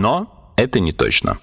Но 0.00 0.54
это 0.56 0.80
не 0.80 0.92
точно. 0.92 1.38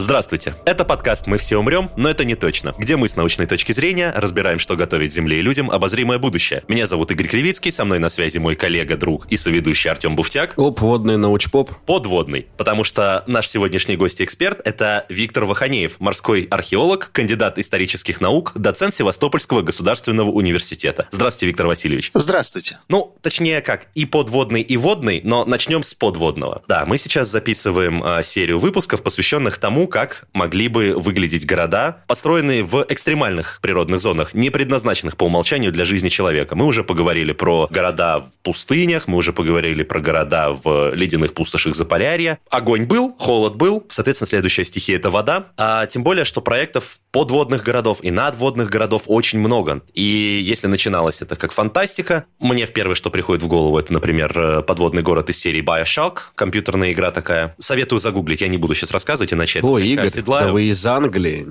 Здравствуйте. 0.00 0.54
Это 0.64 0.84
подкаст 0.84 1.26
«Мы 1.26 1.38
все 1.38 1.56
умрем, 1.56 1.90
но 1.96 2.08
это 2.08 2.24
не 2.24 2.36
точно», 2.36 2.72
где 2.78 2.94
мы 2.94 3.08
с 3.08 3.16
научной 3.16 3.46
точки 3.46 3.72
зрения 3.72 4.12
разбираем, 4.14 4.60
что 4.60 4.76
готовит 4.76 5.12
Земле 5.12 5.40
и 5.40 5.42
людям 5.42 5.72
обозримое 5.72 6.18
будущее. 6.18 6.62
Меня 6.68 6.86
зовут 6.86 7.10
Игорь 7.10 7.26
Кривицкий, 7.26 7.72
со 7.72 7.84
мной 7.84 7.98
на 7.98 8.08
связи 8.08 8.38
мой 8.38 8.54
коллега, 8.54 8.96
друг 8.96 9.26
и 9.26 9.36
соведущий 9.36 9.90
Артем 9.90 10.14
Буфтяк. 10.14 10.54
Оп, 10.56 10.80
водный 10.82 11.16
научпоп. 11.16 11.72
Подводный, 11.84 12.46
потому 12.56 12.84
что 12.84 13.24
наш 13.26 13.48
сегодняшний 13.48 13.96
гость 13.96 14.20
и 14.20 14.24
эксперт– 14.24 14.60
это 14.64 15.04
Виктор 15.08 15.46
Ваханеев, 15.46 15.98
морской 15.98 16.46
археолог, 16.48 17.10
кандидат 17.10 17.58
исторических 17.58 18.20
наук, 18.20 18.52
доцент 18.54 18.94
Севастопольского 18.94 19.62
государственного 19.62 20.30
университета. 20.30 21.08
Здравствуйте, 21.10 21.46
Виктор 21.48 21.66
Васильевич. 21.66 22.12
Здравствуйте. 22.14 22.78
Ну, 22.88 23.16
точнее 23.20 23.62
как, 23.62 23.88
и 23.96 24.06
подводный, 24.06 24.62
и 24.62 24.76
водный, 24.76 25.22
но 25.24 25.44
начнем 25.44 25.82
с 25.82 25.92
подводного. 25.92 26.62
Да, 26.68 26.86
мы 26.86 26.98
сейчас 26.98 27.26
записываем 27.30 28.04
э, 28.04 28.22
серию 28.22 28.60
выпусков, 28.60 29.02
посвященных 29.02 29.58
тому, 29.58 29.87
как 29.88 30.28
могли 30.32 30.68
бы 30.68 30.94
выглядеть 30.96 31.46
города, 31.46 32.04
построенные 32.06 32.62
в 32.62 32.84
экстремальных 32.88 33.58
природных 33.60 34.00
зонах, 34.00 34.34
не 34.34 34.50
предназначенных 34.50 35.16
по 35.16 35.24
умолчанию 35.24 35.72
для 35.72 35.84
жизни 35.84 36.08
человека. 36.08 36.54
Мы 36.54 36.66
уже 36.66 36.84
поговорили 36.84 37.32
про 37.32 37.66
города 37.70 38.20
в 38.20 38.38
пустынях, 38.42 39.08
мы 39.08 39.16
уже 39.16 39.32
поговорили 39.32 39.82
про 39.82 40.00
города 40.00 40.52
в 40.52 40.94
ледяных 40.94 41.34
пустошах 41.34 41.74
Заполярья. 41.74 42.38
Огонь 42.50 42.84
был, 42.84 43.14
холод 43.18 43.56
был, 43.56 43.84
соответственно, 43.88 44.28
следующая 44.28 44.64
стихия– 44.64 44.96
это 44.98 45.10
вода. 45.10 45.48
А 45.56 45.86
тем 45.86 46.02
более, 46.02 46.24
что 46.24 46.40
проектов 46.40 47.00
подводных 47.10 47.62
городов 47.62 47.98
и 48.02 48.10
надводных 48.10 48.68
городов 48.68 49.02
очень 49.06 49.38
много. 49.38 49.82
И 49.94 50.40
если 50.42 50.66
начиналось 50.66 51.22
это 51.22 51.36
как 51.36 51.52
фантастика, 51.52 52.26
мне 52.38 52.66
в 52.66 52.72
первое, 52.72 52.94
что 52.94 53.10
приходит 53.10 53.42
в 53.42 53.48
голову, 53.48 53.78
это, 53.78 53.92
например, 53.92 54.32
э, 54.38 54.62
подводный 54.62 55.02
город 55.02 55.30
из 55.30 55.38
серии 55.38 55.62
Bioshock, 55.62 56.18
компьютерная 56.34 56.92
игра 56.92 57.10
такая. 57.10 57.54
Советую 57.58 57.98
загуглить, 57.98 58.40
я 58.40 58.48
не 58.48 58.58
буду 58.58 58.74
сейчас 58.74 58.90
рассказывать, 58.90 59.32
иначе 59.32 59.60
это 59.60 59.68
Наверняка 59.78 60.04
Игорь, 60.06 60.22
да 60.26 60.52
вы 60.52 60.62
из 60.64 60.84
Англии. 60.86 61.46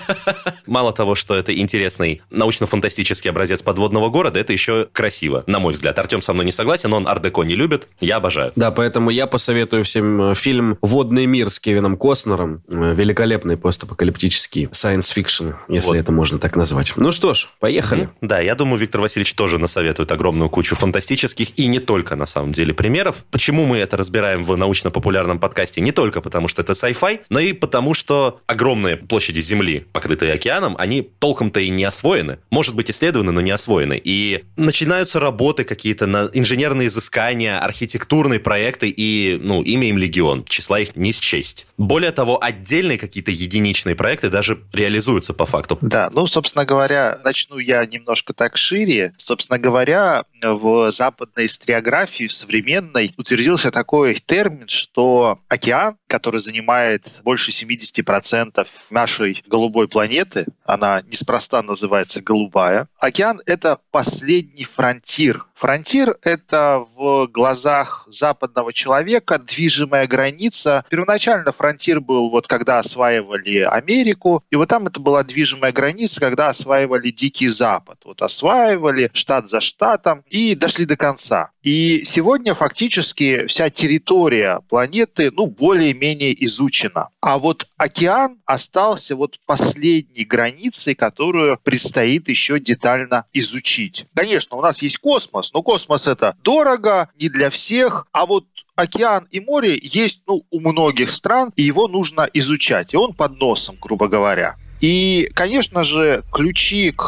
Мало 0.66 0.92
того, 0.92 1.14
что 1.14 1.34
это 1.34 1.56
интересный 1.56 2.22
научно-фантастический 2.30 3.30
образец 3.30 3.62
подводного 3.62 4.08
города, 4.10 4.38
это 4.40 4.52
еще 4.52 4.88
красиво, 4.92 5.44
на 5.46 5.58
мой 5.58 5.72
взгляд. 5.72 5.98
Артем 5.98 6.22
со 6.22 6.32
мной 6.32 6.46
не 6.46 6.52
согласен, 6.52 6.92
он 6.92 7.06
ар-деко 7.06 7.42
не 7.42 7.54
любит, 7.54 7.88
я 8.00 8.16
обожаю. 8.16 8.52
Да, 8.56 8.70
поэтому 8.70 9.10
я 9.10 9.26
посоветую 9.26 9.84
всем 9.84 10.30
э, 10.30 10.34
фильм 10.34 10.78
«Водный 10.80 11.26
мир» 11.26 11.50
с 11.50 11.58
Кевином 11.60 11.96
Костнером. 11.96 12.62
Э, 12.68 12.94
Великолепный 12.96 13.56
постапокалиптический 13.56 14.64
science 14.66 15.12
fiction, 15.14 15.54
если 15.68 15.88
Вот. 15.88 15.96
это 15.96 16.12
можно 16.12 16.38
так 16.38 16.56
назвать. 16.56 16.92
Ну 16.96 17.12
что 17.12 17.34
ж, 17.34 17.48
поехали. 17.58 18.02
Мгм. 18.02 18.12
Да, 18.20 18.40
я 18.40 18.54
думаю, 18.54 18.78
Виктор 18.78 19.00
Васильевич 19.00 19.34
тоже 19.34 19.58
насоветует 19.58 20.10
огромную 20.12 20.50
кучу 20.50 20.76
фантастических 20.76 21.58
и 21.58 21.66
не 21.66 21.78
только, 21.80 22.16
на 22.16 22.26
самом 22.26 22.52
деле, 22.52 22.74
примеров. 22.74 23.24
Почему 23.30 23.64
мы 23.66 23.78
это 23.78 23.96
разбираем 23.96 24.42
в 24.42 24.56
научно-популярном 24.56 25.38
подкасте? 25.38 25.80
Не 25.80 25.92
только 25.92 26.20
потому, 26.20 26.48
что 26.48 26.62
это 26.62 26.72
sci-fi, 26.72 27.20
но 27.30 27.40
и 27.40 27.52
потому, 27.52 27.94
что 27.94 28.40
огромные 28.46 28.96
площади 28.96 29.40
Земли, 29.40 29.86
покрытые 29.92 30.34
океаном, 30.34 30.76
они 30.78 31.02
толком-то 31.02 31.60
и 31.60 31.70
не 31.70 31.84
освоены. 31.84 32.38
Может 32.50 32.74
быть, 32.74 32.90
исследованы, 32.90 33.32
но 33.32 33.40
не 33.40 33.52
освоены. 33.52 34.00
И 34.02 34.44
начинаются 34.56 35.20
работы 35.20 35.64
какие-то, 35.64 36.06
на 36.06 36.28
инженерные 36.34 36.88
изыскания, 36.88 37.58
архитектурные 37.58 38.40
проекты, 38.40 38.92
и, 38.94 39.38
ну, 39.40 39.62
имя 39.62 39.88
им 39.88 39.96
легион. 39.96 40.44
Числа 40.44 40.80
их 40.80 40.96
не 40.96 41.12
счесть. 41.12 41.66
Более 41.78 42.10
того, 42.10 42.42
отдельные 42.42 42.98
какие-то 42.98 43.30
единичные 43.30 43.94
проекты 43.94 44.28
даже 44.28 44.60
реализуются 44.72 45.32
по 45.32 45.46
факту. 45.46 45.78
Да, 45.80 46.10
ну, 46.12 46.26
собственно 46.26 46.64
говоря, 46.64 47.18
начну 47.24 47.58
я 47.58 47.86
немножко 47.86 48.34
так 48.34 48.56
шире. 48.56 49.14
Собственно 49.16 49.58
говоря, 49.58 50.24
в 50.42 50.92
западной 50.92 51.46
историографии, 51.46 52.26
в 52.26 52.32
современной, 52.32 53.14
утвердился 53.16 53.70
такой 53.70 54.14
термин, 54.14 54.68
что 54.68 55.40
океан, 55.48 55.96
который 56.06 56.40
занимает 56.40 57.20
больше 57.24 57.50
70% 57.50 58.66
нашей 58.90 59.42
голубой 59.46 59.88
планеты, 59.88 60.46
она 60.64 61.02
неспроста 61.02 61.62
называется 61.62 62.20
голубая, 62.20 62.88
океан— 62.98 63.40
это 63.46 63.78
последний 63.90 64.64
фронтир. 64.64 65.46
Фронтир— 65.54 66.16
это 66.22 66.86
в 66.96 67.26
глазах 67.26 68.06
западного 68.08 68.72
человека 68.72 69.38
движимая 69.38 70.06
граница. 70.06 70.84
Первоначально 70.88 71.52
фронтир 71.52 72.00
был 72.00 72.30
вот 72.30 72.46
когда 72.46 72.78
осваивали 72.78 73.58
Америку, 73.58 74.42
и 74.50 74.56
вот 74.56 74.68
там 74.68 74.86
это 74.86 75.00
была 75.00 75.22
движимая 75.22 75.72
граница, 75.72 76.20
когда 76.20 76.48
осваивали 76.48 77.10
Дикий 77.10 77.48
Запад. 77.48 77.98
Вот 78.04 78.22
осваивали 78.22 79.10
штат 79.12 79.50
за 79.50 79.60
штатом 79.60 80.24
и 80.30 80.54
дошли 80.54 80.86
до 80.86 80.96
конца. 80.96 81.50
И 81.62 82.02
сегодня 82.06 82.54
фактически 82.54 83.46
вся 83.46 83.68
территория 83.68 84.60
планеты, 84.68 85.30
ну, 85.30 85.46
более-менее 85.46 86.32
изучена. 86.46 87.08
А 87.20 87.38
вот 87.38 87.66
океан 87.76 88.38
остался 88.46 89.16
вот 89.16 89.38
последней 89.44 90.24
границей, 90.24 90.94
которую 90.94 91.58
предстоит 91.62 92.28
еще 92.28 92.58
детально 92.58 93.26
изучить. 93.32 94.06
Конечно, 94.14 94.56
у 94.56 94.62
нас 94.62 94.80
есть 94.80 94.98
космос, 94.98 95.52
но 95.52 95.62
космос 95.62 96.06
это 96.06 96.36
дорого, 96.42 97.10
не 97.18 97.28
для 97.28 97.50
всех, 97.50 98.06
а 98.12 98.24
вот 98.24 98.46
океан 98.76 99.26
и 99.30 99.40
море 99.40 99.78
есть 99.82 100.22
ну, 100.26 100.44
у 100.50 100.60
многих 100.60 101.10
стран, 101.10 101.52
и 101.56 101.62
его 101.62 101.88
нужно 101.88 102.28
изучать. 102.32 102.94
И 102.94 102.96
он 102.96 103.12
под 103.12 103.38
носом, 103.38 103.76
грубо 103.80 104.08
говоря. 104.08 104.56
И, 104.80 105.30
конечно 105.34 105.84
же, 105.84 106.24
ключи 106.32 106.90
к 106.90 107.04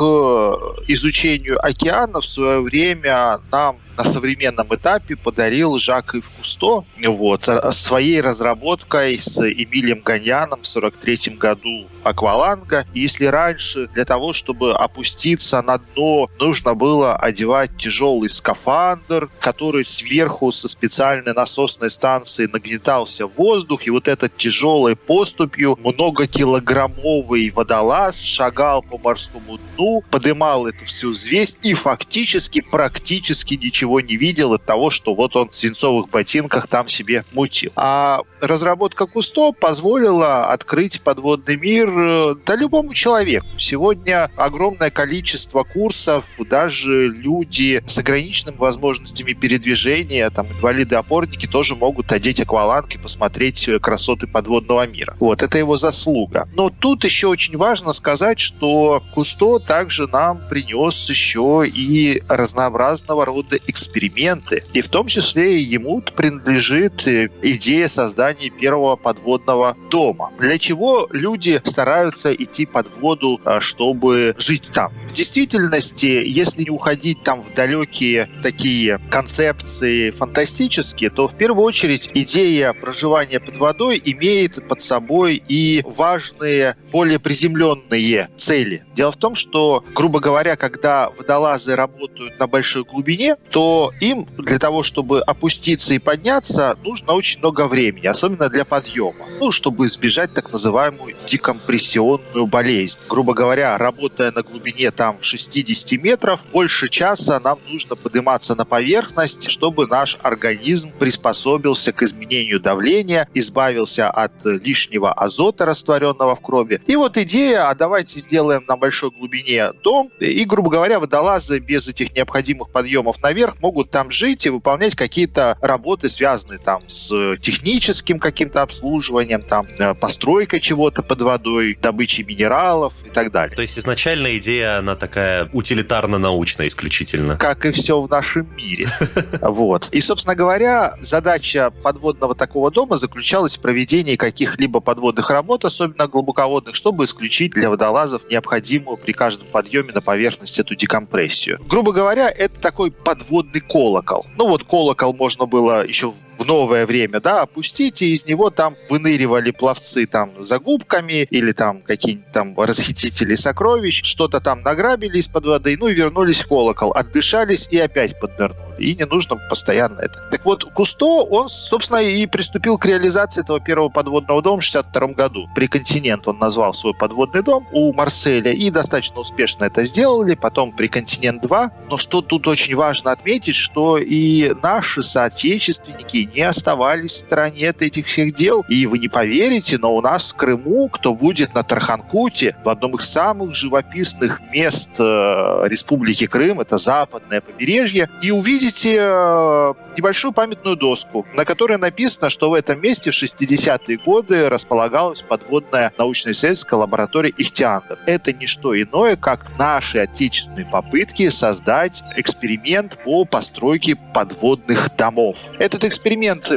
изучению 0.88 1.64
океана 1.64 2.20
в 2.20 2.26
свое 2.26 2.60
время 2.60 3.40
нам 3.50 3.81
на 3.96 4.04
современном 4.04 4.74
этапе 4.74 5.16
подарил 5.16 5.78
Жак 5.78 6.14
Ив 6.14 6.30
Кусто 6.30 6.84
вот, 7.04 7.48
своей 7.72 8.20
разработкой 8.20 9.18
с 9.18 9.38
Эмилием 9.40 10.00
Ганьяном 10.00 10.60
в 10.62 10.76
1943 10.76 11.36
году 11.36 11.86
акваланга. 12.02 12.86
Если 12.94 13.26
раньше 13.26 13.88
для 13.88 14.04
того, 14.04 14.32
чтобы 14.32 14.74
опуститься 14.74 15.62
на 15.62 15.78
дно, 15.78 16.30
нужно 16.38 16.74
было 16.74 17.16
одевать 17.16 17.76
тяжелый 17.76 18.28
скафандр, 18.28 19.28
который 19.38 19.84
сверху 19.84 20.52
со 20.52 20.68
специальной 20.68 21.34
насосной 21.34 21.90
станции 21.90 22.48
нагнетался 22.52 23.26
воздух, 23.26 23.86
и 23.86 23.90
вот 23.90 24.08
этот 24.08 24.36
тяжелой 24.36 24.96
поступью 24.96 25.78
многокилограммовый 25.82 27.50
водолаз 27.50 28.20
шагал 28.20 28.82
по 28.82 28.98
морскому 28.98 29.58
дну, 29.76 30.02
подымал 30.10 30.66
эту 30.66 30.84
всю 30.86 31.10
взвесь 31.10 31.56
и 31.62 31.74
фактически 31.74 32.60
практически 32.60 33.54
ничего 33.54 33.81
не 34.00 34.16
видел 34.16 34.52
от 34.54 34.64
того, 34.64 34.90
что 34.90 35.14
вот 35.14 35.36
он 35.36 35.48
в 35.48 35.54
свинцовых 35.54 36.08
ботинках 36.10 36.66
там 36.66 36.88
себе 36.88 37.24
мутил. 37.32 37.72
А 37.76 38.22
разработка 38.40 39.06
Кусто 39.06 39.52
позволила 39.52 40.46
открыть 40.52 41.00
подводный 41.02 41.56
мир 41.56 41.88
э, 41.90 42.34
да 42.44 42.56
любому 42.56 42.94
человеку. 42.94 43.46
Сегодня 43.58 44.30
огромное 44.36 44.90
количество 44.90 45.62
курсов, 45.62 46.26
даже 46.38 47.08
люди 47.08 47.82
с 47.86 47.98
ограниченными 47.98 48.56
возможностями 48.56 49.32
передвижения, 49.32 50.28
там 50.30 50.46
инвалиды-опорники 50.46 51.46
тоже 51.46 51.76
могут 51.76 52.12
одеть 52.12 52.40
акваланг 52.40 52.94
и 52.94 52.98
посмотреть 52.98 53.68
э, 53.68 53.78
красоты 53.78 54.26
подводного 54.26 54.86
мира. 54.86 55.16
Вот, 55.20 55.42
это 55.42 55.58
его 55.58 55.76
заслуга. 55.76 56.48
Но 56.54 56.70
тут 56.70 57.04
еще 57.04 57.28
очень 57.28 57.56
важно 57.56 57.92
сказать, 57.92 58.40
что 58.40 59.02
Кусто 59.14 59.58
также 59.58 60.06
нам 60.06 60.40
принес 60.48 61.08
еще 61.08 61.64
и 61.66 62.22
разнообразного 62.28 63.24
рода 63.24 63.56
эксперименты. 63.72 64.64
И 64.72 64.80
в 64.80 64.88
том 64.88 65.06
числе 65.06 65.60
ему 65.60 66.00
принадлежит 66.00 67.06
э, 67.08 67.30
идея 67.42 67.88
создания 67.88 68.50
первого 68.50 68.96
подводного 68.96 69.76
дома. 69.90 70.30
Для 70.38 70.58
чего 70.58 71.08
люди 71.10 71.60
стараются 71.64 72.32
идти 72.32 72.66
под 72.66 72.86
воду, 72.98 73.40
а, 73.44 73.60
чтобы 73.60 74.34
жить 74.38 74.70
там? 74.72 74.92
В 75.08 75.14
действительности, 75.14 76.22
если 76.24 76.64
не 76.64 76.70
уходить 76.70 77.22
там 77.22 77.42
в 77.42 77.54
далекие 77.54 78.28
такие 78.42 79.00
концепции 79.10 80.10
фантастические, 80.10 81.10
то 81.10 81.28
в 81.28 81.34
первую 81.34 81.64
очередь 81.64 82.10
идея 82.14 82.72
проживания 82.72 83.40
под 83.40 83.56
водой 83.56 84.00
имеет 84.04 84.68
под 84.68 84.80
собой 84.82 85.42
и 85.48 85.82
важные, 85.84 86.76
более 86.92 87.18
приземленные 87.18 88.28
цели. 88.36 88.84
Дело 88.94 89.12
в 89.12 89.16
том, 89.16 89.34
что, 89.34 89.84
грубо 89.94 90.20
говоря, 90.20 90.56
когда 90.56 91.10
водолазы 91.10 91.74
работают 91.74 92.38
на 92.38 92.46
большой 92.46 92.84
глубине, 92.84 93.36
то 93.50 93.61
им 94.00 94.26
для 94.38 94.58
того, 94.58 94.82
чтобы 94.82 95.20
опуститься 95.20 95.94
и 95.94 95.98
подняться, 95.98 96.76
нужно 96.82 97.12
очень 97.12 97.40
много 97.40 97.66
времени, 97.66 98.06
особенно 98.06 98.48
для 98.48 98.64
подъема. 98.64 99.26
Ну, 99.40 99.52
чтобы 99.52 99.86
избежать 99.86 100.32
так 100.32 100.52
называемую 100.52 101.14
декомпрессионную 101.28 102.46
болезнь. 102.46 102.98
Грубо 103.08 103.34
говоря, 103.34 103.76
работая 103.78 104.32
на 104.32 104.42
глубине 104.42 104.90
там 104.90 105.18
60 105.20 105.92
метров, 106.02 106.40
больше 106.52 106.88
часа 106.88 107.40
нам 107.40 107.58
нужно 107.68 107.96
подниматься 107.96 108.54
на 108.54 108.64
поверхность, 108.64 109.50
чтобы 109.50 109.86
наш 109.86 110.18
организм 110.22 110.90
приспособился 110.98 111.92
к 111.92 112.02
изменению 112.02 112.60
давления, 112.60 113.28
избавился 113.34 114.10
от 114.10 114.32
лишнего 114.44 115.12
азота, 115.12 115.66
растворенного 115.66 116.36
в 116.36 116.40
крови. 116.40 116.80
И 116.86 116.96
вот 116.96 117.16
идея, 117.16 117.68
а 117.68 117.74
давайте 117.74 118.20
сделаем 118.20 118.64
на 118.68 118.76
большой 118.76 119.10
глубине 119.10 119.72
дом, 119.82 120.10
и, 120.20 120.44
грубо 120.44 120.70
говоря, 120.70 121.00
водолазы 121.00 121.58
без 121.58 121.88
этих 121.88 122.14
необходимых 122.14 122.70
подъемов 122.70 123.22
наверх 123.22 123.51
могут 123.60 123.90
там 123.90 124.10
жить 124.10 124.46
и 124.46 124.50
выполнять 124.50 124.94
какие-то 124.94 125.58
работы, 125.60 126.08
связанные 126.08 126.58
там 126.58 126.88
с 126.88 127.36
техническим 127.36 128.18
каким-то 128.18 128.62
обслуживанием, 128.62 129.42
там, 129.42 129.66
э, 129.66 129.94
постройкой 129.94 130.60
чего-то 130.60 131.02
под 131.02 131.22
водой, 131.22 131.78
добычей 131.80 132.24
минералов 132.24 132.94
и 133.04 133.10
так 133.10 133.30
далее. 133.30 133.54
То 133.54 133.62
есть 133.62 133.78
изначально 133.78 134.36
идея, 134.38 134.78
она 134.78 134.96
такая 134.96 135.48
утилитарно-научная 135.52 136.68
исключительно. 136.68 137.36
Как 137.36 137.66
и 137.66 137.72
все 137.72 138.00
в 138.00 138.08
нашем 138.08 138.48
мире. 138.56 138.88
Вот. 139.42 139.88
И, 139.92 140.00
собственно 140.00 140.34
говоря, 140.34 140.96
задача 141.00 141.70
подводного 141.82 142.34
такого 142.34 142.70
дома 142.70 142.96
заключалась 142.96 143.56
в 143.56 143.60
проведении 143.60 144.16
каких-либо 144.16 144.80
подводных 144.80 145.30
работ, 145.30 145.64
особенно 145.64 146.06
глубоководных, 146.06 146.74
чтобы 146.74 147.04
исключить 147.04 147.52
для 147.52 147.68
водолазов 147.70 148.22
необходимую 148.30 148.96
при 148.96 149.12
каждом 149.12 149.48
подъеме 149.48 149.92
на 149.92 150.00
поверхность 150.00 150.58
эту 150.58 150.74
декомпрессию. 150.74 151.60
Грубо 151.68 151.92
говоря, 151.92 152.28
это 152.30 152.60
такой 152.60 152.90
подводный 152.90 153.41
колокол. 153.60 154.26
Ну 154.36 154.48
вот 154.48 154.64
колокол 154.64 155.14
можно 155.14 155.46
было 155.46 155.86
еще 155.86 156.12
новое 156.44 156.86
время, 156.86 157.20
да, 157.20 157.42
опустить, 157.42 158.02
и 158.02 158.12
из 158.12 158.26
него 158.26 158.50
там 158.50 158.76
выныривали 158.88 159.50
пловцы 159.50 160.06
там 160.06 160.42
за 160.42 160.58
губками 160.58 161.26
или 161.30 161.52
там 161.52 161.82
какие-нибудь 161.82 162.32
там 162.32 162.58
расхитители 162.58 163.34
сокровищ, 163.34 164.02
что-то 164.04 164.40
там 164.40 164.62
награбили 164.62 165.18
из-под 165.18 165.46
воды, 165.46 165.76
ну 165.78 165.88
и 165.88 165.94
вернулись 165.94 166.42
в 166.42 166.48
колокол, 166.48 166.92
отдышались 166.92 167.68
и 167.70 167.78
опять 167.78 168.18
поднырнули. 168.18 168.72
И 168.78 168.94
не 168.94 169.06
нужно 169.06 169.36
постоянно 169.48 170.00
это. 170.00 170.18
Так 170.30 170.44
вот, 170.44 170.64
Кусто, 170.72 171.24
он, 171.24 171.48
собственно, 171.48 171.98
и 171.98 172.26
приступил 172.26 172.78
к 172.78 172.86
реализации 172.86 173.42
этого 173.42 173.60
первого 173.60 173.88
подводного 173.88 174.42
дома 174.42 174.60
в 174.60 174.64
62 174.64 175.08
году. 175.08 175.48
При 175.54 175.66
континент 175.66 176.26
он 176.26 176.38
назвал 176.38 176.74
свой 176.74 176.94
подводный 176.94 177.42
дом 177.42 177.66
у 177.72 177.92
Марселя, 177.92 178.52
и 178.52 178.70
достаточно 178.70 179.20
успешно 179.20 179.64
это 179.64 179.84
сделали. 179.84 180.34
Потом 180.34 180.72
при 180.72 180.88
континент 180.88 181.42
2. 181.42 181.70
Но 181.90 181.98
что 181.98 182.22
тут 182.22 182.46
очень 182.48 182.74
важно 182.74 183.12
отметить, 183.12 183.54
что 183.54 183.98
и 183.98 184.54
наши 184.62 185.02
соотечественники 185.02 186.16
не 186.34 186.42
оставались 186.42 187.12
в 187.12 187.18
стороне 187.18 187.70
от 187.70 187.82
этих 187.82 188.06
всех 188.06 188.34
дел. 188.34 188.64
И 188.68 188.86
вы 188.86 188.98
не 188.98 189.08
поверите, 189.08 189.78
но 189.78 189.94
у 189.94 190.00
нас 190.00 190.32
в 190.32 190.36
Крыму, 190.36 190.88
кто 190.88 191.14
будет 191.14 191.54
на 191.54 191.62
Тарханкуте, 191.62 192.56
в 192.64 192.68
одном 192.68 192.96
из 192.96 193.08
самых 193.08 193.54
живописных 193.54 194.40
мест 194.52 194.88
э, 194.98 195.64
Республики 195.66 196.26
Крым, 196.26 196.60
это 196.60 196.78
западное 196.78 197.40
побережье, 197.40 198.08
и 198.22 198.30
увидите 198.30 198.96
э, 198.98 199.74
небольшую 199.96 200.32
памятную 200.32 200.76
доску, 200.76 201.26
на 201.34 201.44
которой 201.44 201.78
написано, 201.78 202.30
что 202.30 202.50
в 202.50 202.54
этом 202.54 202.80
месте 202.80 203.10
в 203.10 203.14
60-е 203.14 203.98
годы 203.98 204.48
располагалась 204.48 205.20
подводная 205.20 205.92
научно-исследовательская 205.98 206.78
лаборатория 206.78 207.32
Ихтиандр. 207.36 207.98
Это 208.06 208.32
не 208.32 208.46
что 208.46 208.80
иное, 208.80 209.16
как 209.16 209.58
наши 209.58 209.98
отечественные 209.98 210.66
попытки 210.66 211.28
создать 211.30 212.02
эксперимент 212.16 212.98
по 213.04 213.24
постройке 213.24 213.96
подводных 214.14 214.94
домов. 214.96 215.38
Этот 215.58 215.84
эксперимент 215.84 216.11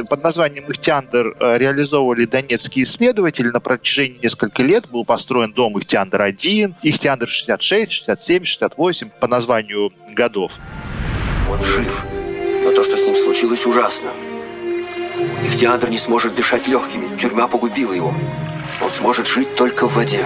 под 0.08 0.22
названием 0.22 0.64
Ихтиандр 0.70 1.36
э, 1.38 1.58
реализовывали 1.58 2.24
донецкие 2.24 2.84
исследователи 2.84 3.48
на 3.48 3.60
протяжении 3.60 4.18
нескольких 4.22 4.64
лет. 4.64 4.88
Был 4.88 5.04
построен 5.04 5.52
дом 5.52 5.76
Ихтиандр-1, 5.78 6.74
Ихтиандр 6.82 7.28
66, 7.28 7.92
67, 7.92 8.44
68 8.44 9.10
по 9.20 9.26
названию 9.26 9.92
годов. 10.12 10.52
Он 11.50 11.62
жив, 11.62 12.04
но 12.64 12.72
то, 12.72 12.84
что 12.84 12.96
с 12.96 13.00
ним 13.00 13.16
случилось, 13.16 13.64
ужасно. 13.66 14.10
Ихтиандр 15.44 15.88
не 15.88 15.98
сможет 15.98 16.34
дышать 16.34 16.66
легкими, 16.68 17.16
тюрьма 17.16 17.48
погубила 17.48 17.92
его. 17.92 18.14
Он 18.82 18.90
сможет 18.90 19.26
жить 19.26 19.54
только 19.56 19.86
в 19.88 19.94
воде. 19.94 20.24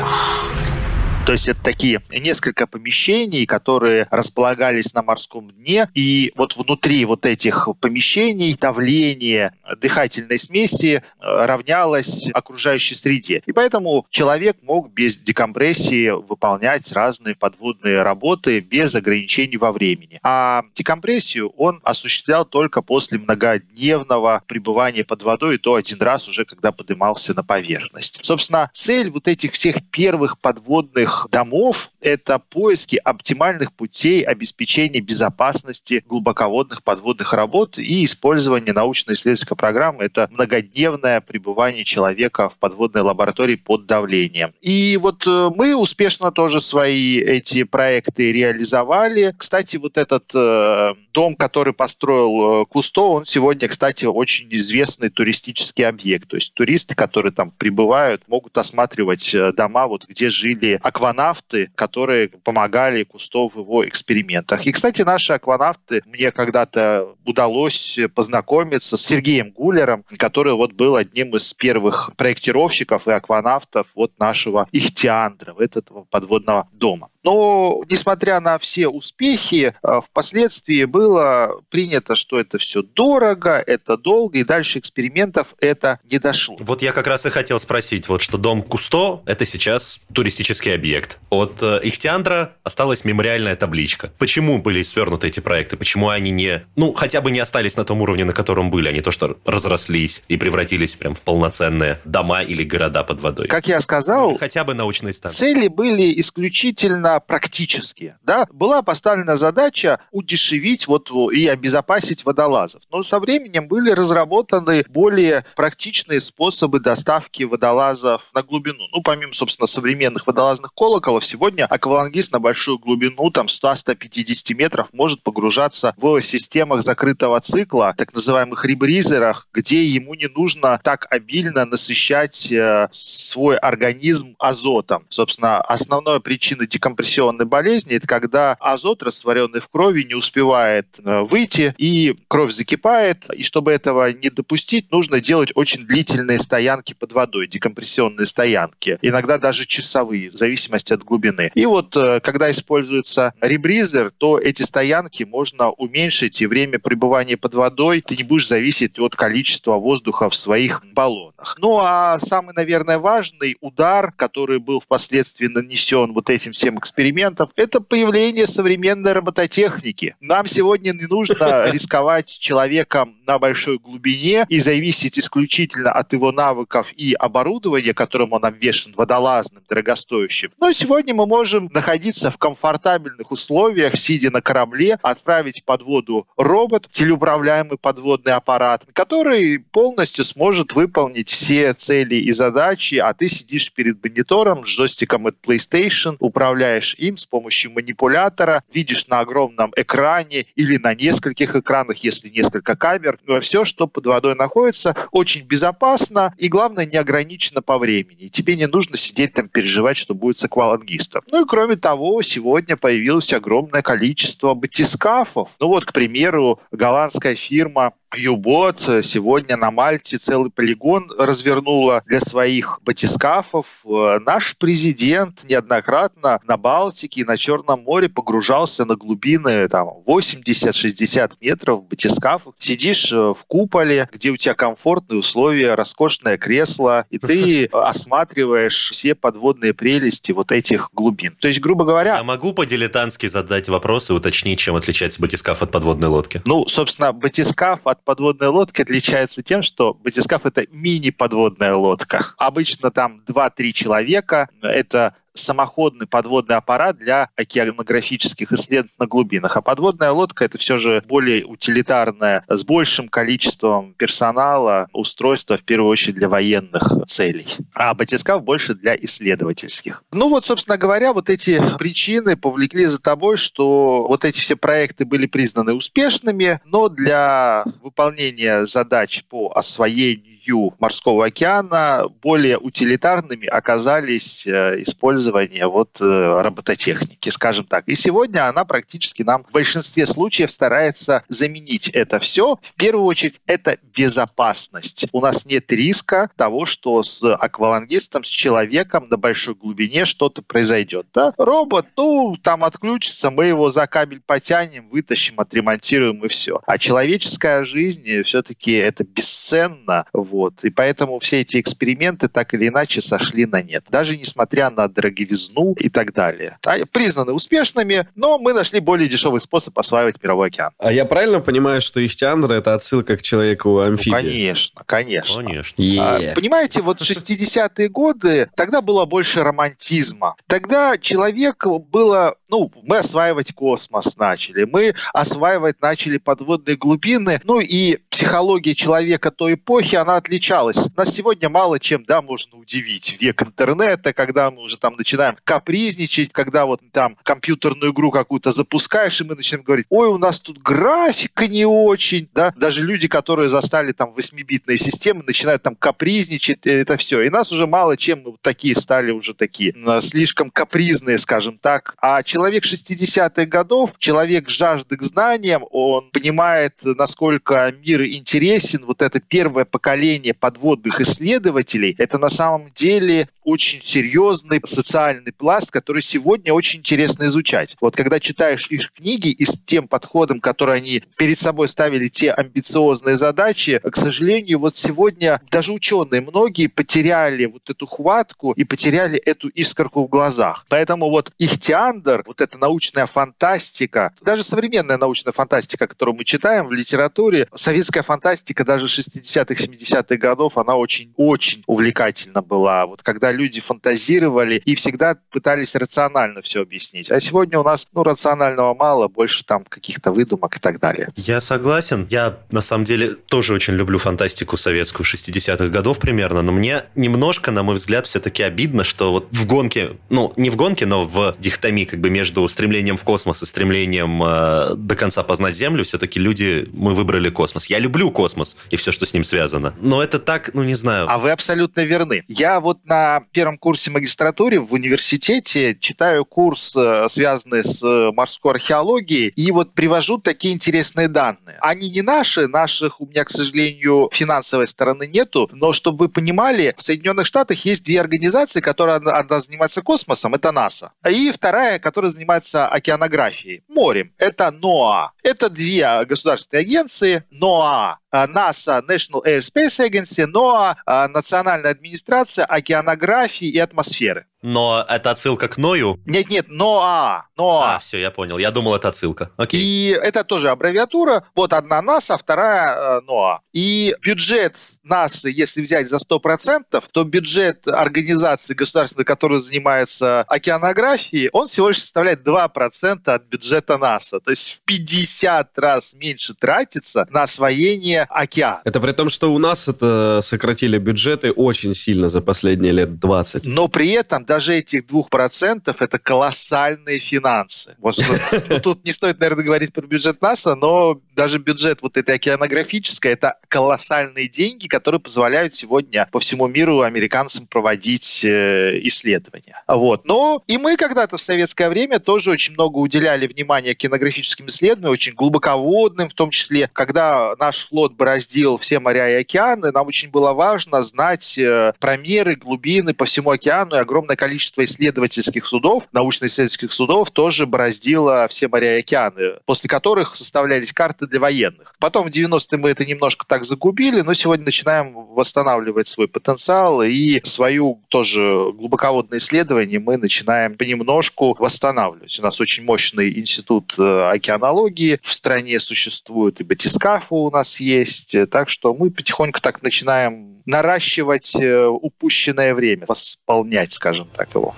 То 1.31 1.35
есть 1.35 1.49
это 1.49 1.63
такие 1.63 2.03
несколько 2.11 2.67
помещений, 2.67 3.47
которые 3.47 4.09
располагались 4.11 4.93
на 4.95 5.03
морском 5.03 5.53
дне, 5.53 5.89
и 5.95 6.33
вот 6.35 6.57
внутри 6.57 7.05
вот 7.05 7.25
этих 7.25 7.69
помещений 7.79 8.57
давление 8.61 9.53
дыхательной 9.81 10.41
смеси 10.41 10.97
э, 10.97 11.01
равнялось 11.21 12.29
окружающей 12.35 12.97
среде. 12.97 13.45
И 13.47 13.53
поэтому 13.53 14.09
человек 14.11 14.57
мог 14.63 14.91
без 14.91 15.17
декомпрессии 15.19 16.09
выполнять 16.09 16.91
разные 16.91 17.37
подводные 17.37 18.03
работы 18.03 18.59
без 18.59 18.93
ограничений 18.97 19.57
во 19.57 19.71
времени. 19.71 20.19
А 20.25 20.65
декомпрессию 20.75 21.51
он 21.51 21.79
осуществлял 21.85 22.45
только 22.45 22.83
после 22.83 23.21
многодневного 23.21 24.43
пребывания 24.49 25.05
под 25.05 25.23
водой, 25.23 25.55
и 25.55 25.59
то 25.59 25.77
один 25.77 26.01
раз 26.01 26.27
уже, 26.27 26.45
когда 26.45 26.73
поднимался 26.73 27.35
на 27.35 27.45
поверхность. 27.45 28.19
Собственно, 28.25 28.69
цель 28.75 29.11
вот 29.11 29.29
этих 29.29 29.53
всех 29.53 29.77
первых 29.93 30.41
подводных 30.41 31.20
домов— 31.29 31.91
это 32.01 32.39
поиски 32.39 32.97
оптимальных 32.97 33.73
путей 33.73 34.23
обеспечения 34.23 35.01
безопасности 35.01 36.03
глубоководных 36.07 36.83
подводных 36.83 37.33
работ 37.33 37.79
и 37.79 38.05
использование 38.05 38.73
научно-исследовательской 38.73 39.57
программы. 39.57 40.05
Это 40.05 40.29
многодневное 40.31 41.21
пребывание 41.21 41.85
человека 41.85 42.49
в 42.49 42.57
подводной 42.57 43.03
лаборатории 43.03 43.57
под 43.57 43.87
давлением. 43.87 44.55
И 44.61 44.99
вот 45.01 45.27
э, 45.27 45.51
мы 45.55 45.75
успешно 45.75 46.33
тоже 46.33 46.61
свои 46.61 47.19
эти 47.19 47.65
проекты 47.65 48.33
реализовали. 48.33 49.35
Кстати, 49.37 49.77
вот 49.77 49.99
этот 49.99 50.31
э, 50.35 50.95
дом, 51.13 51.37
который 51.37 51.73
построил 51.73 52.63
э, 52.63 52.67
Кусто, 52.67 53.03
он 53.03 53.25
сегодня, 53.25 53.69
кстати, 53.69 54.05
очень 54.05 54.49
известный 54.51 55.11
туристический 55.11 55.87
объект. 55.87 56.29
То 56.29 56.37
есть 56.37 56.55
туристы, 56.55 56.95
которые 56.95 57.33
там 57.33 57.51
прибывают, 57.51 58.23
могут 58.29 58.57
осматривать 58.57 59.35
дома, 59.57 59.87
вот 59.87 60.07
где 60.07 60.31
жили 60.31 60.81
акванавты, 61.01 61.71
которые 61.75 62.29
помогали 62.29 63.05
Кусто 63.05 63.49
в 63.49 63.57
его 63.59 63.89
экспериментах. 63.89 64.67
И, 64.67 64.73
кстати, 64.73 65.01
наши 65.01 65.33
акванавты, 65.33 66.03
мне 66.05 66.31
когда-то 66.31 67.15
удалось 67.25 67.99
познакомиться 68.15 68.99
с 68.99 69.03
Сергеем 69.03 69.51
Гулером, 69.51 70.05
который 70.19 70.53
вот 70.53 70.73
был 70.73 70.97
одним 70.97 71.35
из 71.37 71.55
первых 71.55 72.11
проектировщиков 72.17 73.09
и 73.09 73.13
акванавтов 73.13 73.87
вот 73.95 74.19
нашего 74.19 74.69
Ихтиандра, 74.73 75.55
этого 75.59 76.05
подводного 76.11 76.69
дома. 76.73 77.09
Но, 77.23 77.83
несмотря 77.91 78.41
на 78.41 78.59
все 78.59 78.89
успехи, 78.89 79.75
э, 79.83 80.01
впоследствии 80.03 80.85
было 80.85 81.61
принято, 81.69 82.17
что 82.17 82.41
это 82.41 82.59
все 82.59 82.83
дорого, 82.83 83.63
это 83.67 83.97
долго, 83.99 84.39
и 84.39 84.45
дальше 84.45 84.79
экспериментов 84.79 85.55
это 85.61 86.01
не 86.11 86.19
дошло. 86.19 86.57
Вот 86.61 86.83
я 86.83 86.93
как 86.93 87.07
раз 87.07 87.27
и 87.27 87.31
хотел 87.31 87.61
спросить, 87.61 88.09
вот 88.09 88.23
что 88.23 88.39
дом 88.39 88.63
Кусто– 88.63 89.23
это 89.27 89.45
сейчас 89.45 90.01
туристический 90.15 90.75
объект. 90.75 90.90
От 91.31 91.63
э, 91.63 91.81
Ихтиандра 91.83 92.57
осталась 92.65 93.05
мемориальная 93.05 93.57
табличка. 93.57 94.13
Почему 94.19 94.59
были 94.59 94.83
свернуты 94.83 95.29
эти 95.29 95.41
проекты? 95.41 95.77
Почему 95.77 96.09
они 96.09 96.31
не, 96.31 96.65
ну, 96.77 96.93
хотя 96.93 97.21
бы 97.21 97.31
не 97.31 97.39
остались 97.39 97.77
на 97.77 97.85
том 97.85 98.01
уровне, 98.01 98.25
на 98.25 98.33
котором 98.33 98.71
были, 98.71 98.89
а 98.89 98.93
не 98.93 99.01
то, 99.01 99.11
что 99.11 99.39
разрослись 99.45 100.23
и 100.29 100.37
превратились 100.37 100.95
прям 100.95 101.15
в 101.15 101.23
полноценные 101.23 102.01
дома 102.05 102.43
или 102.43 102.65
города 102.65 103.05
под 103.05 103.21
водой? 103.21 103.49
Как 103.49 103.67
я 103.67 103.81
сказал, 103.81 104.33
ну, 104.33 104.39
хотя 104.39 104.65
бы 104.65 104.75
научные 104.75 105.13
станции. 105.13 105.39
Цели 105.39 105.69
были 105.69 106.21
исключительно 106.21 107.21
практические. 107.21 108.19
Да? 108.23 108.47
Была 108.51 108.83
поставлена 108.83 109.37
задача 109.37 110.01
удешевить 110.11 110.87
вот 110.87 111.11
и 111.33 111.47
обезопасить 111.47 112.25
водолазов. 112.25 112.83
Но 112.91 113.03
со 113.03 113.19
временем 113.19 113.69
были 113.69 113.91
разработаны 113.91 114.85
более 114.89 115.45
практичные 115.57 116.21
способы 116.21 116.81
доставки 116.81 117.45
водолазов 117.45 118.31
на 118.35 118.43
глубину. 118.43 118.85
Ну, 118.93 119.03
помимо, 119.03 119.33
собственно, 119.33 119.67
современных 119.67 120.27
водолазных 120.27 120.73
колоколов, 120.81 121.27
сегодня 121.27 121.67
аквалангист 121.67 122.33
на 122.33 122.41
большую 122.41 122.79
глубину, 122.79 123.31
там 123.31 123.49
100-150 123.49 124.55
метров, 124.55 124.89
может 124.95 125.23
погружаться 125.23 125.93
в 125.99 126.23
системах 126.23 126.81
закрытого 126.81 127.39
цикла, 127.43 127.95
так 127.99 128.15
называемых 128.15 128.65
ребризерах, 128.65 129.47
где 129.53 129.85
ему 129.85 130.15
не 130.15 130.27
нужно 130.35 130.81
так 130.83 131.07
обильно 131.11 131.67
насыщать 131.67 132.51
э, 132.51 132.89
свой 132.93 133.59
организм 133.59 134.37
азотом. 134.39 135.05
Собственно, 135.11 135.61
основная 135.61 136.19
причина 136.19 136.67
декомпрессионной 136.67 137.45
болезни– 137.45 137.93
это 137.97 138.07
когда 138.07 138.57
азот, 138.59 139.03
растворенный 139.03 139.61
в 139.61 139.69
крови, 139.69 140.05
не 140.05 140.15
успевает 140.15 140.87
э, 141.05 141.21
выйти, 141.21 141.75
и 141.77 142.17
кровь 142.27 142.53
закипает, 142.53 143.29
и 143.35 143.43
чтобы 143.43 143.73
этого 143.73 144.11
не 144.15 144.31
допустить, 144.31 144.91
нужно 144.91 145.21
делать 145.21 145.51
очень 145.55 145.87
длительные 145.87 146.39
стоянки 146.39 146.95
под 146.95 147.13
водой, 147.13 147.49
декомпрессионные 147.49 148.27
стоянки, 148.27 148.99
иногда 149.03 149.37
даже 149.37 149.67
часовые, 149.67 150.31
в 150.31 150.37
зависимости 150.37 150.70
от 150.73 151.05
глубины. 151.05 151.51
И 151.55 151.67
вот 151.67 151.97
э, 151.97 152.21
когда 152.21 152.51
используется 152.51 153.35
ребризер, 153.41 154.11
то 154.17 154.39
эти 154.39 154.63
стоянки 154.63 155.25
можно 155.25 155.71
уменьшить, 155.71 156.41
и 156.41 156.47
время 156.47 156.79
пребывания 156.79 157.37
под 157.37 157.55
водой 157.55 158.01
ты 158.01 158.17
не 158.17 158.23
будешь 158.23 158.49
зависеть 158.49 158.99
от 158.99 159.17
количества 159.17 159.77
воздуха 159.77 160.31
в 160.31 160.35
своих 160.35 160.85
баллонах. 160.93 161.57
Ну 161.59 161.79
а 161.81 162.19
самый, 162.19 162.55
наверное, 162.55 162.99
важный 162.99 163.57
удар, 163.61 164.13
который 164.13 164.59
был 164.59 164.81
впоследствии 164.81 165.47
нанесен 165.47 166.13
вот 166.13 166.31
этим 166.31 166.53
всем 166.53 166.79
экспериментом, 166.79 167.51
это 167.57 167.81
появление 167.81 168.47
современной 168.47 169.13
робототехники. 169.13 170.17
Нам 170.21 170.47
сегодня 170.47 170.93
не 170.93 171.07
нужно 171.07 171.71
рисковать 171.73 172.29
человеком 172.29 173.17
на 173.27 173.39
большой 173.39 173.79
глубине 173.79 174.47
и 174.49 174.61
зависеть 174.61 175.19
исключительно 175.19 175.93
от 175.93 176.13
его 176.13 176.33
навыков 176.33 176.93
и 176.97 177.15
оборудования, 177.15 177.95
которым 177.95 178.33
он 178.33 178.45
обвешен 178.45 178.93
водолазным, 178.97 179.63
дорогостоящим. 179.69 180.51
Но 180.61 180.73
сегодня 180.73 181.15
мы 181.15 181.27
можем 181.27 181.71
находиться 181.73 182.31
в 182.31 182.37
комфортабельных 182.37 183.33
условиях, 183.33 183.97
сидя 183.97 184.31
на 184.31 184.43
корабле, 184.43 184.99
отправить 185.01 185.65
под 185.65 185.81
воду 185.81 186.29
робот, 186.37 186.87
телеуправляемый 186.93 187.79
подводный 187.79 188.35
аппарат, 188.35 188.85
который 188.93 189.59
полностью 189.59 190.23
сможет 190.23 190.75
выполнить 190.75 191.31
все 191.31 191.73
цели 191.73 192.17
и 192.17 192.31
задачи, 192.33 192.97
а 192.97 193.15
ты 193.15 193.31
сидишь 193.31 193.73
перед 193.73 194.05
монитором 194.05 194.67
с 194.67 194.69
джойстиком 194.69 195.29
от 195.29 195.37
PlayStation, 195.41 196.17
управляешь 196.19 196.95
им 196.99 197.17
с 197.17 197.25
помощью 197.25 197.71
манипулятора, 197.71 198.63
видишь 198.71 199.09
на 199.09 199.21
огромном 199.21 199.73
экране 199.77 200.45
или 200.57 200.77
на 200.77 200.95
нескольких 200.95 201.57
экранах, 201.57 201.97
если 202.05 202.29
несколько 202.29 202.77
камер, 202.77 203.19
все, 203.41 203.65
что 203.65 203.87
под 203.87 204.07
водой 204.07 204.35
находится, 204.35 204.95
очень 205.11 205.47
безопасно 205.47 206.35
и, 206.37 206.49
главное, 206.49 206.85
не 206.85 206.99
ограничено 206.99 207.63
по 207.63 207.79
времени. 207.79 208.29
Тебе 208.29 208.57
не 208.57 208.67
нужно 208.67 208.99
сидеть 208.99 209.33
там 209.33 209.49
переживать, 209.49 209.97
что 209.97 210.15
будет 210.15 210.39
с 210.39 210.50
аквалангистом. 210.51 211.23
Ну 211.31 211.45
и 211.45 211.47
кроме 211.47 211.77
того, 211.77 212.21
сегодня 212.23 212.77
появилось 212.77 213.33
огромное 213.33 213.83
количество 213.83 214.55
батискафов. 214.55 215.51
Ну 215.61 215.69
вот, 215.69 215.85
к 215.85 215.93
примеру, 215.93 216.61
голландская 216.73 217.37
фирма 217.37 217.93
Юбот 218.17 218.81
сегодня 219.05 219.57
на 219.57 219.71
Мальте 219.71 220.19
целый 220.19 220.51
полигон 220.51 221.13
развернула 221.17 222.03
для 222.07 222.21
своих 222.21 222.81
батискафов. 222.85 223.85
Наш 223.85 224.57
президент 224.57 225.45
неоднократно 225.45 226.41
на 226.45 226.57
Балтике 226.57 227.21
и 227.21 227.25
на 227.25 227.37
Черном 227.37 227.83
море 227.83 228.09
погружался 228.09 228.85
на 228.85 228.97
глубины 228.97 229.69
там, 229.69 229.89
80-60 230.07 231.35
метров 231.41 231.81
в 231.81 231.85
батискафах. 231.85 232.55
Сидишь 232.59 233.13
в 233.13 233.39
куполе, 233.47 234.09
где 234.13 234.31
у 234.31 234.37
тебя 234.37 234.55
комфортные 234.55 235.21
условия, 235.21 235.75
роскошное 235.75 236.37
кресло, 236.37 237.07
и 237.11 237.19
ты 237.19 237.67
осматриваешь 237.67 238.91
все 238.91 239.15
подводные 239.15 239.73
прелести 239.73 240.33
вот 240.33 240.51
этих 240.51 240.91
глубин. 240.93 241.37
То 241.41 241.47
есть, 241.49 241.61
грубо 241.61 241.85
говоря... 241.85 242.17
Я 242.17 242.25
могу 242.25 242.53
по-дилетантски 242.55 243.27
задать 243.27 243.69
вопрос 243.69 244.11
и 244.11 244.13
уточнить, 244.13 244.59
чем 244.59 244.75
отличается 244.75 245.23
батискаф 245.23 245.63
от 245.63 245.71
подводной 245.71 246.09
лодки? 246.09 246.43
Ну, 246.45 246.67
собственно, 246.67 247.13
батискаф 247.13 247.87
от 247.87 248.00
подводной 248.05 248.49
лодки 248.49 248.83
отличается 248.83 249.43
тем, 249.43 249.63
что 249.63 249.95
батискаф— 249.95 250.45
это 250.47 250.67
мини-подводная 250.71 251.75
лодка. 251.75 252.27
Обычно 252.39 252.91
там 252.91 253.23
2-3 253.27 253.73
человека. 253.73 254.49
Это 254.63 255.17
самоходный 255.35 256.07
подводный 256.07 256.57
аппарат 256.57 256.99
для 256.99 257.29
океанографических 257.37 258.53
исследований 258.53 258.95
на 258.99 259.07
глубинах. 259.07 259.57
А 259.57 259.63
подводная 259.63 260.11
лодка– 260.11 260.45
это 260.47 260.59
все 260.59 260.79
же 260.79 261.03
более 261.07 261.45
утилитарная, 261.45 262.45
с 262.49 262.65
большим 262.65 263.09
количеством 263.09 263.95
персонала, 263.95 264.89
устройства, 264.93 265.57
в 265.57 265.63
первую 265.63 265.91
очередь, 265.91 266.17
для 266.17 266.29
военных 266.29 267.07
целей. 267.07 267.47
А 267.75 267.95
батискаф 267.95 268.43
больше 268.43 268.75
для 268.75 268.97
исследовательских. 268.97 270.03
Ну 270.13 270.29
вот, 270.29 270.45
собственно 270.45 270.77
говоря, 270.77 271.13
вот 271.13 271.31
эти 271.31 271.61
причины 271.79 272.37
повлекли 272.37 272.87
за 272.87 273.01
тобой, 273.01 273.37
что 273.37 274.07
вот 274.09 274.25
эти 274.25 274.41
все 274.41 274.57
проекты 274.57 275.05
были 275.05 275.27
признаны 275.27 275.75
успешными, 275.75 276.61
но 276.65 276.89
для 276.89 277.65
выполнения 277.83 278.65
задач 278.65 279.25
по 279.29 279.53
освоению 279.55 280.40
дну 280.51 280.75
морского 280.79 281.27
океана 281.27 282.07
более 282.23 282.59
утилитарными 282.59 283.47
оказались 283.47 284.47
э, 284.47 284.83
использование 284.83 285.67
вот 285.67 286.01
э, 286.01 286.41
робототехники, 286.43 287.29
скажем 287.31 287.65
так. 287.65 287.89
И 287.89 287.95
сегодня 287.95 288.49
она 288.49 288.65
практически 288.65 289.23
нам 289.23 289.45
в 289.45 289.53
большинстве 289.53 290.07
случаев 290.07 290.51
старается 290.51 291.25
заменить 291.29 291.89
это 291.89 292.19
все. 292.19 292.59
В 292.63 292.75
первую 292.75 293.07
очередь 293.07 293.41
это 293.47 293.79
безопасность. 293.97 295.07
У 295.13 295.21
нас 295.21 295.47
нет 295.47 295.71
риска 295.73 296.31
того, 296.37 296.67
что 296.67 297.03
с 297.03 297.35
аквалангистом, 297.35 298.25
с 298.25 298.29
человеком 298.29 299.09
на 299.09 299.17
большой 299.17 299.55
глубине 299.55 300.05
что-то 300.05 300.43
произойдет. 300.43 301.07
Да? 301.15 301.33
Робот, 301.37 301.87
ну, 301.97 302.37
там 302.43 302.65
отключится, 302.65 303.31
мы 303.31 303.47
его 303.47 303.71
за 303.71 303.87
кабель 303.87 304.21
потянем, 304.25 304.89
вытащим, 304.89 305.41
отремонтируем 305.41 306.25
и 306.25 306.29
все. 306.29 306.61
А 306.67 306.79
человеческая 306.79 307.65
жизнь 307.65 308.23
все-таки 308.23 308.73
это 308.73 309.05
бесценно. 309.05 310.07
Вот. 310.13 310.40
И 310.63 310.71
поэтому 310.71 311.19
все 311.19 311.41
эти 311.41 311.61
эксперименты 311.61 312.29
так 312.29 312.55
или 312.55 312.69
иначе 312.69 313.01
сошли 313.03 313.47
на 313.47 313.63
нет. 313.63 313.85
Даже 313.91 314.17
несмотря 314.17 314.71
на 314.71 314.89
дороговизну 314.89 315.75
и 315.79 315.89
так 315.89 316.13
далее. 316.13 316.59
Признаны 316.93 317.33
успешными, 317.33 318.09
но 318.15 318.39
мы 318.39 318.53
нашли 318.53 318.81
более 318.81 319.09
дешевый 319.09 319.41
способ 319.41 319.79
осваивать 319.79 320.23
мировой 320.23 320.49
океан. 320.49 320.73
А 320.79 320.93
я 320.93 321.05
правильно 321.05 321.41
понимаю, 321.41 321.81
что 321.81 322.05
Ихтиандр— 322.05 322.53
это 322.55 322.75
отсылка 322.75 323.17
к 323.17 323.23
человеку 323.23 323.81
амфибии? 323.81 324.11
Ну, 324.11 324.17
конечно, 324.17 324.83
конечно. 324.87 325.43
Конечно. 325.43 325.83
Yeah. 325.83 326.31
А, 326.33 326.35
понимаете, 326.35 326.83
вот 326.83 327.01
60-е 327.01 327.89
годы, 327.89 328.49
тогда 328.57 328.81
было 328.81 329.05
больше 329.05 329.43
романтизма. 329.43 330.37
Тогда 330.47 330.97
человек 330.99 331.67
было, 331.67 332.35
ну, 332.49 332.71
мы 332.83 332.99
осваивать 332.99 333.53
космос 333.55 334.17
начали, 334.17 334.65
мы 334.65 334.95
осваивать 335.13 335.81
начали 335.81 336.19
подводные 336.19 336.77
глубины, 336.77 337.41
ну 337.45 337.61
и 337.61 337.99
психология 338.09 338.75
человека 338.75 339.31
той 339.31 339.55
эпохи, 339.55 339.97
она 339.97 340.17
отличалась. 340.21 340.89
Нас 340.97 341.15
сегодня 341.15 341.49
мало 341.49 341.81
чем, 341.81 342.05
да, 342.05 342.23
можно 342.23 342.59
удивить. 342.59 343.17
Век 343.21 343.43
интернета, 343.43 344.13
когда 344.13 344.51
мы 344.51 344.63
уже 344.63 344.77
там 344.77 344.95
начинаем 344.97 345.37
капризничать, 345.43 346.31
когда 346.33 346.67
вот 346.67 346.81
там 346.93 347.17
компьютерную 347.23 347.93
игру 347.93 348.11
какую-то 348.11 348.53
запускаешь, 348.53 349.21
и 349.21 349.25
мы 349.25 349.35
начинаем 349.35 349.65
говорить, 349.65 349.87
ой, 349.89 350.09
у 350.09 350.19
нас 350.19 350.41
тут 350.41 350.59
графика 350.59 351.49
не 351.49 351.65
очень, 351.65 352.29
да, 352.35 352.53
даже 352.57 352.85
люди, 352.85 353.09
которые 353.09 353.49
застали 353.49 353.93
там 353.93 354.15
8-битные 354.15 354.77
системы, 354.77 355.23
начинают 355.27 355.63
там 355.63 355.75
капризничать, 355.75 356.67
это 356.67 356.97
все. 356.97 357.23
И 357.23 357.31
нас 357.31 357.51
уже 357.51 357.67
мало 357.67 357.97
чем 357.97 358.23
вот 358.25 358.43
такие 358.43 358.77
стали 358.77 359.11
уже 359.11 359.35
такие, 359.35 359.75
слишком 360.03 360.51
капризные, 360.51 361.19
скажем 361.19 361.59
так. 361.59 361.95
А 362.01 362.23
человек 362.23 362.65
60-х 362.65 363.47
годов, 363.47 363.95
человек 363.99 364.49
жажды 364.49 364.97
к 364.97 365.03
знаниям, 365.03 365.65
он 365.71 366.11
понимает, 366.11 366.75
насколько 366.85 367.73
мир 367.85 368.05
интересен, 368.05 368.85
вот 368.85 369.01
это 369.03 369.21
первое 369.21 369.65
поколение 369.65 370.10
подводных 370.39 371.01
исследователей, 371.01 371.95
это 371.99 372.19
на 372.19 372.31
самом 372.31 372.71
деле 372.75 373.29
очень 373.45 373.81
серьезный 373.81 374.61
социальный 374.65 375.33
пласт, 375.33 375.71
который 375.71 376.03
сегодня 376.03 376.53
очень 376.53 376.81
интересно 376.81 377.25
изучать. 377.25 377.77
Вот 377.81 377.97
когда 377.97 378.21
читаешь 378.21 378.67
их 378.71 378.93
книги 378.93 379.29
и 379.29 379.45
с 379.45 379.55
тем 379.65 379.89
подходом, 379.89 380.41
который 380.41 380.77
они 380.77 381.03
перед 381.17 381.39
собой 381.39 381.69
ставили, 381.69 382.09
те 382.09 382.33
амбициозные 382.33 383.17
задачи, 383.17 383.81
к 383.83 383.97
сожалению, 383.97 384.59
вот 384.59 384.77
сегодня 384.77 385.41
даже 385.51 385.73
ученые 385.73 386.21
многие 386.21 386.67
потеряли 386.67 387.47
вот 387.47 387.69
эту 387.71 387.87
хватку 387.87 388.53
и 388.53 388.65
потеряли 388.65 389.19
эту 389.19 389.49
искорку 389.49 390.05
в 390.05 390.09
глазах. 390.09 390.67
Поэтому 390.69 391.11
вот 391.11 391.33
Ихтиандр, 391.39 392.23
вот 392.27 392.41
эта 392.41 392.59
научная 392.59 393.07
фантастика, 393.07 394.13
даже 394.21 394.45
современная 394.45 394.99
научная 394.99 395.33
фантастика, 395.33 395.87
которую 395.87 396.17
мы 396.17 396.25
читаем 396.25 396.67
в 396.67 396.73
литературе, 396.73 397.49
советская 397.55 398.03
фантастика 398.03 398.65
даже 398.65 398.87
60-х, 398.87 399.55
70-х 399.55 400.17
годов, 400.17 400.59
она 400.59 400.77
очень-очень 400.77 401.65
увлекательна 401.67 402.43
была. 402.43 402.87
Вот 402.87 403.03
когда 403.03 403.30
когда 403.31 403.33
люди 403.33 403.61
фантазировали 403.61 404.63
и 404.65 404.75
всегда 404.75 405.17
пытались 405.31 405.75
рационально 405.75 406.43
все 406.43 406.63
объяснить. 406.63 407.11
А 407.11 407.21
сегодня 407.21 407.59
у 407.59 407.63
нас 407.63 407.87
ну, 407.95 408.03
рационального 408.03 408.75
мало, 408.75 409.09
больше 409.09 409.45
там 409.45 409.65
каких-то 409.65 410.13
выдумок 410.13 410.57
и 410.57 410.61
так 410.61 410.81
далее. 410.81 411.09
Я 411.17 411.41
согласен. 411.41 412.07
Я, 412.11 412.39
на 412.51 412.63
самом 412.63 412.85
деле, 412.85 413.15
тоже 413.15 413.55
очень 413.55 413.75
люблю 413.75 413.99
фантастику 413.99 414.57
советскую 414.57 415.07
60-х 415.07 415.69
годов 415.69 415.99
примерно, 415.99 416.43
но 416.43 416.53
мне 416.53 416.85
немножко, 416.95 417.51
на 417.51 417.63
мой 417.63 417.77
взгляд, 417.77 418.07
все-таки 418.07 418.43
обидно, 418.43 418.85
что 418.85 419.13
вот 419.13 419.29
в 419.31 419.47
гонке, 419.47 419.97
ну, 420.09 420.33
не 420.37 420.51
в 420.51 420.57
гонке, 420.57 420.87
но 420.87 421.05
в 421.05 421.37
дихотомии 421.39 421.85
как 421.85 422.01
бы 422.01 422.11
между 422.11 422.47
стремлением 422.49 422.97
в 422.97 423.05
космос 423.05 423.43
и 423.43 423.47
стремлением 423.47 424.23
э, 424.23 424.75
до 424.77 424.97
конца 424.97 425.23
познать 425.23 425.57
Землю, 425.57 425.85
все-таки 425.85 426.21
люди, 426.21 426.69
мы 426.73 426.95
выбрали 426.95 427.31
космос. 427.31 427.67
Я 427.67 427.79
люблю 427.79 428.11
космос 428.11 428.57
и 428.71 428.77
все, 428.77 428.93
что 428.93 429.07
с 429.07 429.15
ним 429.15 429.25
связано. 429.25 429.75
Но 429.81 430.03
это 430.03 430.19
так, 430.19 430.51
ну, 430.55 430.63
не 430.63 430.75
знаю. 430.75 431.07
А 431.09 431.19
вы 431.19 431.31
абсолютно 431.31 431.85
верны. 431.85 432.25
Я 432.29 432.61
вот 432.61 432.85
на 432.85 433.20
первом 433.27 433.59
курсе 433.59 433.91
магистратуры 433.91 434.61
в 434.61 434.73
университете 434.73 435.77
читаю 435.79 436.25
курс, 436.25 436.77
э, 436.77 437.09
связанный 437.09 437.63
с 437.63 437.83
э, 437.83 438.13
морской 438.13 438.53
археологией, 438.53 439.29
и 439.29 439.51
вот 439.53 439.75
привожу 439.75 440.19
такие 440.19 440.55
интересные 440.55 441.09
данные. 441.09 441.57
Они 441.61 441.91
не 441.91 442.03
наши, 442.03 442.49
наших 442.49 443.01
у 443.01 443.07
меня, 443.07 443.25
к 443.25 443.31
сожалению, 443.31 444.11
финансовой 444.13 444.67
стороны 444.67 445.07
нету, 445.07 445.49
но 445.53 445.73
чтобы 445.73 446.07
вы 446.07 446.09
понимали, 446.09 446.75
в 446.77 446.83
Соединенных 446.83 447.27
Штатах 447.27 447.65
есть 447.65 447.85
две 447.85 448.01
организации, 448.01 448.61
которые 448.61 448.97
одна 448.97 449.41
занимается 449.41 449.83
космосом, 449.83 450.35
это 450.35 450.53
НАСА, 450.53 450.93
и 451.09 451.31
вторая, 451.33 451.79
которая 451.79 452.11
занимается 452.11 452.67
океанографией, 452.67 453.63
морем, 453.69 454.13
это 454.19 454.51
НОА. 454.51 455.13
Это 455.23 455.49
две 455.49 456.05
государственные 456.05 456.63
агенции, 456.63 457.25
НОА 457.31 458.00
НАСА, 458.13 458.83
National 458.89 459.25
Air 459.25 459.41
Space 459.41 459.79
Agency, 459.79 460.27
НОА, 460.27 460.77
Национальная 461.09 461.71
администрация 461.71 462.45
океанографии 462.45 463.49
и 463.49 463.59
атмосферы. 463.59 464.27
Но 464.43 464.85
это 464.89 465.11
отсылка 465.11 465.49
к 465.49 465.59
Ною? 465.59 466.01
Нет-нет, 466.07 466.49
НОА. 466.49 467.27
НОА. 467.37 467.77
А, 467.77 467.79
все, 467.79 467.99
я 467.99 468.11
понял. 468.11 468.39
Я 468.39 468.51
думал, 468.51 468.75
это 468.75 468.89
отсылка. 468.89 469.31
Окей. 469.37 469.61
И 469.61 469.89
это 469.91 470.25
тоже 470.25 470.51
аббревиатура. 470.51 471.25
Вот 471.35 471.53
одна 471.53 471.83
НАСА, 471.83 472.17
вторая 472.17 472.75
э, 472.75 473.01
НОА. 473.03 473.41
И 473.53 473.95
бюджет 474.03 474.57
НАСА, 474.83 475.29
если 475.29 475.63
взять 475.63 475.91
за 475.91 475.97
100%, 475.97 476.83
то 476.91 477.05
бюджет 477.05 477.69
организации 477.69 478.55
государственной, 478.55 479.05
которая 479.05 479.41
занимается 479.41 480.23
океанографией, 480.23 481.29
он 481.33 481.47
всего 481.47 481.69
лишь 481.69 481.81
составляет 481.81 482.27
2% 482.27 483.01
от 483.05 483.23
бюджета 483.25 483.77
НАСА. 483.77 484.21
То 484.21 484.31
есть 484.31 484.61
в 484.61 484.65
50 484.65 485.59
раз 485.59 485.95
меньше 485.95 486.35
тратится 486.35 487.07
на 487.11 487.25
освоение 487.25 488.07
океана. 488.09 488.63
Это 488.65 488.81
при 488.81 488.93
том, 488.93 489.11
что 489.11 489.33
у 489.33 489.39
нас 489.39 489.69
это 489.69 490.21
сократили 490.23 490.79
бюджеты 490.79 491.31
очень 491.31 491.75
сильно 491.75 492.09
за 492.09 492.21
последние 492.21 492.73
лет 492.73 492.99
20. 492.99 493.45
Но 493.47 493.69
при 493.69 493.91
этом 493.91 494.25
даже 494.31 494.55
этих 494.55 494.85
2% 494.85 495.77
это 495.81 495.99
колоссальные 495.99 497.01
финансы. 497.01 497.75
Вот, 497.79 497.97
ну, 498.49 498.61
тут 498.61 498.85
не 498.85 498.93
стоит, 498.93 499.19
наверное, 499.19 499.45
говорить 499.45 499.73
про 499.73 499.85
бюджет 499.85 500.23
НАСА, 500.23 500.55
но 500.55 501.01
даже 501.21 501.39
бюджет 501.39 501.83
вот 501.83 501.99
этой 501.99 502.15
океанографической 502.15 503.13
это 503.13 503.37
колоссальные 503.49 504.27
деньги, 504.27 504.69
которые 504.69 505.03
позволяют 505.03 505.55
сегодня 505.55 506.09
по 506.11 506.19
всему 506.19 506.49
миру 506.49 506.81
американцам 506.81 507.47
проводить 507.47 508.25
э, 508.25 508.79
исследования. 508.85 509.63
Вот. 509.69 510.07
Но 510.07 510.43
и 510.47 510.57
мы 510.57 510.79
когда-то 510.79 511.19
в 511.19 511.23
советское 511.23 511.69
время 511.69 511.99
тоже 511.99 512.31
очень 512.31 512.55
много 512.55 512.79
уделяли 512.79 513.27
внимания 513.27 513.73
океанографическим 513.73 514.47
исследованиям, 514.47 514.93
очень 514.93 515.13
глубоководным, 515.13 516.09
в 516.09 516.15
том 516.15 516.31
числе, 516.31 516.71
когда 516.73 517.35
наш 517.39 517.69
флот 517.69 517.93
бороздил 517.93 518.57
все 518.57 518.81
моря 518.81 519.11
и 519.11 519.21
океаны, 519.21 519.73
нам 519.73 519.89
очень 519.89 520.09
было 520.09 520.33
важно 520.33 520.83
знать 520.83 521.37
э, 521.37 521.75
промеры, 521.81 522.35
глубины 522.35 522.95
по 522.95 523.05
всему 523.05 523.29
океану 523.29 523.77
и 523.77 523.79
огромное 523.79 524.17
количество 524.17 524.65
исследовательских 524.65 525.45
судов, 525.45 525.87
научно-исследовательских 525.93 526.73
судов 526.73 527.11
тоже 527.11 527.45
бороздило 527.45 528.27
все 528.29 528.49
моря 528.49 528.79
и 528.79 528.81
океаны, 528.81 529.35
после 529.45 529.69
которых 529.69 530.17
составлялись 530.17 530.73
карты 530.73 531.10
для 531.11 531.21
военных. 531.21 531.75
Потом 531.79 532.07
в 532.07 532.11
90-е 532.11 532.59
мы 532.59 532.71
это 532.71 532.87
немножко 532.87 533.27
так 533.27 533.45
загубили, 533.45 534.01
но 534.01 534.15
сегодня 534.15 534.47
начинаем 534.47 534.93
восстанавливать 534.93 535.89
свой 535.89 536.09
потенциал 536.09 536.83
и 536.83 537.21
свою 537.25 537.83
тоже 537.89 538.21
глубоководное 538.55 539.19
исследование 539.19 539.79
мы 539.79 539.97
начинаем 539.97 540.57
понемножку 540.57 541.37
восстанавливать. 541.39 542.19
У 542.19 542.23
нас 542.23 542.41
очень 542.41 542.65
мощный 542.65 543.19
институт 543.19 543.75
э, 543.79 544.11
океанологии 544.11 544.99
в 545.03 545.13
стране 545.13 545.61
существует, 545.61 546.41
и 546.41 546.45
батискафы 546.45 547.15
у 547.15 547.31
нас 547.31 547.61
есть, 547.61 548.17
так 548.31 548.49
что 548.49 548.73
мы 548.73 548.91
потихоньку 548.91 549.41
так 549.41 549.63
начинаем 549.63 550.41
наращивать 550.47 551.35
э, 551.37 551.67
упущенное 551.67 552.55
время, 552.55 552.85
восполнять, 552.87 553.73
скажем 553.73 554.09
так, 554.15 554.35
его. 554.35 554.55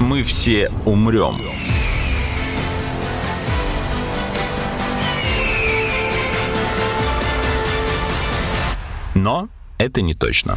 Мы 0.00 0.22
все 0.22 0.70
умрем. 0.84 1.42
Но 9.14 9.48
это 9.78 10.00
не 10.00 10.14
точно. 10.14 10.56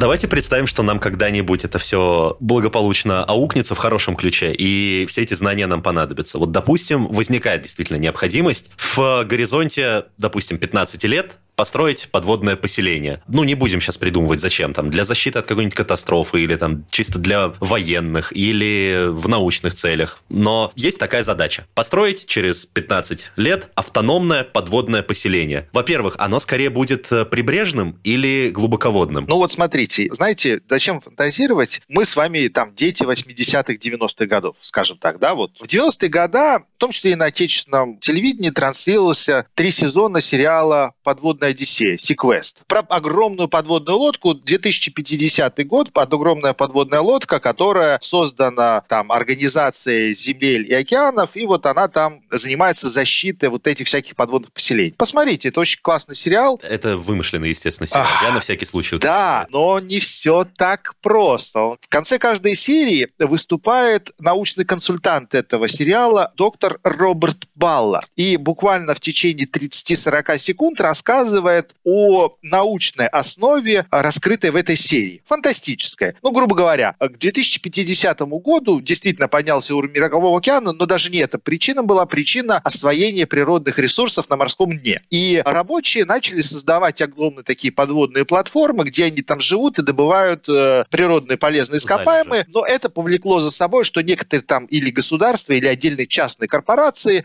Давайте 0.00 0.28
представим, 0.28 0.66
что 0.66 0.82
нам 0.82 0.98
когда-нибудь 0.98 1.64
это 1.64 1.78
все 1.78 2.36
благополучно 2.40 3.22
аукнется 3.22 3.74
в 3.74 3.78
хорошем 3.78 4.16
ключе, 4.16 4.50
и 4.50 5.04
все 5.06 5.20
эти 5.22 5.34
знания 5.34 5.66
нам 5.66 5.82
понадобятся. 5.82 6.38
Вот, 6.38 6.52
допустим, 6.52 7.06
возникает 7.08 7.60
действительно 7.60 7.98
необходимость 7.98 8.70
в 8.78 9.24
горизонте, 9.24 10.06
допустим, 10.16 10.56
15 10.56 11.04
лет 11.04 11.36
построить 11.56 12.08
подводное 12.10 12.56
поселение. 12.56 13.22
Ну, 13.28 13.44
не 13.44 13.54
будем 13.54 13.80
сейчас 13.80 13.98
придумывать, 13.98 14.40
зачем 14.40 14.72
там, 14.74 14.90
для 14.90 15.04
защиты 15.04 15.38
от 15.38 15.46
какой-нибудь 15.46 15.74
катастрофы 15.74 16.40
или 16.42 16.56
там 16.56 16.84
чисто 16.90 17.18
для 17.18 17.52
военных 17.60 18.32
или 18.34 19.06
в 19.08 19.28
научных 19.28 19.74
целях. 19.74 20.20
Но 20.28 20.72
есть 20.76 20.98
такая 20.98 21.22
задача. 21.22 21.66
Построить 21.74 22.26
через 22.26 22.66
15 22.66 23.32
лет 23.36 23.68
автономное 23.74 24.44
подводное 24.44 25.02
поселение. 25.02 25.68
Во-первых, 25.72 26.14
оно 26.18 26.40
скорее 26.40 26.70
будет 26.70 27.10
э, 27.12 27.24
прибрежным 27.24 27.98
или 28.04 28.50
глубоководным? 28.50 29.26
Ну 29.28 29.36
вот 29.36 29.52
смотрите, 29.52 30.08
знаете, 30.12 30.60
зачем 30.68 31.00
фантазировать? 31.00 31.82
Мы 31.88 32.04
с 32.04 32.16
вами 32.16 32.48
там 32.48 32.74
дети 32.74 33.02
80-х, 33.02 33.74
90-х 33.74 34.26
годов, 34.26 34.56
скажем 34.60 34.98
так, 34.98 35.18
да, 35.18 35.34
вот. 35.34 35.58
В 35.58 35.64
90-е 35.64 36.08
годы, 36.08 36.64
в 36.80 36.88
том 36.88 36.92
числе 36.92 37.12
и 37.12 37.14
на 37.14 37.26
отечественном 37.26 37.98
телевидении, 37.98 38.48
транслировался 38.48 39.46
три 39.54 39.70
сезона 39.70 40.22
сериала 40.22 40.94
«Подводная 41.02 41.50
Одиссея, 41.50 41.98
Sequest. 41.98 42.62
Про 42.66 42.80
огромную 42.88 43.50
подводную 43.50 43.98
лодку, 43.98 44.32
2050 44.32 45.66
год, 45.66 45.92
под 45.92 46.10
огромная 46.10 46.54
подводная 46.54 47.00
лодка, 47.00 47.38
которая 47.38 47.98
создана 48.00 48.80
там 48.88 49.12
организацией 49.12 50.14
земель 50.14 50.70
и 50.70 50.72
океанов, 50.72 51.36
и 51.36 51.44
вот 51.44 51.66
она 51.66 51.86
там 51.88 52.22
занимается 52.30 52.88
защитой 52.88 53.50
вот 53.50 53.66
этих 53.66 53.86
всяких 53.86 54.16
подводных 54.16 54.50
поселений. 54.50 54.94
Посмотрите, 54.96 55.48
это 55.48 55.60
очень 55.60 55.80
классный 55.82 56.16
сериал. 56.16 56.58
Это 56.62 56.96
вымышленный, 56.96 57.50
естественно, 57.50 57.88
сериал. 57.88 58.06
Ах, 58.08 58.22
Я 58.22 58.32
на 58.32 58.40
всякий 58.40 58.64
случай. 58.64 58.96
Да, 58.96 59.46
но 59.50 59.80
не 59.80 60.00
все 60.00 60.46
так 60.56 60.94
просто. 61.02 61.76
В 61.78 61.88
конце 61.90 62.18
каждой 62.18 62.56
серии 62.56 63.08
выступает 63.18 64.12
научный 64.18 64.64
консультант 64.64 65.34
этого 65.34 65.68
сериала, 65.68 66.32
доктор 66.36 66.69
Роберт 66.82 67.46
Баллард. 67.54 68.08
И 68.16 68.36
буквально 68.36 68.94
в 68.94 69.00
течение 69.00 69.46
30-40 69.46 70.38
секунд 70.38 70.80
рассказывает 70.80 71.30
рассказывает 71.30 71.70
о 71.84 72.36
научной 72.42 73.06
основе, 73.06 73.86
раскрытой 73.90 74.50
в 74.50 74.56
этой 74.56 74.76
серии. 74.76 75.22
Фантастическая. 75.24 76.14
Ну, 76.22 76.32
грубо 76.32 76.54
говоря, 76.54 76.94
к 76.98 77.18
2050 77.18 78.20
году 78.20 78.80
действительно 78.80 79.28
поднялся 79.28 79.74
уровень 79.74 79.94
мирового 79.94 80.38
океана, 80.38 80.72
но 80.72 80.86
даже 80.86 81.10
не 81.10 81.18
эта 81.18 81.38
причина 81.38 81.82
была 81.82 82.06
причина 82.06 82.58
освоения 82.58 83.26
природных 83.26 83.78
ресурсов 83.78 84.28
на 84.28 84.36
морском 84.36 84.76
дне. 84.76 85.02
И 85.10 85.42
рабочие 85.44 86.04
начали 86.04 86.42
создавать 86.42 87.00
огромные 87.02 87.44
такие 87.44 87.72
подводные 87.72 88.24
платформы, 88.24 88.84
где 88.84 89.04
они 89.04 89.22
там 89.22 89.40
живут 89.40 89.78
и 89.78 89.82
добывают 89.82 90.48
э, 90.48 90.84
природные 90.90 91.38
полезные 91.38 91.78
ископаемые, 91.78 92.46
но 92.48 92.64
это 92.64 92.90
повлекло 92.90 93.40
за 93.40 93.50
собой, 93.50 93.84
что 93.84 94.02
некоторые 94.02 94.42
там 94.42 94.66
или 94.66 94.90
государства, 94.90 95.52
или 95.52 95.66
отдельные 95.66 96.06
частные 96.06 96.48
корпорации, 96.48 96.59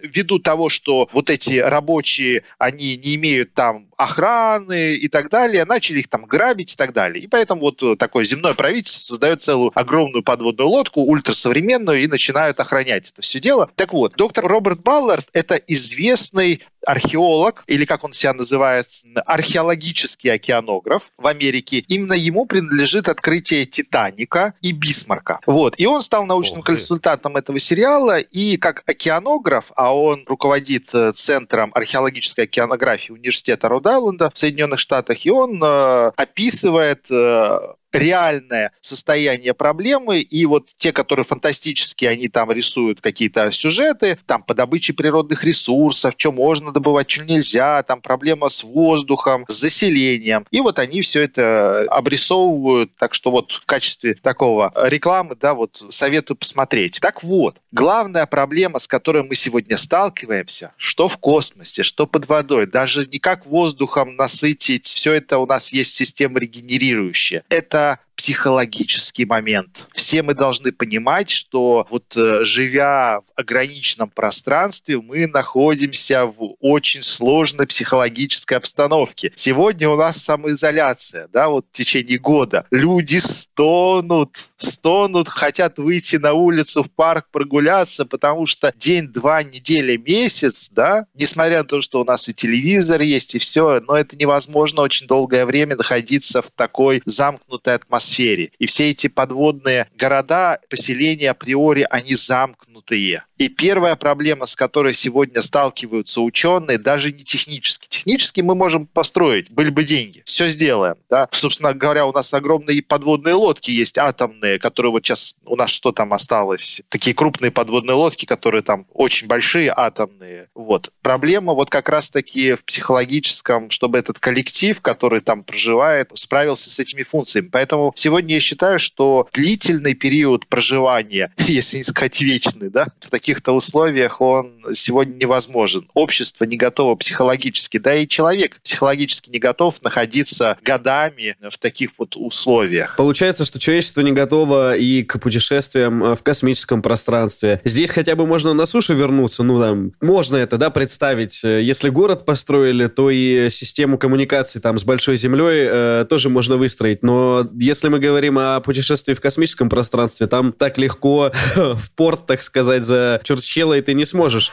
ввиду 0.02 0.40
того, 0.40 0.70
что 0.70 1.10
вот 1.12 1.30
эти 1.30 1.60
рабочие, 1.60 2.44
они 2.58 2.98
не 2.98 3.16
имеют 3.16 3.54
там 3.54 3.88
охраны 3.98 4.96
и 4.96 5.08
так 5.08 5.30
далее, 5.30 5.66
начали 5.66 6.00
их 6.00 6.10
там 6.10 6.26
грабить 6.26 6.74
и 6.74 6.76
так 6.76 6.94
далее. 6.94 7.24
И 7.24 7.28
поэтому 7.28 7.62
вот 7.62 7.98
такое 7.98 8.26
земное 8.26 8.54
правительство 8.54 9.00
создает 9.00 9.42
целую 9.42 9.72
огромную 9.74 10.24
подводную 10.24 10.70
лодку, 10.70 11.02
ультрасовременную, 11.02 12.04
и 12.04 12.08
начинают 12.08 12.60
охранять 12.60 13.10
это 13.12 13.22
все 13.22 13.40
дело. 13.40 13.70
Так 13.76 13.94
вот, 13.94 14.14
доктор 14.16 14.46
Роберт 14.46 14.82
Баллард– 14.82 15.28
это 15.34 15.56
известный 15.56 16.62
археолог, 16.86 17.64
или 17.68 17.86
как 17.86 18.04
он 18.04 18.14
себя 18.14 18.34
называет, 18.34 18.88
археологический 19.26 20.32
океанограф 20.32 21.12
в 21.18 21.28
Америке. 21.28 21.80
Именно 21.88 22.14
ему 22.14 22.46
принадлежит 22.46 23.10
открытие 23.10 23.66
Титаника 23.66 24.54
и 24.62 24.72
Бисмарка. 24.72 25.40
Вот. 25.46 25.76
И 25.78 25.86
он 25.86 26.02
стал 26.02 26.26
научным 26.26 26.60
Ох 26.60 26.66
консультантом 26.66 27.38
этого 27.38 27.60
сериала, 27.60 28.20
и 28.20 28.58
как 28.58 28.84
океанограф, 28.86 29.72
а 29.76 29.96
он 29.96 30.24
руководит 30.28 30.94
э, 30.94 31.12
Центром 31.14 31.72
археологической 31.74 32.46
океанографии 32.46 33.12
Университета 33.12 33.70
Род-Айленда 33.70 34.32
в 34.34 34.38
Соединенных 34.38 34.80
Штатах, 34.80 35.26
и 35.26 35.32
он 35.32 35.62
э, 35.64 36.12
описывает 36.16 37.08
э, 37.12 37.60
реальное 37.96 38.72
состояние 38.82 39.54
проблемы, 39.54 40.20
и 40.20 40.46
вот 40.46 40.70
те, 40.78 40.92
которые 40.92 41.26
фантастические, 41.26 42.12
они 42.12 42.28
там 42.28 42.52
рисуют 42.52 43.02
какие-то 43.02 43.52
сюжеты, 43.52 44.18
там 44.26 44.44
по 44.44 44.54
добыче 44.54 44.94
природных 44.94 45.44
ресурсов, 45.44 46.14
что 46.18 46.32
можно 46.32 46.72
добывать, 46.72 47.10
что 47.10 47.24
нельзя, 47.24 47.82
там 47.84 48.02
проблема 48.02 48.50
с 48.50 48.64
воздухом, 48.64 49.46
с 49.48 49.54
заселением. 49.54 50.46
И 50.52 50.62
вот 50.62 50.80
они 50.80 51.02
все 51.02 51.24
это 51.24 51.86
обрисовывают, 51.90 52.96
так 52.98 53.14
что 53.14 53.32
вот 53.32 53.52
в 53.52 53.66
качестве 53.66 54.16
такого 54.16 54.72
рекламы, 54.76 55.36
да, 55.36 55.54
вот 55.54 55.82
советую 55.90 56.38
посмотреть. 56.38 57.00
Так 57.02 57.24
вот, 57.24 57.58
главная 57.76 58.26
проблема, 58.26 58.80
с 58.80 58.88
которой 58.88 59.24
мы 59.24 59.36
сегодня 59.36 59.78
сталкиваемся, 59.78 60.74
что 60.78 61.08
в 61.08 61.18
космосе, 61.18 61.84
что 61.84 62.08
под 62.08 62.28
водой, 62.28 62.66
даже 62.66 63.06
не 63.06 63.20
как 63.20 63.46
воздухом 63.46 64.16
насытить, 64.16 64.86
все 64.86 65.14
это 65.14 65.38
у 65.38 65.46
нас 65.46 65.70
есть 65.74 65.94
система 65.94 66.40
регенерирующая. 66.40 67.44
Это 67.50 68.00
психологический 68.16 69.26
момент. 69.26 69.88
Все 69.94 70.24
мы 70.24 70.34
должны 70.34 70.72
понимать, 70.72 71.30
что 71.30 71.86
вот 71.90 72.16
э, 72.16 72.44
живя 72.44 73.20
в 73.22 73.40
ограниченном 73.40 74.10
пространстве, 74.10 75.00
мы 75.02 75.28
находимся 75.28 76.26
в 76.26 76.56
очень 76.60 77.04
сложной 77.04 77.68
психологической 77.68 78.58
обстановке. 78.58 79.32
Сегодня 79.36 79.90
у 79.90 79.96
нас 79.96 80.18
самоизоляция, 80.18 81.28
да, 81.32 81.50
вот 81.50 81.66
в 81.72 81.76
течение 81.76 82.18
года. 82.18 82.66
Люди 82.72 83.18
стонут, 83.18 84.38
стонут, 84.58 85.28
хотят 85.28 85.78
выйти 85.78 86.16
на 86.16 86.34
улицу, 86.34 86.84
в 86.84 86.92
парк 86.92 87.28
прогуляться, 87.32 88.06
потому 88.06 88.46
что 88.46 88.74
день, 88.78 89.08
два, 89.08 89.44
неделя, 89.44 89.98
месяц, 89.98 90.70
да, 90.72 91.06
несмотря 91.14 91.60
на 91.60 91.66
то, 91.66 91.82
что 91.82 92.02
у 92.02 92.06
нас 92.06 92.30
и 92.30 92.34
телевизор 92.34 93.02
есть, 93.02 93.36
и 93.36 93.40
все, 93.40 93.82
но 93.82 93.96
это 93.98 94.16
невозможно 94.16 94.82
очень 94.82 95.08
долгое 95.08 95.46
время 95.46 95.76
находиться 95.76 96.42
в 96.42 96.52
такой 96.52 97.02
замкнутой 97.06 97.76
атмосфере 97.76 98.05
атмосфере. 98.06 98.52
И 98.60 98.66
все 98.66 98.92
эти 98.92 99.08
подводные 99.08 99.88
города, 99.98 100.60
поселения 100.70 101.32
априори, 101.32 101.86
они 101.90 102.16
замкнутые. 102.16 103.24
И 103.38 103.50
первая 103.50 103.96
проблема, 103.96 104.46
с 104.46 104.56
которой 104.56 104.94
сегодня 104.94 105.42
сталкиваются 105.42 106.22
ученые, 106.22 106.78
даже 106.78 107.12
не 107.12 107.24
технически. 107.24 107.88
Технически 107.90 108.42
мы 108.42 108.56
можем 108.56 108.88
построить, 108.88 109.52
были 109.52 109.70
бы 109.70 109.84
деньги. 109.84 110.24
Все 110.26 110.48
сделаем. 110.48 110.96
Да? 111.10 111.28
Собственно 111.32 111.74
говоря, 111.74 112.06
у 112.06 112.14
нас 112.14 112.34
огромные 112.34 112.82
подводные 112.82 113.36
лодки 113.36 113.72
есть, 113.72 113.98
атомные, 113.98 114.60
которые 114.60 114.92
вот 114.92 115.06
сейчас 115.06 115.36
у 115.46 115.56
нас 115.56 115.70
что 115.70 115.92
там 115.92 116.14
осталось? 116.14 116.82
Такие 116.90 117.14
крупные 117.14 117.52
подводные 117.52 117.96
лодки, 117.96 118.26
которые 118.26 118.62
там 118.62 118.86
очень 118.94 119.28
большие, 119.28 119.74
атомные. 119.76 120.50
Вот. 120.56 120.92
Проблема 121.02 121.54
вот 121.54 121.70
как 121.70 121.90
раз-таки 121.90 122.54
в 122.54 122.64
психологическом, 122.64 123.70
чтобы 123.70 123.98
этот 123.98 124.20
коллектив, 124.20 124.80
который 124.82 125.20
там 125.20 125.44
проживает, 125.44 126.12
справился 126.14 126.70
с 126.70 126.80
этими 126.80 127.04
функциями. 127.04 127.50
Поэтому 127.52 127.94
сегодня 127.96 128.36
я 128.36 128.40
считаю, 128.40 128.80
что 128.80 129.28
длительный 129.34 129.94
период 129.94 130.48
проживания, 130.48 131.32
если 131.38 131.78
не 131.78 131.84
сказать 131.84 132.20
вечный, 132.22 132.70
да, 132.70 132.88
в 133.00 133.10
таких 133.10 133.36
каких-то 133.36 133.54
условиях 133.54 134.22
он 134.22 134.54
сегодня 134.76 135.16
невозможен. 135.16 135.88
Общество 135.94 136.46
не 136.46 136.58
готово 136.58 136.96
психологически, 136.96 137.78
да 137.80 137.96
и 137.96 138.08
человек 138.08 138.60
психологически 138.64 139.30
не 139.30 139.40
готов 139.40 139.82
находиться 139.84 140.58
годами 140.64 141.36
в 141.50 141.58
таких 141.58 141.90
вот 141.98 142.16
условиях. 142.16 142.96
Получается, 142.96 143.46
что 143.46 143.60
человечество 143.60 144.02
не 144.02 144.12
готово 144.12 144.78
и 144.78 145.04
к 145.04 145.20
путешествиям 145.20 146.04
э, 146.04 146.16
в 146.16 146.24
космическом 146.24 146.82
пространстве. 146.82 147.62
Здесь 147.66 147.90
хотя 147.90 148.16
бы 148.16 148.26
можно 148.26 148.54
на 148.54 148.66
суше 148.66 148.94
вернуться, 148.94 149.44
ну 149.44 149.60
там, 149.60 149.92
можно 150.02 150.38
это, 150.38 150.58
да, 150.58 150.70
представить. 150.70 151.44
Если 151.44 151.90
город 151.90 152.26
построили, 152.26 152.88
то 152.88 153.10
и 153.10 153.50
систему 153.50 153.98
коммуникации 153.98 154.60
там 154.60 154.80
с 154.80 154.84
большой 154.84 155.18
землей 155.18 155.68
э, 155.68 156.06
тоже 156.10 156.30
можно 156.30 156.58
выстроить. 156.58 157.04
Но 157.04 157.50
если 157.60 157.85
мы 157.90 158.00
говорим 158.00 158.38
о 158.38 158.60
путешествии 158.60 159.14
в 159.14 159.22
космическом 159.22 159.70
пространстве, 159.70 160.28
там 160.28 160.54
так 160.54 160.78
легко 160.78 161.32
в 161.56 161.92
порт, 161.96 162.26
так 162.26 162.42
сказать, 162.42 162.84
за 162.84 163.22
Чурчхела, 163.24 163.78
и 163.78 163.82
ты 163.82 163.94
не 163.94 164.06
сможешь 164.06 164.52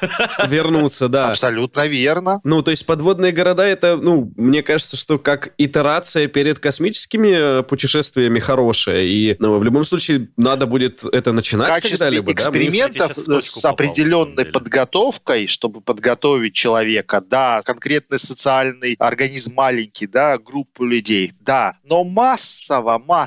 вернуться, 0.49 1.09
да. 1.09 1.31
Абсолютно 1.31 1.87
верно. 1.87 2.41
Ну, 2.45 2.63
то 2.63 2.71
есть 2.71 2.87
подводные 2.87 3.33
города, 3.33 3.65
это, 3.65 3.97
ну, 3.97 4.33
мне 4.37 4.63
кажется, 4.63 4.97
что 4.97 5.19
как 5.19 5.53
итерация 5.59 6.27
перед 6.27 6.59
космическими 6.59 7.61
э, 7.61 7.63
путешествиями 7.63 8.39
хорошая, 8.39 9.03
и 9.03 9.37
ну, 9.39 9.59
в 9.59 9.65
любом 9.65 9.85
случае 9.85 10.29
надо 10.37 10.67
будет 10.67 11.05
это 11.05 11.33
начинать 11.33 11.83
когда-либо. 11.83 12.33
экспериментов 12.33 13.13
да? 13.27 13.41
с 13.41 13.65
определенной 13.65 14.45
подготовкой, 14.45 15.47
чтобы 15.47 15.81
подготовить 15.81 16.55
человека, 16.55 17.21
да, 17.21 17.63
конкретный 17.63 18.19
социальный 18.19 18.97
организм 18.99 19.55
маленький, 19.55 20.07
да, 20.07 20.39
группу 20.39 20.85
людей, 20.85 21.33
да, 21.41 21.77
но 21.85 22.05
массово, 22.05 22.99
массово. 22.99 23.22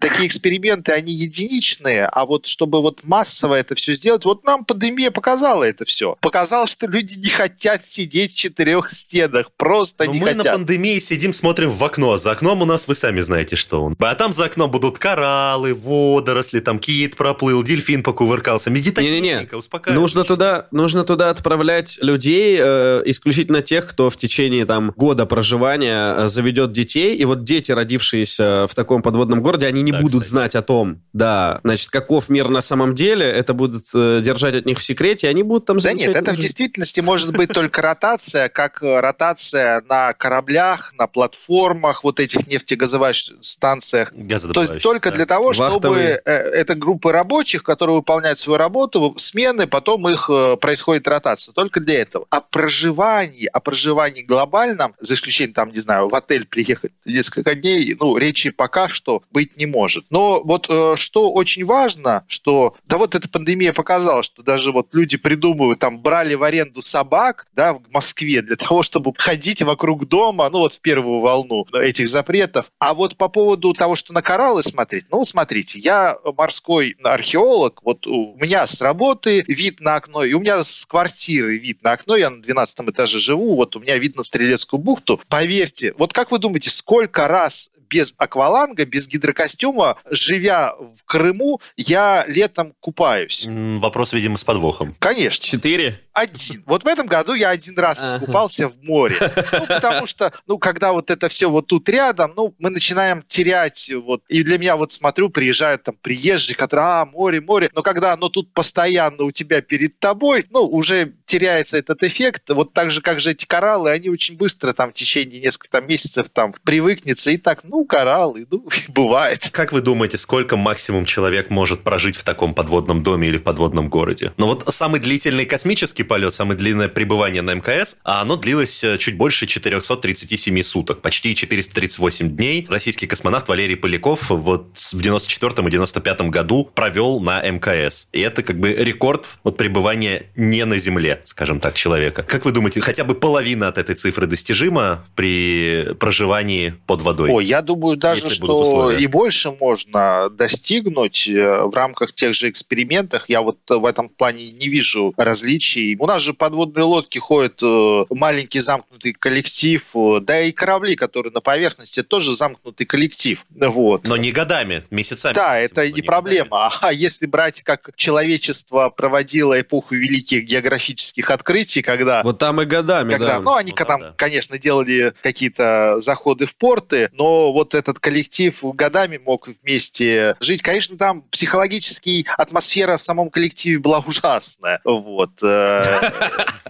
Такие 0.00 0.26
эксперименты, 0.26 0.92
они 0.92 1.12
единичные, 1.12 2.06
а 2.06 2.24
вот 2.26 2.46
чтобы 2.46 2.80
вот 2.80 3.00
массово 3.04 3.54
это 3.54 3.74
все 3.74 3.94
сделать, 3.94 4.24
вот 4.24 4.44
нам 4.44 4.64
пандемия 4.64 5.10
показала 5.10 5.64
это 5.64 5.84
все. 5.84 6.16
Показала, 6.20 6.66
что 6.66 6.86
люди 6.86 7.18
не 7.18 7.28
хотят 7.28 7.84
сидеть 7.84 8.32
в 8.32 8.36
четырех 8.36 8.90
стенах, 8.90 9.50
просто 9.56 10.04
Но 10.04 10.12
не 10.12 10.20
мы 10.20 10.26
хотят. 10.28 10.44
Мы 10.44 10.50
на 10.50 10.56
пандемии 10.56 10.98
сидим, 10.98 11.32
смотрим 11.32 11.70
в 11.70 11.82
окно, 11.84 12.12
а 12.12 12.18
за 12.18 12.32
окном 12.32 12.62
у 12.62 12.64
нас, 12.64 12.88
вы 12.88 12.94
сами 12.94 13.20
знаете, 13.20 13.56
что 13.56 13.82
он. 13.82 13.96
А 13.98 14.14
там 14.14 14.32
за 14.32 14.44
окном 14.44 14.70
будут 14.70 14.98
кораллы, 14.98 15.74
водоросли, 15.74 16.60
там 16.60 16.78
кит 16.78 17.16
проплыл, 17.16 17.62
дельфин 17.62 18.02
покувыркался, 18.02 18.70
медитативника, 18.70 19.56
успокаивающая. 19.56 20.00
Нужно 20.00 20.24
туда, 20.24 20.66
нужно 20.70 21.04
туда 21.04 21.30
отправлять 21.30 21.98
людей, 22.00 22.58
э, 22.60 23.02
исключительно 23.06 23.62
тех, 23.62 23.88
кто 23.88 24.10
в 24.10 24.16
течение 24.16 24.66
там 24.66 24.92
года 24.96 25.26
проживания 25.26 26.14
э, 26.14 26.28
заведет 26.28 26.72
детей, 26.72 27.16
и 27.16 27.24
вот 27.24 27.44
дети, 27.44 27.72
родившиеся 27.72 28.66
в 28.68 28.74
таком 28.74 29.02
подводном 29.02 29.21
городе, 29.28 29.66
они 29.66 29.82
не 29.82 29.92
да, 29.92 30.00
будут 30.00 30.22
кстати. 30.22 30.30
знать 30.30 30.54
о 30.54 30.62
том, 30.62 31.02
да, 31.12 31.60
значит, 31.64 31.90
каков 31.90 32.28
мир 32.28 32.48
на 32.48 32.62
самом 32.62 32.94
деле, 32.94 33.26
это 33.26 33.54
будут 33.54 33.84
э, 33.94 34.20
держать 34.22 34.54
от 34.54 34.66
них 34.66 34.78
в 34.78 34.84
секрете, 34.84 35.28
они 35.28 35.42
будут 35.42 35.66
там... 35.66 35.78
Да 35.78 35.92
нет, 35.92 36.14
это 36.14 36.32
в 36.32 36.36
действительности 36.36 37.00
может 37.00 37.32
быть 37.32 37.50
только 37.50 37.82
ротация, 37.82 38.48
как 38.48 38.82
э, 38.82 39.00
ротация 39.00 39.82
на 39.88 40.12
кораблях, 40.12 40.92
на 40.98 41.06
платформах, 41.06 42.04
вот 42.04 42.20
этих 42.20 42.46
нефтегазовых 42.46 43.02
станциях. 43.40 44.12
То 44.54 44.62
есть 44.62 44.80
только 44.82 45.10
для 45.10 45.26
того, 45.26 45.52
чтобы 45.52 45.96
э, 45.98 46.20
это 46.24 46.74
группы 46.74 47.12
рабочих, 47.12 47.62
которые 47.62 47.96
выполняют 47.96 48.38
свою 48.38 48.58
работу, 48.58 49.14
смены, 49.18 49.66
потом 49.66 50.08
их 50.08 50.30
э, 50.30 50.56
происходит 50.56 51.08
ротация. 51.08 51.52
Только 51.52 51.80
для 51.80 52.00
этого. 52.00 52.26
О 52.30 52.40
проживании, 52.40 53.46
о 53.46 53.60
проживании 53.60 54.22
глобальном, 54.22 54.94
за 55.00 55.14
исключением, 55.14 55.54
там, 55.54 55.72
не 55.72 55.80
знаю, 55.80 56.08
в 56.08 56.14
отель 56.14 56.46
приехать 56.46 56.92
несколько 57.04 57.54
дней, 57.54 57.96
ну, 57.98 58.16
речи 58.16 58.50
пока 58.50 58.88
что 58.88 59.01
быть 59.30 59.56
не 59.56 59.66
может. 59.66 60.04
Но 60.10 60.42
вот 60.42 60.68
что 60.98 61.32
очень 61.32 61.64
важно, 61.64 62.24
что, 62.28 62.76
да 62.84 62.98
вот 62.98 63.14
эта 63.14 63.28
пандемия 63.28 63.72
показала, 63.72 64.22
что 64.22 64.42
даже 64.42 64.72
вот 64.72 64.88
люди 64.92 65.16
придумывают, 65.16 65.78
там, 65.78 66.00
брали 66.00 66.34
в 66.34 66.42
аренду 66.42 66.82
собак, 66.82 67.46
да, 67.54 67.74
в 67.74 67.82
Москве 67.90 68.42
для 68.42 68.56
того, 68.56 68.82
чтобы 68.82 69.12
ходить 69.16 69.62
вокруг 69.62 70.08
дома, 70.08 70.48
ну, 70.50 70.58
вот 70.58 70.74
в 70.74 70.80
первую 70.80 71.20
волну 71.20 71.66
этих 71.72 72.08
запретов. 72.08 72.70
А 72.78 72.94
вот 72.94 73.16
по 73.16 73.28
поводу 73.28 73.72
того, 73.72 73.96
что 73.96 74.12
на 74.12 74.22
кораллы 74.22 74.62
смотреть, 74.62 75.06
ну, 75.10 75.24
смотрите, 75.24 75.78
я 75.78 76.16
морской 76.36 76.96
археолог, 77.02 77.80
вот 77.82 78.06
у 78.06 78.34
меня 78.36 78.66
с 78.66 78.80
работы 78.80 79.44
вид 79.46 79.80
на 79.80 79.96
окно, 79.96 80.24
и 80.24 80.32
у 80.34 80.40
меня 80.40 80.64
с 80.64 80.86
квартиры 80.86 81.58
вид 81.58 81.82
на 81.82 81.92
окно, 81.92 82.16
я 82.16 82.30
на 82.30 82.42
12 82.42 82.88
этаже 82.90 83.18
живу, 83.18 83.56
вот 83.56 83.76
у 83.76 83.80
меня 83.80 83.98
вид 83.98 84.16
на 84.16 84.22
Стрелецкую 84.22 84.80
бухту. 84.80 85.20
Поверьте, 85.28 85.94
вот 85.98 86.12
как 86.12 86.30
вы 86.30 86.38
думаете, 86.38 86.70
сколько 86.70 87.28
раз 87.28 87.70
без 87.92 88.14
акваланга, 88.16 88.86
без 88.86 89.06
гидрокостюма, 89.06 89.96
живя 90.10 90.74
в 90.78 91.04
Крыму, 91.04 91.60
я 91.76 92.24
летом 92.26 92.72
купаюсь. 92.80 93.46
Вопрос, 93.46 94.14
видимо, 94.14 94.38
с 94.38 94.44
подвохом. 94.44 94.96
Конечно. 94.98 95.44
Четыре? 95.44 96.00
Один. 96.12 96.62
Вот 96.66 96.84
в 96.84 96.86
этом 96.86 97.06
году 97.06 97.34
я 97.34 97.50
один 97.50 97.78
раз 97.78 98.14
искупался 98.14 98.68
в 98.68 98.82
море. 98.82 99.16
Ну, 99.52 99.66
потому 99.66 100.06
что, 100.06 100.32
ну, 100.46 100.58
когда 100.58 100.92
вот 100.92 101.10
это 101.10 101.28
все 101.28 101.48
вот 101.48 101.66
тут 101.66 101.88
рядом, 101.88 102.32
ну, 102.36 102.54
мы 102.58 102.70
начинаем 102.70 103.22
терять 103.26 103.90
вот. 103.94 104.22
И 104.28 104.42
для 104.42 104.58
меня 104.58 104.76
вот 104.76 104.92
смотрю, 104.92 105.30
приезжают 105.30 105.84
там 105.84 105.96
приезжие, 106.00 106.56
которые, 106.56 106.86
а, 106.86 107.06
море, 107.06 107.40
море. 107.40 107.70
Но 107.74 107.82
когда 107.82 108.12
оно 108.12 108.28
тут 108.28 108.52
постоянно 108.52 109.24
у 109.24 109.30
тебя 109.30 109.60
перед 109.60 109.98
тобой, 109.98 110.46
ну, 110.50 110.60
уже 110.60 111.14
теряется 111.32 111.78
этот 111.78 112.02
эффект. 112.02 112.50
Вот 112.50 112.74
так 112.74 112.90
же, 112.90 113.00
как 113.00 113.20
же 113.20 113.30
эти 113.30 113.46
кораллы, 113.46 113.90
они 113.90 114.10
очень 114.10 114.36
быстро 114.36 114.74
там 114.74 114.90
в 114.90 114.94
течение 114.94 115.40
нескольких 115.40 115.70
там, 115.70 115.88
месяцев 115.88 116.28
там 116.28 116.54
привыкнется. 116.62 117.30
И 117.30 117.38
так, 117.38 117.64
ну, 117.64 117.84
кораллы, 117.86 118.46
ну, 118.50 118.68
бывает. 118.88 119.48
Как 119.50 119.72
вы 119.72 119.80
думаете, 119.80 120.18
сколько 120.18 120.56
максимум 120.56 121.06
человек 121.06 121.48
может 121.48 121.82
прожить 121.82 122.16
в 122.16 122.24
таком 122.24 122.54
подводном 122.54 123.02
доме 123.02 123.28
или 123.28 123.38
в 123.38 123.42
подводном 123.42 123.88
городе? 123.88 124.32
Ну, 124.36 124.46
вот 124.46 124.64
самый 124.74 125.00
длительный 125.00 125.46
космический 125.46 126.01
космический 126.02 126.04
полет, 126.04 126.34
самое 126.34 126.58
длинное 126.58 126.88
пребывание 126.88 127.42
на 127.42 127.54
МКС, 127.54 127.96
а 128.04 128.22
оно 128.22 128.36
длилось 128.36 128.84
э, 128.84 128.98
чуть 128.98 129.16
больше 129.16 129.46
437 129.46 130.62
суток, 130.62 131.00
почти 131.00 131.34
438 131.34 132.36
дней. 132.36 132.66
Российский 132.70 133.06
космонавт 133.06 133.48
Валерий 133.48 133.76
Поляков 133.76 134.30
вот 134.30 134.76
в 134.76 135.00
94 135.00 135.66
и 135.66 135.70
95 135.70 136.20
году 136.30 136.70
провел 136.74 137.20
на 137.20 137.40
МКС. 137.42 138.08
И 138.12 138.20
это 138.20 138.42
как 138.42 138.58
бы 138.58 138.72
рекорд 138.72 139.28
вот 139.44 139.56
пребывания 139.56 140.24
не 140.36 140.64
на 140.64 140.76
Земле, 140.78 141.20
скажем 141.24 141.60
так, 141.60 141.74
человека. 141.74 142.22
Как 142.22 142.44
вы 142.44 142.52
думаете, 142.52 142.80
хотя 142.80 143.04
бы 143.04 143.14
половина 143.14 143.68
от 143.68 143.78
этой 143.78 143.94
цифры 143.94 144.26
достижима 144.26 145.04
при 145.14 145.94
проживании 145.98 146.74
под 146.86 147.02
водой? 147.02 147.30
Ой, 147.30 147.44
я 147.44 147.62
думаю 147.62 147.96
даже, 147.96 148.30
что 148.30 148.90
и 148.90 149.06
больше 149.06 149.50
можно 149.60 150.28
достигнуть 150.30 151.28
э, 151.28 151.62
в 151.64 151.74
рамках 151.74 152.12
тех 152.12 152.34
же 152.34 152.48
экспериментов. 152.48 153.24
Я 153.28 153.42
вот 153.42 153.58
в 153.68 153.84
этом 153.84 154.08
плане 154.08 154.50
не 154.50 154.68
вижу 154.68 155.12
различий. 155.16 155.91
У 155.98 156.06
нас 156.06 156.22
же 156.22 156.34
подводные 156.34 156.84
лодки 156.84 157.18
ходят 157.18 157.60
э, 157.62 158.04
маленький 158.10 158.60
замкнутый 158.60 159.12
коллектив, 159.12 159.90
э, 159.94 160.20
да 160.20 160.40
и 160.40 160.52
корабли, 160.52 160.96
которые 160.96 161.32
на 161.32 161.40
поверхности, 161.40 162.02
тоже 162.02 162.36
замкнутый 162.36 162.86
коллектив. 162.86 163.44
Вот. 163.50 164.06
Но 164.06 164.16
не 164.16 164.32
годами, 164.32 164.84
месяцами. 164.90 165.34
Да, 165.34 165.58
это 165.58 165.86
не, 165.86 165.94
не 165.94 166.02
проблема. 166.02 166.70
Годами. 166.70 166.78
А 166.82 166.92
если 166.92 167.26
брать, 167.26 167.62
как 167.62 167.90
человечество 167.96 168.90
проводило 168.90 169.60
эпоху 169.60 169.94
великих 169.94 170.44
географических 170.44 171.30
открытий, 171.30 171.82
когда... 171.82 172.22
Вот 172.22 172.38
там 172.38 172.60
и 172.60 172.64
годами, 172.64 173.10
когда, 173.10 173.38
да. 173.38 173.40
Ну, 173.40 173.54
они 173.54 173.72
ну, 173.78 173.84
там, 173.84 174.00
да. 174.00 174.14
конечно, 174.16 174.58
делали 174.58 175.12
какие-то 175.22 176.00
заходы 176.00 176.46
в 176.46 176.56
порты, 176.56 177.10
но 177.12 177.52
вот 177.52 177.74
этот 177.74 177.98
коллектив 177.98 178.58
годами 178.74 179.18
мог 179.18 179.48
вместе 179.62 180.36
жить. 180.40 180.62
Конечно, 180.62 180.96
там 180.96 181.22
психологически 181.22 182.26
атмосфера 182.36 182.96
в 182.96 183.02
самом 183.02 183.30
коллективе 183.30 183.78
была 183.78 184.00
ужасная. 184.06 184.80
Вот. 184.84 185.42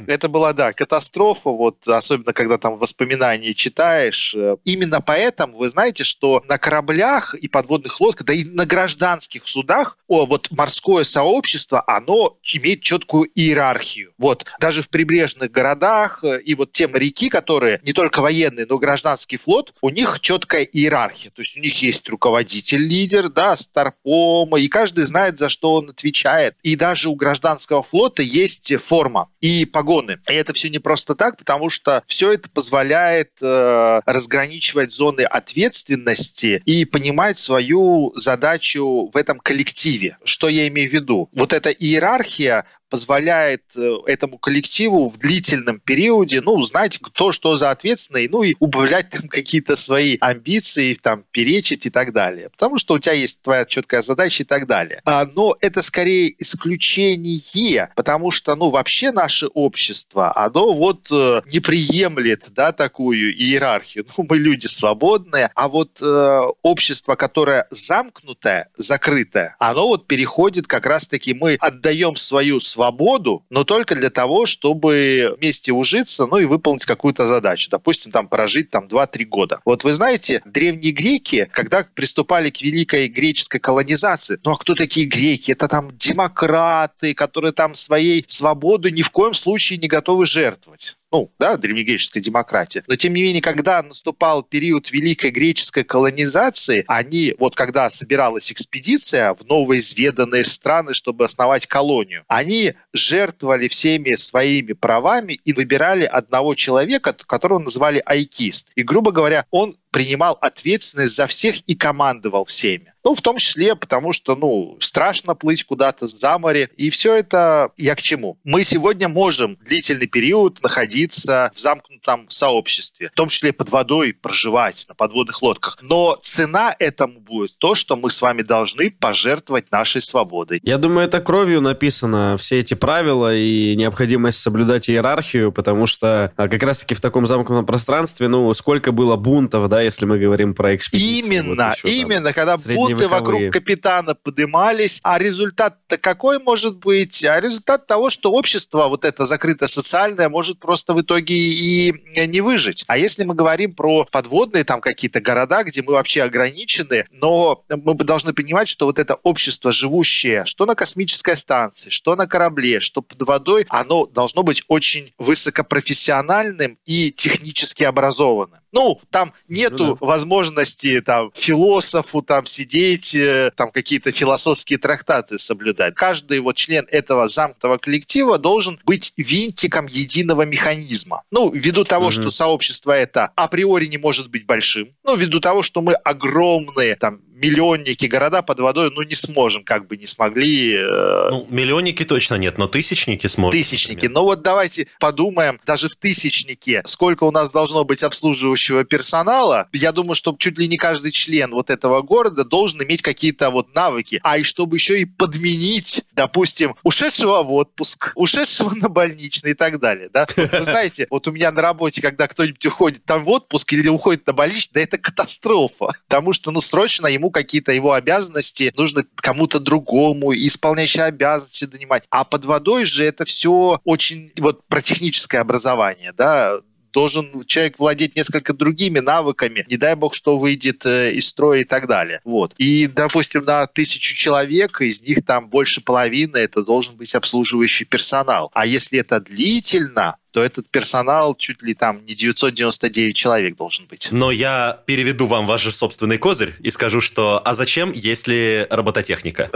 Это 0.06 0.28
была, 0.28 0.52
да, 0.52 0.72
катастрофа, 0.72 1.50
вот, 1.50 1.86
особенно 1.86 2.32
когда 2.32 2.58
там 2.58 2.76
воспоминания 2.76 3.54
читаешь. 3.54 4.34
Именно 4.64 5.00
поэтому 5.00 5.58
вы 5.58 5.68
знаете, 5.68 6.04
что 6.04 6.42
на 6.48 6.58
кораблях 6.58 7.34
и 7.34 7.48
подводных 7.48 8.00
лодках, 8.00 8.26
да 8.26 8.32
и 8.32 8.44
на 8.44 8.66
гражданских 8.66 9.46
судах, 9.46 9.98
о, 10.08 10.26
вот 10.26 10.50
морское 10.50 11.04
сообщество, 11.04 11.84
оно 11.86 12.36
имеет 12.54 12.82
четкую 12.82 13.30
иерархию. 13.34 14.12
Вот, 14.18 14.44
даже 14.60 14.82
в 14.82 14.88
прибрежных 14.88 15.50
городах 15.50 16.24
э, 16.24 16.40
и 16.40 16.54
вот 16.54 16.72
те 16.72 16.88
моряки, 16.88 17.28
которые 17.28 17.80
не 17.82 17.92
только 17.92 18.20
военные, 18.20 18.66
но 18.68 18.76
и 18.76 18.78
гражданский 18.78 19.36
флот, 19.36 19.74
у 19.80 19.90
них 19.90 20.20
четкая 20.20 20.62
иерархия. 20.62 21.30
То 21.30 21.42
есть 21.42 21.56
у 21.56 21.60
них 21.60 21.80
есть 21.82 22.08
руководитель, 22.08 22.86
лидер, 22.86 23.28
да, 23.28 23.56
старпома, 23.56 24.58
и 24.60 24.68
каждый 24.68 25.04
знает, 25.04 25.38
за 25.38 25.48
что 25.48 25.74
он 25.74 25.90
отвечает. 25.90 26.56
И 26.62 26.76
даже 26.76 27.08
у 27.08 27.14
гражданского 27.14 27.82
флота 27.82 28.22
есть 28.22 28.74
форма 28.76 29.01
и 29.40 29.64
погоны. 29.64 30.18
И 30.28 30.34
это 30.34 30.52
все 30.52 30.68
не 30.68 30.78
просто 30.78 31.14
так, 31.14 31.36
потому 31.36 31.70
что 31.70 32.02
все 32.06 32.32
это 32.32 32.48
позволяет 32.50 33.30
э, 33.40 34.00
разграничивать 34.06 34.92
зоны 34.92 35.22
ответственности 35.22 36.62
и 36.64 36.84
понимать 36.84 37.38
свою 37.38 38.12
задачу 38.16 39.10
в 39.12 39.16
этом 39.16 39.38
коллективе. 39.38 40.16
Что 40.24 40.48
я 40.48 40.68
имею 40.68 40.90
в 40.90 40.92
виду? 40.92 41.28
Вот 41.32 41.52
эта 41.52 41.70
иерархия 41.70 42.66
позволяет 42.92 43.62
э, 43.74 43.96
этому 44.06 44.36
коллективу 44.36 45.08
в 45.08 45.16
длительном 45.16 45.80
периоде, 45.80 46.42
ну, 46.42 46.60
знать, 46.60 46.98
кто 46.98 47.32
что 47.32 47.56
за 47.56 47.70
ответственный, 47.70 48.28
ну, 48.28 48.42
и 48.42 48.54
убавлять 48.58 49.08
там 49.08 49.28
какие-то 49.28 49.76
свои 49.76 50.18
амбиции, 50.20 50.92
там, 50.92 51.24
перечить 51.30 51.86
и 51.86 51.90
так 51.90 52.12
далее. 52.12 52.50
Потому 52.50 52.76
что 52.76 52.92
у 52.92 52.98
тебя 52.98 53.14
есть 53.14 53.40
твоя 53.40 53.64
четкая 53.64 54.02
задача 54.02 54.42
и 54.42 54.46
так 54.46 54.66
далее. 54.66 55.00
А, 55.06 55.24
но 55.24 55.56
это 55.62 55.80
скорее 55.80 56.34
исключение, 56.38 57.90
потому 57.96 58.30
что, 58.30 58.54
ну, 58.56 58.68
вообще 58.68 59.10
наше 59.10 59.46
общество, 59.46 60.36
оно 60.36 60.74
вот 60.74 61.08
э, 61.10 61.40
не 61.50 61.60
приемлет, 61.60 62.48
да, 62.50 62.72
такую 62.72 63.34
иерархию. 63.34 64.04
Ну, 64.18 64.26
мы 64.28 64.36
люди 64.36 64.66
свободные, 64.66 65.50
а 65.54 65.68
вот 65.68 66.02
э, 66.02 66.40
общество, 66.60 67.14
которое 67.14 67.66
замкнутое, 67.70 68.68
закрытое, 68.76 69.56
оно 69.58 69.88
вот 69.88 70.06
переходит 70.06 70.66
как 70.66 70.84
раз-таки, 70.84 71.32
мы 71.32 71.56
отдаем 71.58 72.16
свою 72.16 72.60
свободу 72.60 72.81
свободу, 72.82 73.44
но 73.48 73.62
только 73.62 73.94
для 73.94 74.10
того, 74.10 74.44
чтобы 74.46 75.36
вместе 75.38 75.72
ужиться, 75.72 76.26
ну 76.26 76.38
и 76.38 76.46
выполнить 76.46 76.84
какую-то 76.84 77.26
задачу. 77.26 77.68
Допустим, 77.70 78.10
там 78.10 78.26
прожить 78.26 78.70
там 78.70 78.88
2-3 78.88 79.24
года. 79.24 79.60
Вот 79.64 79.84
вы 79.84 79.92
знаете, 79.92 80.42
древние 80.44 80.92
греки, 80.92 81.48
когда 81.52 81.86
приступали 81.94 82.50
к 82.50 82.60
великой 82.60 83.06
греческой 83.06 83.60
колонизации, 83.60 84.40
ну 84.44 84.52
а 84.52 84.56
кто 84.56 84.74
такие 84.74 85.06
греки? 85.06 85.52
Это 85.52 85.68
там 85.68 85.96
демократы, 85.96 87.14
которые 87.14 87.52
там 87.52 87.76
своей 87.76 88.24
свободу 88.26 88.88
ни 88.88 89.02
в 89.02 89.10
коем 89.10 89.34
случае 89.34 89.78
не 89.78 89.86
готовы 89.86 90.26
жертвовать 90.26 90.96
ну, 91.12 91.30
да, 91.38 91.56
древнегреческая 91.58 92.22
демократия. 92.22 92.82
Но, 92.86 92.96
тем 92.96 93.12
не 93.14 93.22
менее, 93.22 93.42
когда 93.42 93.82
наступал 93.82 94.42
период 94.42 94.90
великой 94.90 95.30
греческой 95.30 95.84
колонизации, 95.84 96.84
они, 96.88 97.34
вот 97.38 97.54
когда 97.54 97.90
собиралась 97.90 98.50
экспедиция 98.50 99.34
в 99.34 99.44
новоизведанные 99.44 100.44
страны, 100.44 100.94
чтобы 100.94 101.26
основать 101.26 101.66
колонию, 101.66 102.24
они 102.28 102.72
жертвовали 102.94 103.68
всеми 103.68 104.14
своими 104.14 104.72
правами 104.72 105.34
и 105.44 105.52
выбирали 105.52 106.04
одного 106.04 106.54
человека, 106.54 107.14
которого 107.26 107.58
называли 107.58 108.02
айкист. 108.04 108.70
И, 108.74 108.82
грубо 108.82 109.12
говоря, 109.12 109.44
он 109.50 109.76
принимал 109.92 110.36
ответственность 110.40 111.14
за 111.14 111.28
всех 111.28 111.60
и 111.60 111.76
командовал 111.76 112.44
всеми. 112.44 112.92
Ну, 113.04 113.14
в 113.14 113.20
том 113.20 113.36
числе, 113.38 113.74
потому 113.74 114.12
что, 114.12 114.36
ну, 114.36 114.76
страшно 114.80 115.34
плыть 115.34 115.64
куда-то 115.64 116.06
за 116.06 116.38
море. 116.38 116.70
И 116.76 116.88
все 116.90 117.14
это 117.16 117.72
я 117.76 117.96
к 117.96 118.02
чему? 118.02 118.38
Мы 118.44 118.62
сегодня 118.62 119.08
можем 119.08 119.58
длительный 119.64 120.06
период 120.06 120.62
находиться 120.62 121.50
в 121.54 121.58
замкнутом 121.58 122.30
сообществе, 122.30 123.08
в 123.08 123.16
том 123.16 123.28
числе 123.28 123.52
под 123.52 123.70
водой 123.70 124.14
проживать 124.14 124.86
на 124.88 124.94
подводных 124.94 125.42
лодках. 125.42 125.78
Но 125.82 126.16
цена 126.22 126.76
этому 126.78 127.18
будет 127.20 127.58
то, 127.58 127.74
что 127.74 127.96
мы 127.96 128.08
с 128.08 128.22
вами 128.22 128.42
должны 128.42 128.90
пожертвовать 128.90 129.72
нашей 129.72 130.00
свободой. 130.00 130.60
Я 130.62 130.78
думаю, 130.78 131.06
это 131.06 131.20
кровью 131.20 131.60
написано, 131.60 132.36
все 132.38 132.60
эти 132.60 132.74
правила 132.74 133.34
и 133.34 133.74
необходимость 133.74 134.38
соблюдать 134.38 134.88
иерархию, 134.88 135.50
потому 135.50 135.86
что 135.86 136.32
а, 136.36 136.48
как 136.48 136.62
раз-таки 136.62 136.94
в 136.94 137.00
таком 137.00 137.26
замкнутом 137.26 137.66
пространстве, 137.66 138.28
ну, 138.28 138.52
сколько 138.54 138.92
было 138.92 139.16
бунтов, 139.16 139.68
да, 139.68 139.81
если 139.82 140.04
мы 140.04 140.18
говорим 140.18 140.54
про 140.54 140.74
экспедиции. 140.74 141.26
Именно, 141.26 141.68
вот 141.68 141.76
еще, 141.76 141.88
именно, 141.88 142.32
там, 142.32 142.34
когда 142.34 142.56
бунты 142.56 143.08
вокруг 143.08 143.52
капитана 143.52 144.14
подымались, 144.14 145.00
а 145.02 145.18
результат-то 145.18 145.98
какой 145.98 146.38
может 146.38 146.78
быть? 146.78 147.24
А 147.24 147.40
результат 147.40 147.86
того, 147.86 148.10
что 148.10 148.32
общество, 148.32 148.88
вот 148.88 149.04
это 149.04 149.26
закрытое 149.26 149.68
социальное, 149.68 150.28
может 150.28 150.58
просто 150.58 150.94
в 150.94 151.00
итоге 151.02 151.34
и 151.34 151.92
не 152.26 152.40
выжить. 152.40 152.84
А 152.86 152.96
если 152.96 153.24
мы 153.24 153.34
говорим 153.34 153.74
про 153.74 154.06
подводные 154.10 154.64
там 154.64 154.80
какие-то 154.80 155.20
города, 155.20 155.62
где 155.64 155.82
мы 155.82 155.92
вообще 155.92 156.22
ограничены, 156.22 157.06
но 157.10 157.64
мы 157.68 157.94
должны 157.94 158.32
понимать, 158.32 158.68
что 158.68 158.86
вот 158.86 158.98
это 158.98 159.16
общество 159.22 159.72
живущее, 159.72 160.44
что 160.46 160.66
на 160.66 160.74
космической 160.74 161.36
станции, 161.36 161.90
что 161.90 162.16
на 162.16 162.26
корабле, 162.26 162.80
что 162.80 163.02
под 163.02 163.22
водой, 163.22 163.66
оно 163.68 164.06
должно 164.06 164.42
быть 164.42 164.62
очень 164.68 165.12
высокопрофессиональным 165.18 166.78
и 166.84 167.10
технически 167.12 167.82
образованным. 167.82 168.60
Ну, 168.72 169.00
там 169.10 169.32
нету 169.48 169.84
ну, 169.84 169.96
да. 170.00 170.06
возможности 170.06 171.00
там 171.00 171.30
философу 171.34 172.22
там 172.22 172.46
сидеть, 172.46 173.14
э, 173.14 173.52
там 173.54 173.70
какие-то 173.70 174.12
философские 174.12 174.78
трактаты 174.78 175.38
соблюдать. 175.38 175.94
Каждый 175.94 176.40
вот 176.40 176.56
член 176.56 176.86
этого 176.90 177.28
замкнутого 177.28 177.76
коллектива 177.78 178.38
должен 178.38 178.80
быть 178.84 179.12
винтиком 179.16 179.86
единого 179.86 180.42
механизма. 180.42 181.22
Ну, 181.30 181.50
ввиду 181.50 181.84
того, 181.84 182.06
угу. 182.06 182.12
что 182.12 182.30
сообщество 182.30 182.92
это 182.92 183.30
априори 183.36 183.86
не 183.86 183.98
может 183.98 184.30
быть 184.30 184.46
большим, 184.46 184.94
ну, 185.04 185.16
ввиду 185.16 185.40
того, 185.40 185.62
что 185.62 185.82
мы 185.82 185.92
огромные 185.92 186.96
там 186.96 187.20
миллионники 187.42 188.06
города 188.06 188.42
под 188.42 188.60
водой, 188.60 188.90
ну, 188.94 189.02
не 189.02 189.16
сможем, 189.16 189.64
как 189.64 189.88
бы 189.88 189.96
не 189.96 190.06
смогли. 190.06 190.74
Э... 190.76 191.28
Ну, 191.30 191.46
миллионники 191.50 192.04
точно 192.04 192.36
нет, 192.36 192.56
но 192.56 192.68
тысячники 192.68 193.26
сможем. 193.26 193.60
Тысячники. 193.60 193.94
Например. 193.94 194.14
Ну, 194.14 194.22
вот 194.22 194.42
давайте 194.42 194.86
подумаем, 195.00 195.60
даже 195.66 195.88
в 195.88 195.96
тысячнике, 195.96 196.82
сколько 196.86 197.24
у 197.24 197.32
нас 197.32 197.50
должно 197.50 197.84
быть 197.84 198.02
обслуживающего 198.02 198.84
персонала. 198.84 199.68
Я 199.72 199.92
думаю, 199.92 200.14
что 200.14 200.34
чуть 200.38 200.58
ли 200.58 200.68
не 200.68 200.76
каждый 200.76 201.10
член 201.10 201.50
вот 201.50 201.70
этого 201.70 202.02
города 202.02 202.44
должен 202.44 202.82
иметь 202.82 203.02
какие-то 203.02 203.50
вот 203.50 203.74
навыки. 203.74 204.20
А 204.22 204.38
и 204.38 204.44
чтобы 204.44 204.76
еще 204.76 205.00
и 205.00 205.04
подменить, 205.04 206.02
допустим, 206.14 206.76
ушедшего 206.84 207.42
в 207.42 207.52
отпуск, 207.52 208.12
ушедшего 208.14 208.74
на 208.74 208.88
больничный 208.88 209.50
и 209.50 209.54
так 209.54 209.80
далее, 209.80 210.08
да. 210.12 210.26
Вот 210.36 210.52
вы 210.52 210.62
знаете, 210.62 211.06
вот 211.10 211.26
у 211.26 211.32
меня 211.32 211.50
на 211.50 211.60
работе, 211.60 212.00
когда 212.00 212.28
кто-нибудь 212.28 212.64
уходит 212.66 213.04
там 213.04 213.24
в 213.24 213.28
отпуск 213.28 213.72
или 213.72 213.88
уходит 213.88 214.26
на 214.26 214.32
больничный, 214.32 214.74
да 214.74 214.80
это 214.80 214.98
катастрофа. 214.98 215.88
Потому 216.06 216.32
что, 216.32 216.52
ну, 216.52 216.60
срочно 216.60 217.08
ему 217.08 217.31
какие-то 217.32 217.72
его 217.72 217.92
обязанности 217.92 218.72
нужно 218.76 219.04
кому-то 219.16 219.58
другому, 219.58 220.32
исполняющие 220.34 221.04
обязанности 221.04 221.64
донимать. 221.64 222.04
А 222.10 222.24
под 222.24 222.44
водой 222.44 222.84
же 222.84 223.04
это 223.04 223.24
все 223.24 223.80
очень 223.84 224.32
вот 224.38 224.66
про 224.68 224.80
техническое 224.80 225.38
образование, 225.38 226.12
да, 226.12 226.60
должен 226.92 227.44
человек 227.46 227.78
владеть 227.78 228.14
несколько 228.16 228.52
другими 228.52 229.00
навыками, 229.00 229.64
не 229.68 229.76
дай 229.76 229.94
бог, 229.94 230.14
что 230.14 230.38
выйдет 230.38 230.84
э, 230.86 231.12
из 231.12 231.28
строя 231.28 231.60
и 231.60 231.64
так 231.64 231.88
далее. 231.88 232.20
Вот. 232.24 232.54
И, 232.58 232.86
допустим, 232.86 233.44
на 233.44 233.66
тысячу 233.66 234.14
человек, 234.14 234.80
из 234.80 235.02
них 235.02 235.24
там 235.24 235.48
больше 235.48 235.80
половины 235.80 236.36
это 236.36 236.62
должен 236.62 236.96
быть 236.96 237.14
обслуживающий 237.14 237.86
персонал. 237.86 238.50
А 238.54 238.66
если 238.66 238.98
это 238.98 239.20
длительно, 239.20 240.16
то 240.32 240.42
этот 240.42 240.68
персонал 240.68 241.34
чуть 241.34 241.62
ли 241.62 241.74
там 241.74 242.04
не 242.06 242.14
999 242.14 243.14
человек 243.14 243.56
должен 243.56 243.86
быть. 243.86 244.08
Но 244.10 244.30
я 244.30 244.80
переведу 244.86 245.26
вам 245.26 245.46
ваш 245.46 245.62
же 245.62 245.72
собственный 245.72 246.18
козырь 246.18 246.54
и 246.60 246.70
скажу, 246.70 247.00
что 247.00 247.40
а 247.44 247.52
зачем, 247.52 247.92
если 247.92 248.66
робототехника? 248.70 249.50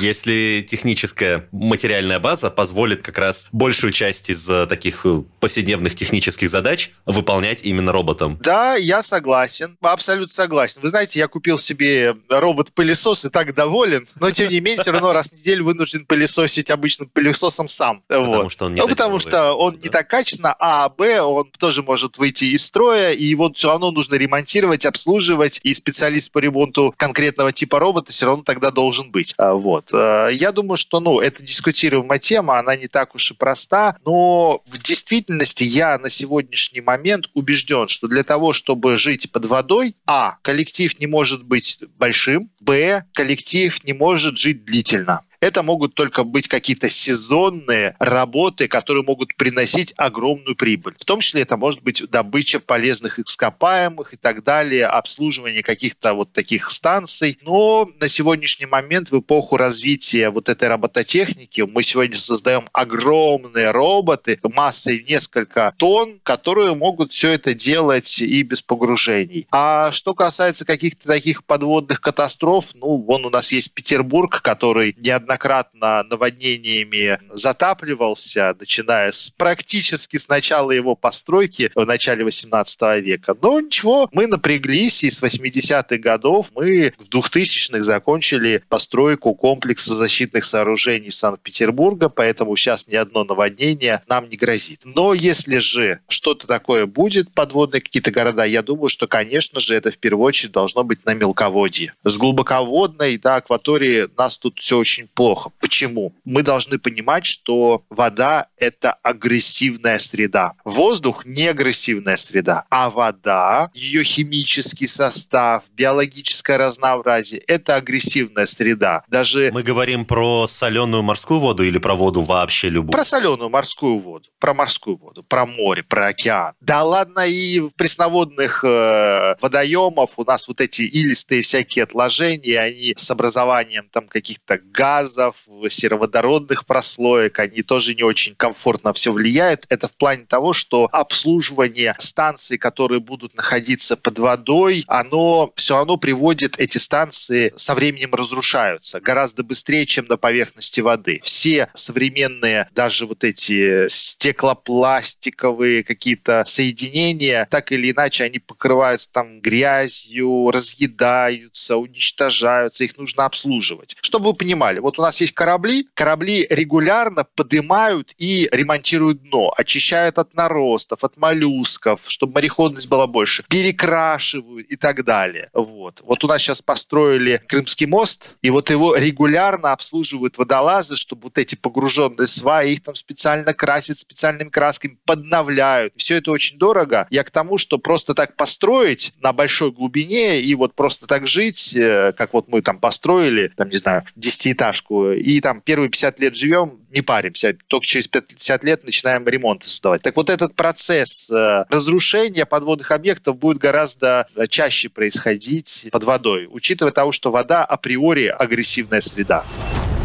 Если 0.00 0.64
техническая 0.68 1.48
материальная 1.50 2.20
база 2.20 2.48
позволит 2.48 3.02
как 3.02 3.18
раз 3.18 3.48
большую 3.52 3.92
часть 3.92 4.30
из 4.30 4.48
э, 4.48 4.66
таких 4.66 5.04
э, 5.04 5.22
повседневных 5.40 5.94
технических 5.94 6.48
задач 6.48 6.92
выполнять 7.06 7.62
именно 7.62 7.92
роботом? 7.92 8.38
Да, 8.42 8.76
я 8.76 9.02
согласен, 9.02 9.76
абсолютно 9.80 10.32
согласен. 10.32 10.80
Вы 10.80 10.88
знаете, 10.88 11.18
я 11.18 11.26
купил 11.28 11.58
себе 11.58 12.16
робот-пылесос 12.28 13.24
и 13.24 13.28
так 13.30 13.54
доволен, 13.54 14.06
но 14.18 14.30
тем 14.30 14.48
не 14.48 14.60
менее 14.60 14.82
все 14.82 14.92
равно 14.92 15.12
раз 15.12 15.30
в 15.30 15.32
неделю 15.32 15.64
вынужден 15.64 16.06
пылесосить 16.06 16.70
обычным 16.70 17.08
пылесосом 17.08 17.68
сам. 17.68 18.02
Потому 18.06 18.48
что 18.48 18.66
он 18.66 18.74
не 18.74 18.80
Ну, 18.80 18.88
потому 18.88 19.18
что 19.18 19.54
он 19.54 19.78
не 19.82 19.88
такая 19.88 20.19
качественно, 20.20 20.54
а 20.58 20.90
Б, 20.90 21.22
он 21.22 21.50
тоже 21.58 21.82
может 21.82 22.18
выйти 22.18 22.44
из 22.44 22.66
строя, 22.66 23.12
и 23.12 23.24
его 23.24 23.50
все 23.54 23.68
равно 23.68 23.90
нужно 23.90 24.16
ремонтировать, 24.16 24.84
обслуживать, 24.84 25.60
и 25.62 25.72
специалист 25.72 26.30
по 26.30 26.38
ремонту 26.40 26.92
конкретного 26.94 27.52
типа 27.52 27.78
робота 27.78 28.12
все 28.12 28.26
равно 28.26 28.44
тогда 28.44 28.70
должен 28.70 29.10
быть. 29.10 29.34
А, 29.38 29.54
вот. 29.54 29.88
А, 29.94 30.28
я 30.28 30.52
думаю, 30.52 30.76
что, 30.76 31.00
ну, 31.00 31.20
это 31.20 31.42
дискутируемая 31.42 32.18
тема, 32.18 32.58
она 32.58 32.76
не 32.76 32.86
так 32.86 33.14
уж 33.14 33.30
и 33.30 33.34
проста, 33.34 33.96
но 34.04 34.60
в 34.66 34.78
действительности 34.78 35.64
я 35.64 35.96
на 35.98 36.10
сегодняшний 36.10 36.82
момент 36.82 37.30
убежден, 37.32 37.88
что 37.88 38.06
для 38.06 38.22
того, 38.22 38.52
чтобы 38.52 38.98
жить 38.98 39.32
под 39.32 39.46
водой, 39.46 39.96
а, 40.04 40.36
коллектив 40.42 40.98
не 41.00 41.06
может 41.06 41.44
быть 41.44 41.78
большим, 41.96 42.50
б, 42.60 43.04
коллектив 43.14 43.82
не 43.84 43.94
может 43.94 44.36
жить 44.36 44.66
длительно. 44.66 45.22
Это 45.40 45.62
могут 45.62 45.94
только 45.94 46.22
быть 46.22 46.48
какие-то 46.48 46.90
сезонные 46.90 47.96
работы, 47.98 48.68
которые 48.68 49.02
могут 49.02 49.34
приносить 49.36 49.94
огромную 49.96 50.54
прибыль. 50.54 50.94
В 50.98 51.04
том 51.06 51.20
числе 51.20 51.42
это 51.42 51.56
может 51.56 51.82
быть 51.82 52.04
добыча 52.10 52.60
полезных 52.60 53.18
ископаемых 53.18 54.12
и 54.12 54.16
так 54.18 54.44
далее, 54.44 54.84
обслуживание 54.84 55.62
каких-то 55.62 56.12
вот 56.12 56.32
таких 56.34 56.70
станций. 56.70 57.38
Но 57.40 57.88
на 57.98 58.10
сегодняшний 58.10 58.66
момент 58.66 59.10
в 59.10 59.18
эпоху 59.18 59.56
развития 59.56 60.28
вот 60.28 60.50
этой 60.50 60.68
робототехники 60.68 61.62
мы 61.62 61.82
сегодня 61.82 62.18
создаем 62.18 62.68
огромные 62.72 63.70
роботы 63.70 64.38
массой 64.42 65.02
несколько 65.08 65.72
тонн, 65.78 66.20
которые 66.22 66.74
могут 66.74 67.14
все 67.14 67.30
это 67.30 67.54
делать 67.54 68.18
и 68.18 68.42
без 68.42 68.60
погружений. 68.60 69.46
А 69.50 69.90
что 69.90 70.12
касается 70.12 70.66
каких-то 70.66 71.06
таких 71.06 71.44
подводных 71.44 72.02
катастроф, 72.02 72.74
ну, 72.74 72.98
вон 72.98 73.24
у 73.24 73.30
нас 73.30 73.52
есть 73.52 73.72
Петербург, 73.72 74.42
который 74.42 74.94
неоднократно 74.98 75.29
неоднократно 75.30 76.02
наводнениями 76.10 77.18
затапливался, 77.30 78.56
начиная 78.58 79.12
с 79.12 79.30
практически 79.30 80.16
с 80.16 80.28
начала 80.28 80.72
его 80.72 80.96
постройки 80.96 81.70
в 81.74 81.84
начале 81.84 82.24
18 82.24 83.04
века. 83.04 83.36
Но 83.40 83.60
ничего, 83.60 84.08
мы 84.12 84.26
напряглись, 84.26 85.04
и 85.04 85.10
с 85.10 85.22
80-х 85.22 85.98
годов 85.98 86.50
мы 86.54 86.92
в 86.98 87.08
2000-х 87.08 87.82
закончили 87.82 88.62
постройку 88.68 89.34
комплекса 89.34 89.94
защитных 89.94 90.44
сооружений 90.44 91.10
Санкт-Петербурга, 91.10 92.08
поэтому 92.08 92.56
сейчас 92.56 92.88
ни 92.88 92.96
одно 92.96 93.24
наводнение 93.24 94.02
нам 94.08 94.28
не 94.28 94.36
грозит. 94.36 94.80
Но 94.84 95.14
если 95.14 95.58
же 95.58 96.00
что-то 96.08 96.46
такое 96.46 96.86
будет, 96.86 97.32
подводные 97.32 97.80
какие-то 97.80 98.10
города, 98.10 98.44
я 98.44 98.62
думаю, 98.62 98.88
что, 98.88 99.06
конечно 99.06 99.60
же, 99.60 99.74
это 99.74 99.90
в 99.90 99.98
первую 99.98 100.26
очередь 100.26 100.52
должно 100.52 100.82
быть 100.82 101.04
на 101.04 101.14
мелководье. 101.14 101.94
С 102.04 102.16
глубоководной, 102.16 103.18
да, 103.18 103.36
акватории 103.36 104.08
нас 104.16 104.38
тут 104.38 104.58
все 104.58 104.78
очень 104.78 105.08
плохо. 105.20 105.50
Почему? 105.60 106.14
Мы 106.24 106.42
должны 106.42 106.78
понимать, 106.78 107.26
что 107.26 107.84
вода– 107.90 108.46
это 108.56 108.94
агрессивная 109.02 109.98
среда. 109.98 110.54
Воздух– 110.64 111.24
не 111.26 111.46
агрессивная 111.46 112.16
среда, 112.16 112.64
а 112.70 112.88
вода, 112.88 113.70
ее 113.74 114.02
химический 114.02 114.88
состав, 114.88 115.64
биологическое 115.72 116.56
разнообразие– 116.56 117.42
это 117.46 117.74
агрессивная 117.74 118.46
среда. 118.46 119.04
Даже 119.08 119.50
Мы 119.52 119.62
говорим 119.62 120.06
про 120.06 120.46
соленую 120.46 121.02
морскую 121.02 121.38
воду 121.38 121.64
или 121.64 121.76
про 121.76 121.94
воду 121.96 122.22
вообще 122.22 122.70
любую? 122.70 122.92
Про 122.92 123.04
соленую 123.04 123.50
морскую 123.50 123.98
воду, 123.98 124.30
про 124.38 124.54
морскую 124.54 124.96
воду, 124.96 125.22
про 125.22 125.44
море, 125.44 125.82
про 125.82 126.06
океан. 126.06 126.54
Да 126.62 126.82
ладно, 126.82 127.26
и 127.26 127.60
в 127.60 127.74
пресноводных 127.76 128.64
э, 128.64 129.34
водоемов 129.42 130.18
у 130.18 130.24
нас 130.24 130.48
вот 130.48 130.62
эти 130.62 130.80
илистые 130.80 131.42
всякие 131.42 131.82
отложения, 131.82 132.58
они 132.58 132.94
с 132.96 133.10
образованием 133.10 133.86
там 133.92 134.08
каких-то 134.08 134.56
газов, 134.56 135.09
газов, 135.10 135.36
сероводородных 135.68 136.66
прослоек, 136.66 137.38
они 137.38 137.62
тоже 137.62 137.94
не 137.94 138.02
очень 138.02 138.34
комфортно 138.34 138.92
все 138.92 139.12
влияют. 139.12 139.66
Это 139.68 139.88
в 139.88 139.92
плане 139.92 140.24
того, 140.26 140.52
что 140.52 140.88
обслуживание 140.92 141.94
станций, 141.98 142.58
которые 142.58 143.00
будут 143.00 143.34
находиться 143.34 143.96
под 143.96 144.18
водой, 144.18 144.84
оно 144.86 145.52
все 145.56 145.76
равно 145.76 145.96
приводит 145.96 146.58
эти 146.58 146.78
станции 146.78 147.52
со 147.56 147.74
временем 147.74 148.14
разрушаются 148.14 149.00
гораздо 149.00 149.42
быстрее, 149.42 149.86
чем 149.86 150.06
на 150.06 150.16
поверхности 150.16 150.80
воды. 150.80 151.20
Все 151.22 151.68
современные, 151.74 152.68
даже 152.72 153.06
вот 153.06 153.24
эти 153.24 153.88
стеклопластиковые 153.88 155.82
какие-то 155.82 156.44
соединения, 156.46 157.46
так 157.50 157.72
или 157.72 157.90
иначе, 157.90 158.24
они 158.24 158.38
покрываются 158.38 159.10
там 159.10 159.40
грязью, 159.40 160.50
разъедаются, 160.50 161.76
уничтожаются, 161.76 162.84
их 162.84 162.96
нужно 162.96 163.24
обслуживать. 163.24 163.96
Чтобы 164.00 164.26
вы 164.26 164.34
понимали, 164.34 164.78
вот 164.78 164.98
у 165.00 165.02
нас 165.02 165.20
есть 165.20 165.32
корабли, 165.32 165.88
корабли 165.94 166.46
регулярно 166.50 167.24
поднимают 167.24 168.12
и 168.18 168.48
ремонтируют 168.52 169.22
дно, 169.22 169.52
очищают 169.56 170.18
от 170.18 170.34
наростов, 170.34 171.02
от 171.02 171.16
моллюсков, 171.16 172.02
чтобы 172.06 172.34
мореходность 172.34 172.88
была 172.88 173.06
больше, 173.06 173.42
перекрашивают 173.48 174.66
и 174.68 174.76
так 174.76 175.04
далее. 175.04 175.48
Вот. 175.54 176.02
Вот 176.02 176.22
у 176.22 176.28
нас 176.28 176.42
сейчас 176.42 176.60
построили 176.60 177.42
Крымский 177.48 177.86
мост, 177.86 178.36
и 178.42 178.50
вот 178.50 178.68
его 178.70 178.94
регулярно 178.94 179.72
обслуживают 179.72 180.36
водолазы, 180.36 180.96
чтобы 180.96 181.22
вот 181.24 181.38
эти 181.38 181.54
погруженные 181.54 182.26
сваи, 182.26 182.72
их 182.72 182.82
там 182.82 182.94
специально 182.94 183.54
красят 183.54 183.98
специальными 183.98 184.50
красками, 184.50 184.98
подновляют. 185.06 185.94
Все 185.96 186.16
это 186.16 186.30
очень 186.30 186.58
дорого. 186.58 187.06
Я 187.10 187.24
к 187.24 187.30
тому, 187.30 187.56
что 187.56 187.78
просто 187.78 188.14
так 188.14 188.36
построить 188.36 189.14
на 189.22 189.32
большой 189.32 189.72
глубине 189.72 190.42
и 190.42 190.54
вот 190.54 190.74
просто 190.74 191.06
так 191.06 191.26
жить, 191.26 191.74
э, 191.74 192.12
как 192.12 192.34
вот 192.34 192.48
мы 192.48 192.60
там 192.60 192.78
построили, 192.78 193.48
там, 193.56 193.70
не 193.70 193.78
знаю, 193.78 194.04
десятиэтажку, 194.14 194.89
поддержку, 194.90 195.12
и 195.12 195.40
там 195.40 195.60
первые 195.60 195.88
50 195.88 196.20
лет 196.20 196.34
живем, 196.34 196.78
не 196.90 197.02
паримся, 197.02 197.56
только 197.68 197.86
через 197.86 198.08
50 198.08 198.64
лет 198.64 198.84
начинаем 198.84 199.26
ремонт 199.26 199.62
создавать. 199.62 200.02
Так 200.02 200.16
вот 200.16 200.30
этот 200.30 200.54
процесс 200.54 201.30
э, 201.30 201.64
разрушения 201.68 202.46
подводных 202.46 202.90
объектов 202.90 203.38
будет 203.38 203.58
гораздо 203.58 204.26
чаще 204.48 204.88
происходить 204.88 205.88
под 205.92 206.04
водой, 206.04 206.48
учитывая 206.50 206.92
того, 206.92 207.12
что 207.12 207.30
вода 207.30 207.64
априори 207.64 208.26
агрессивная 208.26 209.00
среда. 209.00 209.44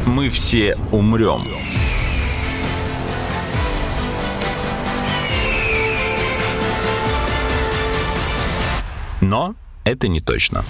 Мы 0.05 0.29
все 0.29 0.75
умрем. 0.91 1.47
Но 9.21 9.55
это 9.83 10.07
не 10.07 10.21
точно. 10.21 10.63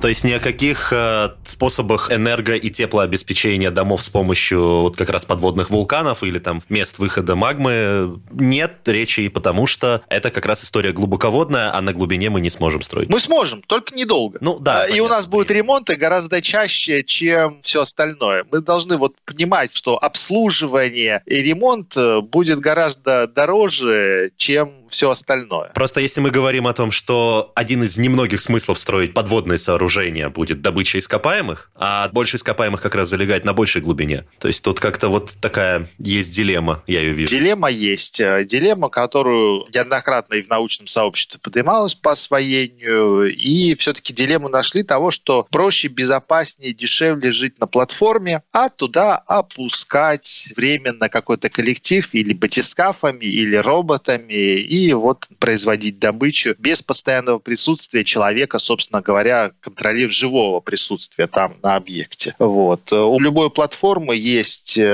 То 0.00 0.08
есть 0.08 0.24
ни 0.24 0.32
о 0.32 0.40
каких 0.40 0.92
э, 0.92 1.30
способах 1.42 2.10
энерго- 2.10 2.54
и 2.54 2.70
теплообеспечения 2.70 3.70
домов 3.70 4.02
с 4.02 4.08
помощью 4.10 4.82
вот 4.82 4.96
как 4.96 5.08
раз 5.08 5.24
подводных 5.24 5.70
вулканов 5.70 6.22
или 6.22 6.38
там 6.38 6.62
мест 6.68 6.98
выхода 6.98 7.34
магмы 7.34 8.20
нет 8.30 8.72
речи, 8.84 9.22
и 9.22 9.28
потому 9.28 9.66
что 9.66 10.02
это 10.08 10.30
как 10.30 10.44
раз 10.44 10.62
история 10.62 10.92
глубоководная, 10.92 11.74
а 11.74 11.80
на 11.80 11.94
глубине 11.94 12.28
мы 12.28 12.42
не 12.42 12.50
сможем 12.50 12.82
строить. 12.82 13.08
Мы 13.08 13.20
сможем, 13.20 13.62
только 13.62 13.94
недолго. 13.94 14.38
Ну 14.42 14.58
да. 14.58 14.84
И 14.84 14.90
понятно, 14.90 15.04
у 15.04 15.08
нас 15.08 15.26
будут 15.26 15.50
ремонты 15.50 15.96
гораздо 15.96 16.42
чаще, 16.42 17.02
чем 17.02 17.60
все 17.62 17.82
остальное. 17.82 18.44
Мы 18.52 18.60
должны 18.60 18.98
вот 18.98 19.14
понимать, 19.24 19.74
что 19.74 19.96
обслуживание 19.96 21.22
и 21.24 21.36
ремонт 21.36 21.96
э, 21.96 22.20
будет 22.20 22.60
гораздо 22.60 23.26
дороже, 23.26 24.32
чем 24.36 24.72
все 24.88 25.10
остальное. 25.10 25.70
Просто 25.74 26.00
если 26.00 26.20
мы 26.20 26.30
говорим 26.30 26.66
о 26.66 26.74
том, 26.74 26.90
что 26.90 27.50
один 27.54 27.82
из 27.82 27.96
немногих 27.96 28.40
смыслов 28.42 28.78
строить 28.78 29.14
подводные 29.14 29.58
сооружения 29.58 29.85
погружения 29.86 30.30
будет 30.30 30.62
добыча 30.62 30.98
ископаемых, 30.98 31.70
а 31.76 32.08
больше 32.08 32.38
ископаемых 32.38 32.82
как 32.82 32.96
раз 32.96 33.08
залегать 33.08 33.44
на 33.44 33.52
большей 33.52 33.80
глубине. 33.80 34.24
То 34.40 34.48
есть 34.48 34.64
тут 34.64 34.80
как-то 34.80 35.08
вот 35.08 35.34
такая 35.40 35.88
есть 35.98 36.34
дилемма, 36.34 36.82
я 36.88 37.02
ее 37.02 37.12
вижу. 37.12 37.30
Дилемма 37.30 37.70
есть. 37.70 38.18
Э, 38.18 38.44
дилемма, 38.44 38.88
которую 38.88 39.66
неоднократно 39.72 40.34
и 40.34 40.42
в 40.42 40.48
научном 40.48 40.88
сообществе 40.88 41.38
поднималась 41.40 41.94
по 41.94 42.10
освоению, 42.12 43.32
и 43.32 43.76
все-таки 43.76 44.12
дилемму 44.12 44.48
нашли 44.48 44.82
того, 44.82 45.12
что 45.12 45.46
проще, 45.52 45.86
безопаснее, 45.86 46.74
дешевле 46.74 47.30
жить 47.30 47.60
на 47.60 47.68
платформе, 47.68 48.42
а 48.52 48.68
туда 48.70 49.16
опускать 49.16 50.48
временно 50.56 51.08
какой-то 51.08 51.48
коллектив 51.48 52.08
или 52.12 52.34
батискафами, 52.34 53.24
или 53.24 53.54
роботами, 53.54 54.58
и 54.58 54.92
вот 54.94 55.28
производить 55.38 56.00
добычу 56.00 56.56
без 56.58 56.82
постоянного 56.82 57.38
присутствия 57.38 58.02
человека, 58.02 58.58
собственно 58.58 59.00
говоря, 59.00 59.52
контролив 59.76 60.10
живого 60.10 60.60
присутствия 60.60 61.26
там 61.26 61.56
на 61.62 61.76
объекте. 61.76 62.34
Вот. 62.38 62.92
У 62.92 63.20
любой 63.20 63.50
платформы 63.50 64.16
есть 64.16 64.78
э, 64.78 64.86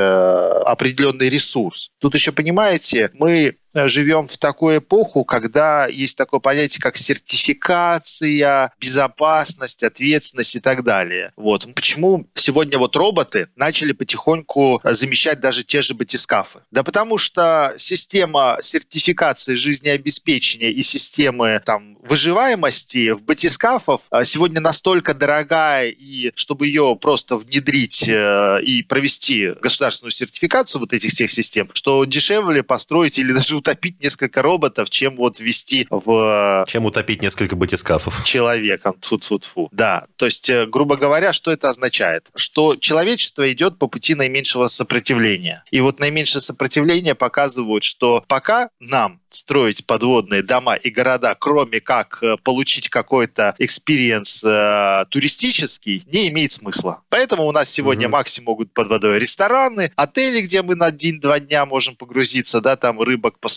определенный 0.66 1.28
ресурс. 1.28 1.92
Тут 1.98 2.14
еще, 2.14 2.32
понимаете, 2.32 3.10
мы 3.14 3.56
живем 3.74 4.28
в 4.28 4.38
такую 4.38 4.78
эпоху, 4.78 5.24
когда 5.24 5.86
есть 5.86 6.16
такое 6.16 6.40
понятие, 6.40 6.80
как 6.80 6.96
сертификация, 6.96 8.72
безопасность, 8.80 9.82
ответственность 9.82 10.56
и 10.56 10.60
так 10.60 10.84
далее. 10.84 11.32
Вот. 11.36 11.66
Почему 11.74 12.26
сегодня 12.34 12.78
вот 12.78 12.96
роботы 12.96 13.48
начали 13.56 13.92
потихоньку 13.92 14.80
замещать 14.84 15.40
даже 15.40 15.64
те 15.64 15.82
же 15.82 15.94
батискафы? 15.94 16.60
Да 16.70 16.82
потому 16.82 17.18
что 17.18 17.74
система 17.78 18.58
сертификации 18.60 19.54
жизнеобеспечения 19.54 20.70
и 20.70 20.82
системы 20.82 21.60
там, 21.64 21.96
выживаемости 22.02 23.10
в 23.10 23.22
батискафов 23.22 24.02
э, 24.10 24.24
сегодня 24.24 24.60
настолько 24.60 25.14
дорогая, 25.14 25.88
и 25.88 26.32
чтобы 26.34 26.66
ее 26.66 26.96
просто 27.00 27.36
внедрить 27.36 28.08
э, 28.08 28.60
и 28.62 28.82
провести 28.82 29.52
государственную 29.60 30.12
сертификацию 30.12 30.80
вот 30.80 30.92
этих 30.92 31.12
всех 31.12 31.30
систем, 31.30 31.70
что 31.74 32.04
дешевле 32.04 32.62
построить 32.62 33.18
или 33.18 33.32
даже 33.32 33.56
утопить 33.62 34.02
несколько 34.02 34.42
роботов, 34.42 34.90
чем 34.90 35.16
вот 35.16 35.38
ввести 35.38 35.86
в... 35.88 36.64
Чем 36.68 36.84
утопить 36.84 37.22
несколько 37.22 37.54
батискафов. 37.56 38.24
Человеком. 38.24 38.94
Тфу 39.00 39.16
-тфу 39.16 39.38
-тфу. 39.38 39.68
Да. 39.70 40.06
То 40.16 40.26
есть, 40.26 40.50
э, 40.50 40.66
грубо 40.66 40.96
говоря, 40.96 41.32
что 41.32 41.52
это 41.52 41.68
означает? 41.68 42.28
Что 42.34 42.76
человечество 42.76 43.50
идет 43.52 43.78
по 43.78 43.86
пути 43.86 44.14
наименьшего 44.14 44.68
сопротивления. 44.68 45.62
И 45.70 45.80
вот 45.80 46.00
наименьшее 46.00 46.42
сопротивление 46.42 47.14
показывают, 47.14 47.84
что 47.84 48.24
пока 48.26 48.68
нам 48.80 49.20
строить 49.34 49.86
подводные 49.86 50.42
дома 50.42 50.74
и 50.74 50.90
города, 50.90 51.34
кроме 51.38 51.80
как 51.80 52.18
э, 52.22 52.36
получить 52.42 52.88
какой-то 52.88 53.54
experience 53.58 54.44
э, 54.44 55.04
туристический, 55.10 56.04
не 56.12 56.28
имеет 56.28 56.52
смысла. 56.52 57.02
Поэтому 57.08 57.46
у 57.46 57.52
нас 57.52 57.70
сегодня 57.70 58.08
угу. 58.08 58.12
максимум 58.12 58.52
могут 58.52 58.72
под 58.72 58.88
водой 58.88 59.18
рестораны, 59.18 59.92
отели, 59.96 60.40
где 60.42 60.62
мы 60.62 60.74
на 60.74 60.86
один-два 60.86 61.40
дня 61.40 61.64
можем 61.66 61.96
погрузиться, 61.96 62.60
да, 62.60 62.76
там 62.76 63.00
рыбок 63.00 63.38
посмотреть, 63.38 63.51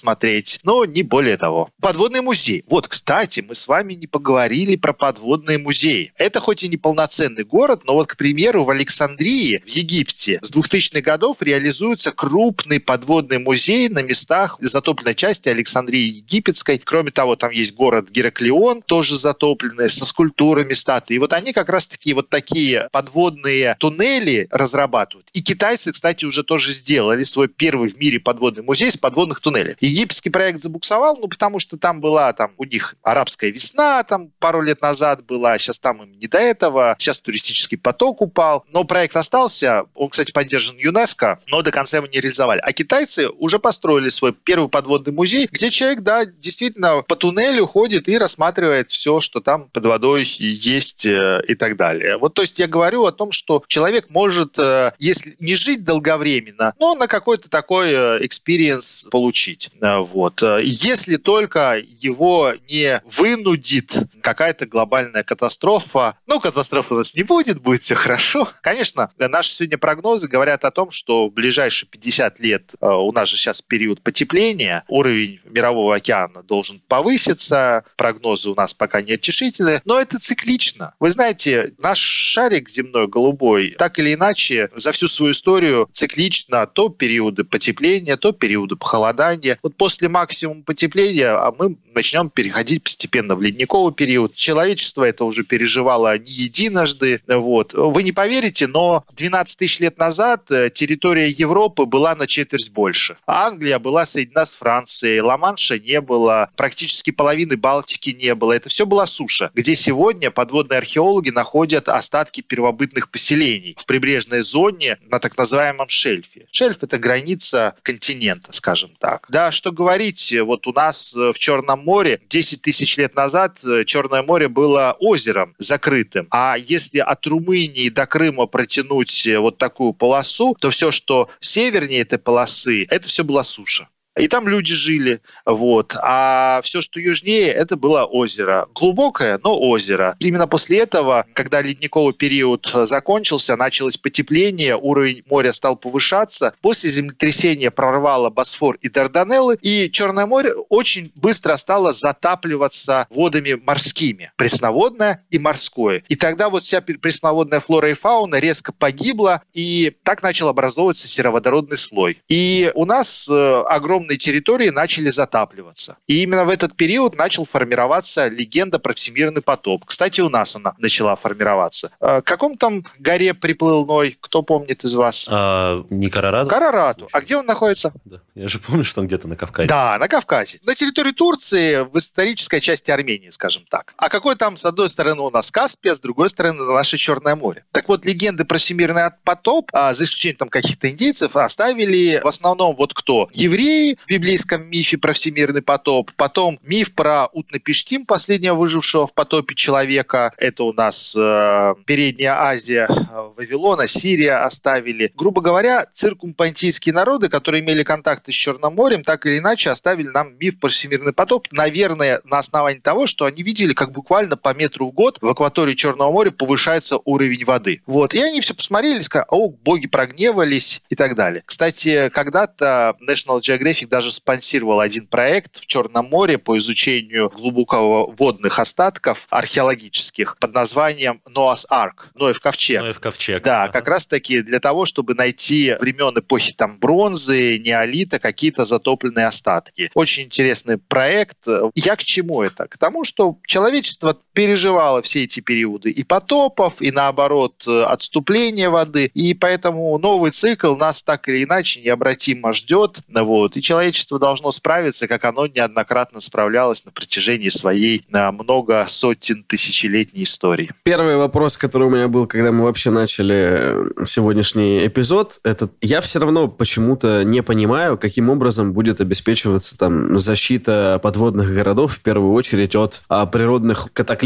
но 0.63 0.85
не 0.85 1.03
более 1.03 1.37
того. 1.37 1.69
Подводный 1.81 2.21
музей. 2.21 2.63
Вот, 2.67 2.87
кстати, 2.87 3.39
мы 3.39 3.55
с 3.55 3.67
вами 3.67 3.93
не 3.93 4.07
поговорили 4.07 4.75
про 4.75 4.93
подводные 4.93 5.57
музеи. 5.57 6.11
Это 6.17 6.39
хоть 6.39 6.63
и 6.63 6.67
не 6.67 6.77
полноценный 6.77 7.43
город, 7.43 7.81
но 7.85 7.93
вот, 7.93 8.07
к 8.07 8.17
примеру, 8.17 8.63
в 8.63 8.69
Александрии, 8.69 9.61
в 9.65 9.69
Египте, 9.69 10.39
с 10.41 10.51
2000-х 10.51 11.01
годов 11.01 11.41
реализуется 11.41 12.11
крупный 12.11 12.79
подводный 12.79 13.39
музей 13.39 13.89
на 13.89 14.01
местах 14.03 14.57
затопленной 14.61 15.15
части 15.15 15.49
Александрии 15.49 16.17
Египетской. 16.17 16.77
Кроме 16.83 17.11
того, 17.11 17.35
там 17.35 17.51
есть 17.51 17.73
город 17.73 18.09
Гераклион, 18.09 18.81
тоже 18.81 19.17
затопленный, 19.17 19.89
со 19.89 20.05
скульптурами 20.05 20.73
статуи. 20.73 21.15
И 21.15 21.19
вот 21.19 21.33
они 21.33 21.53
как 21.53 21.69
раз-таки 21.69 22.13
вот 22.13 22.29
такие 22.29 22.89
подводные 22.91 23.75
туннели 23.79 24.47
разрабатывают. 24.51 25.29
И 25.33 25.41
китайцы, 25.41 25.91
кстати, 25.91 26.25
уже 26.25 26.43
тоже 26.43 26.73
сделали 26.73 27.23
свой 27.23 27.47
первый 27.47 27.89
в 27.89 27.97
мире 27.97 28.19
подводный 28.19 28.63
музей 28.63 28.91
с 28.91 28.97
подводных 28.97 29.39
туннелей. 29.39 29.75
Египетский 29.86 30.29
проект 30.29 30.61
забуксовал, 30.61 31.17
ну, 31.17 31.27
потому 31.27 31.59
что 31.59 31.77
там 31.77 32.01
была 32.01 32.33
там 32.33 32.51
у 32.57 32.65
них 32.65 32.95
арабская 33.01 33.51
весна, 33.51 34.03
там 34.03 34.31
пару 34.39 34.61
лет 34.61 34.81
назад 34.81 35.25
была, 35.25 35.57
сейчас 35.57 35.79
там 35.79 36.03
им 36.03 36.11
не 36.17 36.27
до 36.27 36.38
этого, 36.38 36.95
сейчас 36.99 37.19
туристический 37.19 37.77
поток 37.77 38.21
упал, 38.21 38.65
но 38.69 38.83
проект 38.83 39.15
остался, 39.15 39.86
он, 39.93 40.09
кстати, 40.09 40.31
поддержан 40.31 40.77
ЮНЕСКО, 40.77 41.39
но 41.47 41.61
до 41.61 41.71
конца 41.71 41.97
его 41.97 42.07
не 42.07 42.19
реализовали. 42.19 42.59
А 42.63 42.71
китайцы 42.73 43.29
уже 43.29 43.59
построили 43.59 44.09
свой 44.09 44.33
первый 44.33 44.69
подводный 44.69 45.13
музей, 45.13 45.47
где 45.51 45.69
человек, 45.69 46.01
да, 46.01 46.25
действительно 46.25 47.01
по 47.01 47.15
туннелю 47.15 47.67
ходит 47.67 48.07
и 48.07 48.17
рассматривает 48.17 48.89
все, 48.89 49.19
что 49.19 49.41
там 49.41 49.69
под 49.69 49.86
водой 49.86 50.23
есть 50.23 51.05
э, 51.05 51.41
и 51.47 51.55
так 51.55 51.77
далее. 51.77 52.17
Вот, 52.17 52.33
то 52.33 52.41
есть 52.41 52.59
я 52.59 52.67
говорю 52.67 53.05
о 53.05 53.11
том, 53.11 53.31
что 53.31 53.63
человек 53.67 54.09
может, 54.09 54.57
э, 54.57 54.91
если 54.99 55.36
не 55.39 55.55
жить 55.55 55.83
долговременно, 55.83 56.73
но 56.79 56.95
на 56.95 57.07
какой-то 57.07 57.49
такой 57.49 57.93
experience 58.26 59.07
получить. 59.11 59.69
Э, 59.82 59.99
вот. 59.99 60.41
Если 60.61 61.17
только 61.17 61.78
его 61.78 62.53
не 62.69 63.01
вынудит 63.05 63.93
какая-то 64.21 64.65
глобальная 64.65 65.23
катастрофа, 65.23 66.17
ну, 66.28 66.39
катастрофы 66.39 66.93
у 66.93 66.97
нас 66.97 67.13
не 67.15 67.23
будет, 67.23 67.61
будет 67.61 67.82
все 67.82 67.95
хорошо. 67.95 68.47
Конечно, 68.61 69.11
наши 69.17 69.51
сегодня 69.51 69.78
прогнозы 69.78 70.28
говорят 70.28 70.65
о 70.65 70.71
том, 70.71 70.91
что 70.91 71.28
в 71.28 71.34
ближайшие 71.34 71.89
50 71.89 72.39
лет 72.39 72.73
у 72.82 73.11
нас 73.11 73.30
же 73.30 73.38
сейчас 73.38 73.61
период 73.61 74.01
потепления, 74.01 74.84
уровень 74.88 75.39
мирового 75.45 75.95
океана 75.95 76.43
должен 76.43 76.82
повыситься. 76.88 77.84
Прогнозы 77.97 78.49
у 78.49 78.55
нас 78.55 78.73
пока 78.73 79.01
неутешительные, 79.01 79.82
но 79.86 79.99
это 79.99 80.19
циклично. 80.19 80.93
Вы 80.99 81.11
знаете, 81.11 81.73
наш 81.78 81.99
шарик 81.99 82.69
земной 82.69 83.07
голубой 83.07 83.76
так 83.78 83.99
или 83.99 84.13
иначе 84.13 84.69
за 84.76 84.91
всю 84.91 85.07
свою 85.07 85.32
историю 85.32 85.89
циклично 85.93 86.65
то 86.67 86.89
периоды 86.89 87.43
потепления, 87.43 88.17
то 88.17 88.32
периоды 88.32 88.76
похолодания. 88.76 89.57
Вот 89.66 89.76
после 89.78 90.09
максимума 90.09 90.61
потепления 90.61 91.32
а 91.32 91.51
мы 91.51 91.76
начнем 91.95 92.30
переходить 92.30 92.84
постепенно 92.84 93.36
в 93.36 93.41
ледниковый 93.41 93.95
период. 93.95 94.36
Человечество 94.36 95.03
это 95.03 95.26
уже 95.26 95.43
переживало 95.43 96.16
не 96.20 96.30
единожды. 96.30 97.20
Вот. 97.28 97.74
Вы 97.74 98.03
не 98.03 98.11
поверите, 98.11 98.68
но 98.68 99.03
12 99.13 99.57
тысяч 99.57 99.80
лет 99.80 99.97
назад 99.97 100.51
э, 100.51 100.70
территория 100.70 101.30
Европы 101.30 101.86
была 101.86 102.16
на 102.16 102.28
четверть 102.28 102.70
больше. 102.70 103.18
Англия 103.26 103.80
была 103.80 104.05
соединена 104.05 104.45
с 104.45 104.53
Францией, 104.53 105.22
Ла-Манша 105.22 105.80
не 105.80 105.99
было, 105.99 106.51
практически 106.55 107.09
половины 107.09 107.57
Балтики 107.57 108.11
не 108.11 108.36
было. 108.36 108.53
Это 108.53 108.70
все 108.70 108.86
была 108.86 109.07
суша, 109.07 109.49
где 109.55 109.76
сегодня 109.76 110.30
подводные 110.30 110.78
археологи 110.78 111.32
находят 111.32 111.89
остатки 111.89 112.41
первобытных 112.41 113.09
поселений 113.09 113.76
в 113.80 113.86
прибрежной 113.88 114.41
зоне 114.41 114.99
на 115.09 115.18
так 115.20 115.36
называемом 115.36 115.89
шельфе. 115.89 116.45
Шельф– 116.51 116.80
это 116.84 116.99
граница 116.99 117.74
континента, 117.82 118.53
скажем 118.53 118.91
так. 118.99 119.26
Да, 119.30 119.51
что 119.56 119.72
говорить, 119.72 120.34
вот 120.41 120.68
у 120.68 120.74
нас 120.74 121.14
в 121.16 121.34
Черном 121.34 121.84
море 121.84 122.20
10 122.30 122.62
тысяч 122.62 122.97
лет 122.97 123.16
назад 123.16 123.60
Черное 123.86 124.22
море 124.22 124.47
было 124.47 124.95
озером 124.99 125.56
закрытым. 125.58 126.28
А 126.30 126.56
если 126.58 126.99
от 126.99 127.26
Румынии 127.26 127.89
до 127.89 128.06
Крыма 128.06 128.45
протянуть 128.45 129.28
вот 129.38 129.58
такую 129.58 129.93
полосу, 129.93 130.56
то 130.60 130.70
все, 130.70 130.91
что 130.91 131.30
севернее 131.39 132.01
этой 132.01 132.20
полосы, 132.20 132.86
это 132.89 133.08
все 133.08 133.24
была 133.24 133.43
суша 133.43 133.88
и 134.18 134.28
там 134.28 134.47
люди 134.47 134.74
жили, 134.74 135.22
вот. 135.45 135.95
А 136.01 136.61
все, 136.63 136.82
что 136.82 136.99
южнее, 136.99 137.47
это 137.49 137.76
было 137.76 138.05
озеро. 138.05 138.68
Глубокое, 138.74 139.39
но 139.43 139.59
озеро. 139.59 140.16
Именно 140.20 140.47
после 140.47 140.80
этого, 140.80 141.26
когда 141.34 141.61
ледниковый 141.61 142.13
период 142.13 142.66
закончился, 142.66 143.55
началось 143.55 143.97
потепление, 143.97 144.78
уровень 144.78 145.24
моря 145.30 145.51
стал 145.53 145.76
повышаться. 145.76 146.53
После 146.61 146.89
землетрясения 146.89 147.72
прорвало 147.72 148.30
Босфор 148.30 148.78
и 148.82 148.89
Дарданеллы, 148.89 149.57
и 149.61 149.89
Черное 149.91 150.26
море 150.26 150.53
очень 150.53 151.11
быстро 151.16 151.57
стало 151.57 151.93
затапливаться 151.93 153.07
водами 153.09 153.53
морскими. 153.53 154.32
Пресноводное 154.36 155.26
и 155.30 155.39
морское. 155.39 156.03
И 156.07 156.16
тогда 156.16 156.49
вот 156.49 156.63
вся 156.63 156.82
пресноводная 156.82 157.59
флора 157.59 157.89
и 157.89 157.93
фауна 157.93 158.36
резко 158.36 158.72
погибла, 158.72 159.41
и 159.53 159.95
так 160.03 160.24
начал 160.24 160.47
образовываться 160.47 161.07
сероводородный 161.07 161.78
слой. 161.78 162.22
И 162.28 162.72
у 162.76 162.86
нас 162.86 163.28
э, 163.30 163.63
огромный 163.68 164.05
огромные 164.06 164.18
территории 164.18 164.70
начали 164.70 165.10
затапливаться. 165.10 165.97
И 166.08 166.24
именно 166.24 166.45
в 166.45 166.49
этот 166.49 166.76
период 166.76 167.16
начал 167.16 167.45
формироваться 167.45 168.28
легенда 168.28 168.80
про 168.80 168.93
всемирный 168.93 169.41
потоп. 169.41 169.86
Кстати, 169.86 170.22
у 170.22 170.30
нас 170.30 170.56
она 170.56 170.74
начала 170.78 171.16
формироваться. 171.16 171.91
К 171.99 172.22
каком 172.22 172.58
там 172.58 172.84
горе 172.99 173.34
приплыл 173.34 173.86
Ной? 173.86 174.18
Кто 174.22 174.43
помнит 174.43 174.84
из 174.84 174.93
вас? 174.93 175.28
А, 175.30 175.84
не 175.89 176.10
Карарату? 176.10 176.49
Карарату. 176.49 177.08
А 177.12 177.22
где 177.22 177.38
он 177.38 177.45
находится? 177.45 177.91
Да. 178.06 178.22
Я 178.36 178.47
же 178.47 178.60
помню, 178.60 178.84
что 178.84 179.01
он 179.01 179.08
где-то 179.08 179.28
на 179.28 179.36
Кавказе. 179.36 179.68
Да, 179.68 179.97
на 179.97 180.08
Кавказе. 180.08 180.60
На 180.66 180.76
территории 180.76 181.12
Турции, 181.12 181.86
в 181.91 181.97
исторической 181.97 182.60
части 182.60 182.91
Армении, 182.91 183.30
скажем 183.30 183.64
так. 183.70 183.93
А 183.97 184.10
какой 184.10 184.36
там, 184.36 184.58
с 184.58 184.66
одной 184.66 184.89
стороны, 184.89 185.22
у 185.22 185.30
нас 185.30 185.51
Каспия, 185.51 185.93
с 185.93 185.99
другой 185.99 186.30
стороны, 186.30 186.64
наше 186.64 186.97
Черное 186.97 187.36
море. 187.36 187.64
Так 187.72 187.88
вот, 187.88 188.06
легенды 188.06 188.45
про 188.45 188.58
всемирный 188.58 189.10
потоп, 189.24 189.70
а, 189.74 189.93
за 189.93 190.03
исключением 190.03 190.38
там 190.38 190.49
каких-то 190.49 190.89
индейцев, 190.89 191.36
оставили 191.36 192.20
в 192.24 192.28
основном 192.28 192.76
вот 192.76 192.93
кто? 192.93 193.30
Евреи, 193.34 193.94
в 194.05 194.07
библейском 194.07 194.67
мифе 194.67 194.97
про 194.97 195.13
всемирный 195.13 195.61
потоп. 195.61 196.11
Потом 196.15 196.59
миф 196.63 196.93
про 196.93 197.27
Утнапиштим, 197.27 198.05
последнего 198.05 198.55
выжившего 198.55 199.07
в 199.07 199.13
потопе 199.13 199.55
человека. 199.55 200.33
Это 200.37 200.63
у 200.63 200.73
нас 200.73 201.15
э, 201.17 201.75
Передняя 201.85 202.33
Азия, 202.41 202.87
э, 202.89 203.31
Вавилона, 203.35 203.87
Сирия 203.87 204.43
оставили. 204.43 205.11
Грубо 205.15 205.41
говоря, 205.41 205.85
циркумпантийские 205.93 206.93
народы, 206.93 207.29
которые 207.29 207.63
имели 207.63 207.83
контакты 207.83 208.31
с 208.31 208.35
Черным 208.35 208.75
морем, 208.75 209.03
так 209.03 209.25
или 209.25 209.39
иначе 209.39 209.69
оставили 209.69 210.07
нам 210.07 210.35
миф 210.39 210.59
про 210.59 210.69
всемирный 210.69 211.13
потоп. 211.13 211.47
Наверное, 211.51 212.21
на 212.23 212.39
основании 212.39 212.79
того, 212.79 213.07
что 213.07 213.25
они 213.25 213.43
видели, 213.43 213.73
как 213.73 213.91
буквально 213.91 214.37
по 214.37 214.53
метру 214.53 214.89
в 214.89 214.91
год 214.91 215.17
в 215.21 215.27
акватории 215.27 215.75
Черного 215.75 216.11
моря 216.11 216.31
повышается 216.31 216.97
уровень 217.05 217.45
воды. 217.45 217.81
Вот. 217.85 218.13
И 218.13 218.21
они 218.21 218.41
все 218.41 218.53
посмотрели, 218.53 219.01
сказали, 219.01 219.27
о, 219.29 219.49
боги 219.49 219.87
прогневались 219.87 220.81
и 220.89 220.95
так 220.95 221.15
далее. 221.15 221.43
Кстати, 221.45 222.09
когда-то 222.09 222.95
National 223.07 223.39
Geographic 223.39 223.84
даже 223.86 224.11
спонсировал 224.11 224.79
один 224.79 225.07
проект 225.07 225.57
в 225.57 225.65
Черном 225.67 226.05
море 226.07 226.38
по 226.38 226.57
изучению 226.57 227.29
глубокого 227.29 228.11
водных 228.11 228.59
остатков 228.59 229.27
археологических 229.29 230.38
под 230.39 230.53
названием 230.53 231.21
Noah's 231.27 231.65
Ark, 231.71 232.07
Ноев 232.13 232.39
ковчег. 232.39 232.81
Ноев 232.81 232.99
ковчег. 232.99 233.43
Да, 233.43 233.63
Ага. 233.63 233.73
как 233.73 233.88
раз 233.88 234.05
таки 234.05 234.41
для 234.41 234.59
того, 234.59 234.86
чтобы 234.86 235.13
найти 235.15 235.75
времен 235.79 236.17
эпохи 236.19 236.53
там 236.53 236.79
бронзы, 236.79 237.57
неолита, 237.59 238.19
какие-то 238.19 238.65
затопленные 238.65 239.27
остатки. 239.27 239.89
Очень 239.93 240.23
интересный 240.23 240.77
проект. 240.77 241.38
Я 241.75 241.95
к 241.95 242.03
чему 242.03 242.41
это? 242.43 242.67
К 242.67 242.77
тому, 242.77 243.03
что 243.03 243.38
человечество 243.45 244.17
переживало 244.36 245.01
все 245.01 245.23
эти 245.23 245.39
периоды 245.39 245.89
и 245.89 246.03
потопов, 246.03 246.81
и 246.81 246.91
наоборот 246.91 247.63
э, 247.67 247.83
отступления 247.83 248.69
воды, 248.69 249.09
и 249.13 249.33
поэтому 249.33 249.97
новый 249.97 250.31
цикл 250.31 250.75
нас 250.75 251.01
так 251.01 251.27
или 251.29 251.45
иначе 251.45 251.81
необратимо 251.81 252.53
ждет, 252.53 252.97
вот, 253.07 253.57
и 253.57 253.61
человечество 253.61 254.19
должно 254.19 254.51
справиться, 254.51 255.07
как 255.07 255.23
оно 255.25 255.47
неоднократно 255.47 256.19
справлялось 256.21 256.83
на 256.86 256.91
протяжении 256.91 257.49
своей 257.49 258.05
много 258.09 258.86
сотен 258.89 259.43
тысячелетней 259.43 260.23
истории. 260.23 260.71
Первый 260.83 261.15
вопрос, 261.17 261.55
который 261.57 261.88
у 261.88 261.89
меня 261.89 262.07
был, 262.07 262.27
когда 262.27 262.51
мы 262.51 262.65
вообще 262.65 262.91
начали 262.91 263.36
э, 263.36 264.05
сегодняшний 264.05 264.86
эпизод, 264.86 265.39
это 265.43 265.69
я 265.81 266.01
все 266.01 266.19
равно 266.19 266.49
почему-то 266.49 267.23
не 267.23 267.41
понимаю, 267.41 267.97
каким 267.97 268.29
образом 268.29 268.73
будет 268.73 268.99
обеспечиваться 268.99 269.77
там 269.77 270.17
защита 270.17 270.99
подводных 271.01 271.53
городов 271.53 271.93
в 271.93 272.01
первую 272.01 272.33
очередь 272.33 272.75
от 272.75 273.01
а, 273.07 273.25
природных 273.25 273.88
катаклизмов, 273.93 274.24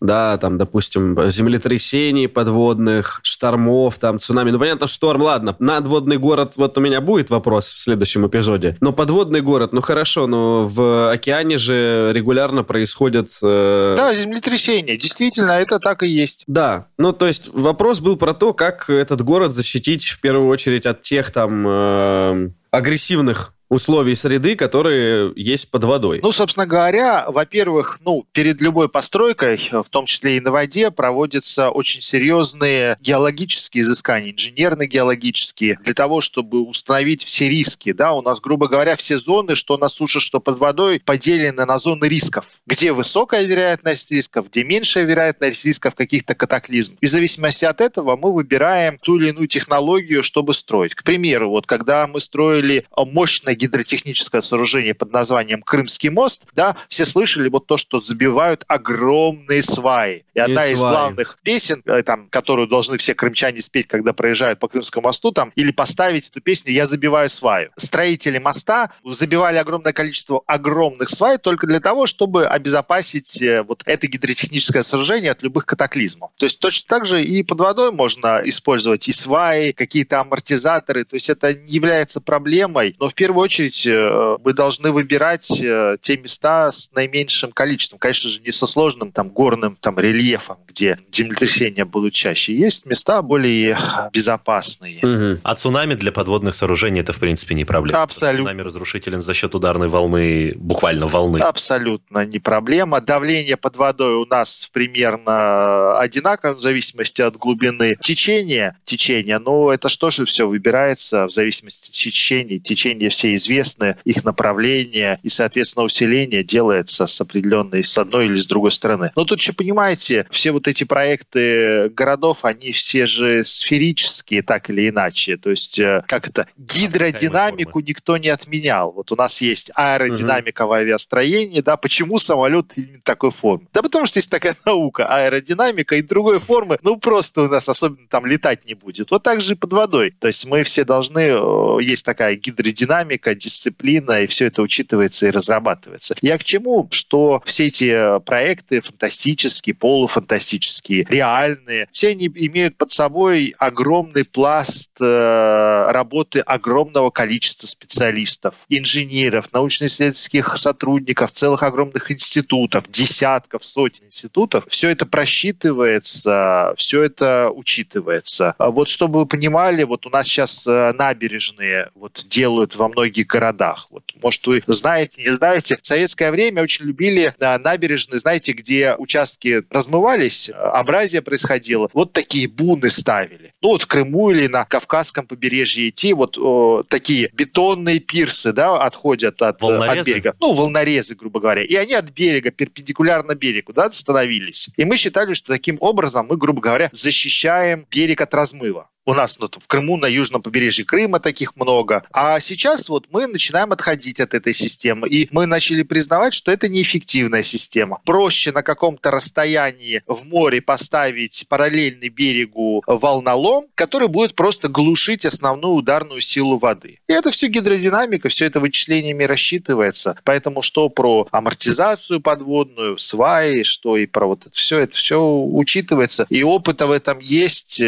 да, 0.00 0.36
там, 0.36 0.58
допустим, 0.58 1.16
землетрясений 1.30 2.26
подводных, 2.26 3.20
штормов, 3.22 3.98
там, 3.98 4.18
цунами. 4.18 4.50
Ну, 4.50 4.58
понятно, 4.58 4.88
шторм, 4.88 5.22
ладно. 5.22 5.54
Надводный 5.60 6.18
город, 6.18 6.54
вот 6.56 6.76
у 6.76 6.80
меня 6.80 7.00
будет 7.00 7.30
вопрос 7.30 7.72
в 7.72 7.78
следующем 7.78 8.26
эпизоде. 8.26 8.76
Но 8.80 8.92
подводный 8.92 9.42
город, 9.42 9.72
ну, 9.72 9.80
хорошо, 9.80 10.26
но 10.26 10.66
в 10.66 11.12
океане 11.12 11.56
же 11.56 12.10
регулярно 12.12 12.64
происходят... 12.64 13.28
э, 13.42 13.94
Да, 13.96 14.12
землетрясение. 14.14 14.96
Действительно, 14.96 15.52
это 15.52 15.78
так 15.78 16.02
и 16.02 16.08
есть. 16.08 16.44
да, 16.48 16.86
ну 16.98 17.12
то 17.12 17.26
есть 17.26 17.48
вопрос 17.52 18.00
был 18.00 18.16
про 18.16 18.34
то, 18.34 18.52
как 18.52 18.90
этот 18.90 19.22
город 19.22 19.52
защитить 19.52 20.04
в 20.06 20.20
первую 20.20 20.48
очередь 20.48 20.86
от 20.86 21.02
тех 21.02 21.30
там 21.30 21.64
э, 21.66 22.50
агрессивных 22.70 23.54
условий 23.72 24.14
среды, 24.14 24.54
которые 24.54 25.32
есть 25.34 25.70
под 25.70 25.84
водой. 25.84 26.20
Ну, 26.22 26.30
собственно 26.30 26.66
говоря, 26.66 27.24
во-первых, 27.28 28.00
ну, 28.04 28.26
перед 28.32 28.60
любой 28.60 28.90
постройкой, 28.90 29.58
в 29.72 29.88
том 29.88 30.04
числе 30.04 30.36
и 30.36 30.40
на 30.40 30.50
воде, 30.50 30.90
проводятся 30.90 31.70
очень 31.70 32.02
серьезные 32.02 32.98
геологические 33.00 33.82
изыскания, 33.82 34.32
инженерно-геологические, 34.32 35.78
для 35.82 35.94
того, 35.94 36.20
чтобы 36.20 36.60
установить 36.60 37.24
все 37.24 37.48
риски. 37.48 37.92
Да, 37.92 38.12
у 38.12 38.20
нас, 38.20 38.40
грубо 38.40 38.68
говоря, 38.68 38.94
все 38.94 39.16
зоны, 39.16 39.54
что 39.54 39.78
на 39.78 39.88
суше, 39.88 40.20
что 40.20 40.38
под 40.38 40.58
водой, 40.58 41.00
поделены 41.02 41.64
на 41.64 41.78
зоны 41.78 42.04
рисков. 42.04 42.44
Где 42.66 42.92
высокая 42.92 43.44
вероятность 43.44 44.10
рисков, 44.10 44.50
где 44.50 44.64
меньшая 44.64 45.04
вероятность 45.04 45.64
рисков 45.64 45.94
каких-то 45.94 46.34
катаклизмов. 46.34 46.98
И 47.00 47.06
в 47.06 47.10
зависимости 47.10 47.64
от 47.64 47.80
этого 47.80 48.16
мы 48.16 48.34
выбираем 48.34 48.98
ту 48.98 49.18
или 49.18 49.30
иную 49.30 49.48
технологию, 49.48 50.22
чтобы 50.22 50.52
строить. 50.52 50.94
К 50.94 51.02
примеру, 51.04 51.48
вот 51.48 51.66
когда 51.66 52.06
мы 52.06 52.20
строили 52.20 52.84
мощное 52.94 53.61
гидротехническое 53.62 54.42
сооружение 54.42 54.92
под 54.92 55.12
названием 55.12 55.62
Крымский 55.62 56.08
мост, 56.08 56.42
да, 56.54 56.76
все 56.88 57.06
слышали 57.06 57.48
вот 57.48 57.66
то, 57.66 57.76
что 57.76 58.00
забивают 58.00 58.64
огромные 58.66 59.62
сваи. 59.62 60.24
И 60.34 60.40
одна 60.40 60.66
из 60.66 60.80
сваи. 60.80 60.90
главных 60.90 61.38
песен, 61.44 61.82
э, 61.86 62.02
там, 62.02 62.28
которую 62.28 62.66
должны 62.66 62.98
все 62.98 63.14
крымчане 63.14 63.62
спеть, 63.62 63.86
когда 63.86 64.12
проезжают 64.12 64.58
по 64.58 64.66
Крымскому 64.66 65.04
мосту, 65.04 65.30
там, 65.30 65.52
или 65.54 65.70
поставить 65.70 66.28
эту 66.28 66.40
песню 66.40 66.72
«Я 66.72 66.86
забиваю 66.86 67.30
сваю». 67.30 67.70
Строители 67.76 68.38
моста 68.38 68.90
забивали 69.04 69.58
огромное 69.58 69.92
количество 69.92 70.42
огромных 70.46 71.08
свай 71.08 71.38
только 71.38 71.66
для 71.66 71.78
того, 71.78 72.06
чтобы 72.06 72.46
обезопасить 72.46 73.40
э, 73.40 73.62
вот 73.62 73.82
это 73.86 74.08
гидротехническое 74.08 74.82
сооружение 74.82 75.30
от 75.30 75.42
любых 75.42 75.66
катаклизмов. 75.66 76.32
То 76.36 76.46
есть 76.46 76.58
точно 76.58 76.88
так 76.88 77.06
же 77.06 77.22
и 77.22 77.44
под 77.44 77.60
водой 77.60 77.92
можно 77.92 78.40
использовать 78.44 79.08
и 79.08 79.12
сваи, 79.12 79.70
какие-то 79.70 80.20
амортизаторы. 80.20 81.04
То 81.04 81.14
есть 81.14 81.30
это 81.30 81.54
не 81.54 81.74
является 81.74 82.20
проблемой, 82.20 82.96
но 82.98 83.08
в 83.08 83.14
первую 83.14 83.44
очередь 83.44 83.51
э, 83.60 84.36
мы 84.44 84.52
должны 84.52 84.90
выбирать 84.90 85.50
э, 85.60 85.96
те 86.00 86.16
места 86.16 86.70
с 86.72 86.90
наименьшим 86.92 87.52
количеством. 87.52 87.98
Конечно 87.98 88.30
же, 88.30 88.40
не 88.40 88.52
со 88.52 88.66
сложным 88.66 89.12
там 89.12 89.28
горным 89.28 89.76
там 89.80 89.98
рельефом, 89.98 90.58
где 90.66 90.98
землетрясения 91.12 91.84
будут 91.84 92.14
чаще. 92.14 92.54
Есть 92.54 92.86
места 92.86 93.22
более 93.22 93.78
безопасные. 94.12 94.98
Мгм. 95.02 95.40
А 95.42 95.54
цунами 95.54 95.94
для 95.94 96.12
подводных 96.12 96.54
сооружений 96.54 97.00
это, 97.00 97.12
в 97.12 97.18
принципе, 97.18 97.54
не 97.54 97.64
проблема. 97.64 98.02
Абсолютно. 98.02 98.44
Цунами 98.44 98.62
разрушителен 98.62 99.22
за 99.22 99.34
счет 99.34 99.54
ударной 99.54 99.88
волны, 99.88 100.54
буквально 100.56 101.06
волны. 101.06 101.38
Абсолютно 101.38 102.24
не 102.24 102.38
проблема. 102.38 103.00
Давление 103.00 103.56
под 103.56 103.76
водой 103.76 104.14
у 104.14 104.26
нас 104.26 104.68
примерно 104.72 105.98
одинаково 105.98 106.54
в 106.54 106.60
зависимости 106.60 107.22
от 107.22 107.36
глубины 107.36 107.96
течения. 108.00 108.78
Течения, 108.84 109.38
но 109.38 109.72
это 109.72 109.88
что 109.88 110.10
же 110.10 110.24
все 110.24 110.48
выбирается 110.48 111.26
в 111.26 111.30
зависимости 111.30 111.90
от 111.90 111.94
течения. 111.94 112.58
Течения 112.58 113.10
все 113.10 113.34
известны, 113.42 113.96
их 114.04 114.24
направление 114.24 115.18
и, 115.22 115.28
соответственно, 115.28 115.84
усиление 115.84 116.44
делается 116.44 117.06
с 117.06 117.20
определенной, 117.20 117.84
с 117.84 117.98
одной 117.98 118.26
или 118.26 118.38
с 118.38 118.46
другой 118.46 118.72
стороны. 118.72 119.12
Но 119.16 119.24
тут 119.24 119.40
еще 119.40 119.52
понимаете, 119.52 120.26
все 120.30 120.52
вот 120.52 120.68
эти 120.68 120.84
проекты 120.84 121.88
городов, 121.90 122.44
они 122.44 122.72
все 122.72 123.06
же 123.06 123.44
сферические, 123.44 124.42
так 124.42 124.70
или 124.70 124.88
иначе. 124.88 125.36
То 125.36 125.50
есть, 125.50 125.78
э, 125.78 126.04
как 126.06 126.28
это, 126.28 126.46
гидродинамику 126.56 127.80
никто 127.80 128.16
не 128.16 128.28
отменял. 128.28 128.92
Вот 128.92 129.12
у 129.12 129.16
нас 129.16 129.40
есть 129.40 129.70
аэродинамика 129.74 130.66
в 130.66 130.72
авиастроении, 130.72 131.60
да, 131.60 131.76
почему 131.76 132.18
самолет 132.18 132.72
именно 132.76 133.00
такой 133.02 133.30
формы? 133.30 133.66
Да 133.72 133.82
потому 133.82 134.06
что 134.06 134.18
есть 134.18 134.30
такая 134.30 134.56
наука, 134.64 135.06
аэродинамика 135.06 135.96
и 135.96 136.02
другой 136.02 136.40
формы, 136.40 136.78
ну 136.82 136.96
просто 136.96 137.42
у 137.42 137.48
нас 137.48 137.68
особенно 137.68 138.06
там 138.08 138.26
летать 138.26 138.66
не 138.66 138.74
будет. 138.74 139.10
Вот 139.10 139.22
так 139.22 139.40
же 139.40 139.52
и 139.52 139.56
под 139.56 139.72
водой. 139.72 140.14
То 140.18 140.28
есть 140.28 140.46
мы 140.46 140.62
все 140.62 140.84
должны, 140.84 141.20
э, 141.20 141.82
есть 141.82 142.04
такая 142.04 142.36
гидродинамика, 142.36 143.21
дисциплина, 143.34 144.22
и 144.22 144.26
все 144.26 144.46
это 144.46 144.62
учитывается 144.62 145.26
и 145.26 145.30
разрабатывается. 145.30 146.14
Я 146.20 146.38
к 146.38 146.44
чему? 146.44 146.88
Что 146.90 147.42
все 147.44 147.66
эти 147.66 148.20
проекты 148.24 148.80
фантастические, 148.80 149.74
полуфантастические, 149.74 151.06
реальные, 151.08 151.88
все 151.92 152.08
они 152.10 152.26
имеют 152.26 152.76
под 152.76 152.92
собой 152.92 153.54
огромный 153.58 154.24
пласт 154.24 154.90
э, 155.00 155.86
работы 155.90 156.40
огромного 156.40 157.10
количества 157.10 157.66
специалистов, 157.66 158.54
инженеров, 158.68 159.48
научно-исследовательских 159.52 160.56
сотрудников, 160.56 161.32
целых 161.32 161.62
огромных 161.62 162.10
институтов, 162.10 162.90
десятков, 162.90 163.64
сотен 163.64 164.06
институтов. 164.06 164.64
Все 164.68 164.88
это 164.88 165.06
просчитывается, 165.06 166.74
все 166.76 167.02
это 167.02 167.50
учитывается. 167.54 168.54
А 168.58 168.70
Вот 168.70 168.88
чтобы 168.88 169.20
вы 169.20 169.26
понимали, 169.26 169.82
вот 169.84 170.06
у 170.06 170.10
нас 170.10 170.26
сейчас 170.26 170.66
э, 170.66 170.92
набережные 170.92 171.90
вот 171.94 172.24
делают 172.28 172.76
во 172.76 172.88
многих 172.88 173.11
городах. 173.20 173.88
Вот, 173.90 174.04
может, 174.22 174.46
вы 174.46 174.62
знаете, 174.66 175.22
не 175.22 175.36
знаете, 175.36 175.78
в 175.80 175.86
советское 175.86 176.30
время 176.30 176.62
очень 176.62 176.86
любили 176.86 177.34
набережные, 177.38 178.18
знаете, 178.18 178.52
где 178.52 178.94
участки 178.96 179.62
размывались, 179.70 180.50
абразия 180.50 181.22
происходила. 181.22 181.90
Вот 181.92 182.12
такие 182.12 182.48
буны 182.48 182.90
ставили. 182.90 183.52
Ну, 183.60 183.70
вот 183.70 183.82
в 183.82 183.86
Крыму 183.86 184.30
или 184.30 184.46
на 184.46 184.64
Кавказском 184.64 185.26
побережье 185.26 185.88
идти, 185.88 186.12
вот 186.12 186.38
о, 186.38 186.82
такие 186.88 187.30
бетонные 187.32 187.98
пирсы, 188.00 188.52
да, 188.52 188.82
отходят 188.82 189.42
от, 189.42 189.56
э, 189.56 189.64
Волнорезы? 189.64 190.00
от 190.00 190.06
берега. 190.06 190.34
Ну, 190.40 190.52
волнорезы, 190.54 191.14
грубо 191.14 191.40
говоря. 191.40 191.62
И 191.62 191.74
они 191.74 191.94
от 191.94 192.10
берега, 192.10 192.50
перпендикулярно 192.50 193.34
берегу, 193.34 193.72
да, 193.72 193.90
становились. 193.90 194.68
И 194.76 194.84
мы 194.84 194.96
считали, 194.96 195.34
что 195.34 195.52
таким 195.52 195.76
образом 195.80 196.26
мы, 196.28 196.36
грубо 196.36 196.60
говоря, 196.60 196.88
защищаем 196.92 197.86
берег 197.90 198.20
от 198.20 198.34
размыва. 198.34 198.88
У 199.04 199.14
нас 199.14 199.40
ну, 199.40 199.48
в 199.52 199.66
Крыму, 199.66 199.96
на 199.96 200.06
южном 200.06 200.42
побережье 200.42 200.84
Крыма 200.84 201.18
таких 201.18 201.56
много. 201.56 202.04
А 202.12 202.38
сейчас 202.38 202.88
вот 202.88 203.06
мы 203.10 203.26
начинаем 203.26 203.72
отходить 203.72 204.20
от 204.20 204.32
этой 204.32 204.54
системы. 204.54 205.08
И 205.08 205.28
мы 205.32 205.46
начали 205.46 205.82
признавать, 205.82 206.32
что 206.34 206.52
это 206.52 206.68
неэффективная 206.68 207.42
система. 207.42 208.00
Проще 208.04 208.52
на 208.52 208.62
каком-то 208.62 209.10
расстоянии 209.10 210.02
в 210.06 210.24
море 210.24 210.62
поставить 210.62 211.46
параллельный 211.48 212.10
берегу 212.10 212.84
волнолом, 212.86 213.66
который 213.74 214.06
будет 214.06 214.36
просто 214.36 214.68
глушить 214.68 215.26
основную 215.26 215.74
ударную 215.74 216.20
силу 216.20 216.56
воды. 216.56 217.00
И 217.08 217.12
это 217.12 217.32
все 217.32 217.48
гидродинамика, 217.48 218.28
все 218.28 218.46
это 218.46 218.60
вычислениями 218.60 219.24
рассчитывается. 219.24 220.16
Поэтому 220.22 220.62
что 220.62 220.88
про 220.88 221.26
амортизацию 221.32 222.20
подводную, 222.20 222.98
сваи, 222.98 223.64
что 223.64 223.96
и 223.96 224.06
про 224.06 224.26
вот 224.26 224.46
это 224.46 224.56
все, 224.56 224.78
это 224.78 224.96
все 224.96 225.20
учитывается. 225.20 226.24
И 226.30 226.44
опыта 226.44 226.86
в 226.86 226.92
этом 226.92 227.18
есть. 227.18 227.82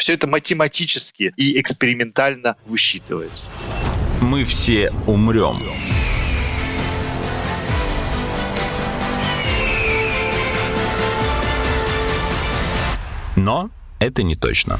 Все 0.00 0.14
это 0.14 0.26
математически 0.26 1.34
и 1.36 1.60
экспериментально 1.60 2.56
высчитывается. 2.64 3.50
Мы 4.22 4.44
все 4.44 4.90
умрем. 5.06 5.62
Но 13.36 13.68
это 13.98 14.22
не 14.22 14.36
точно. 14.36 14.78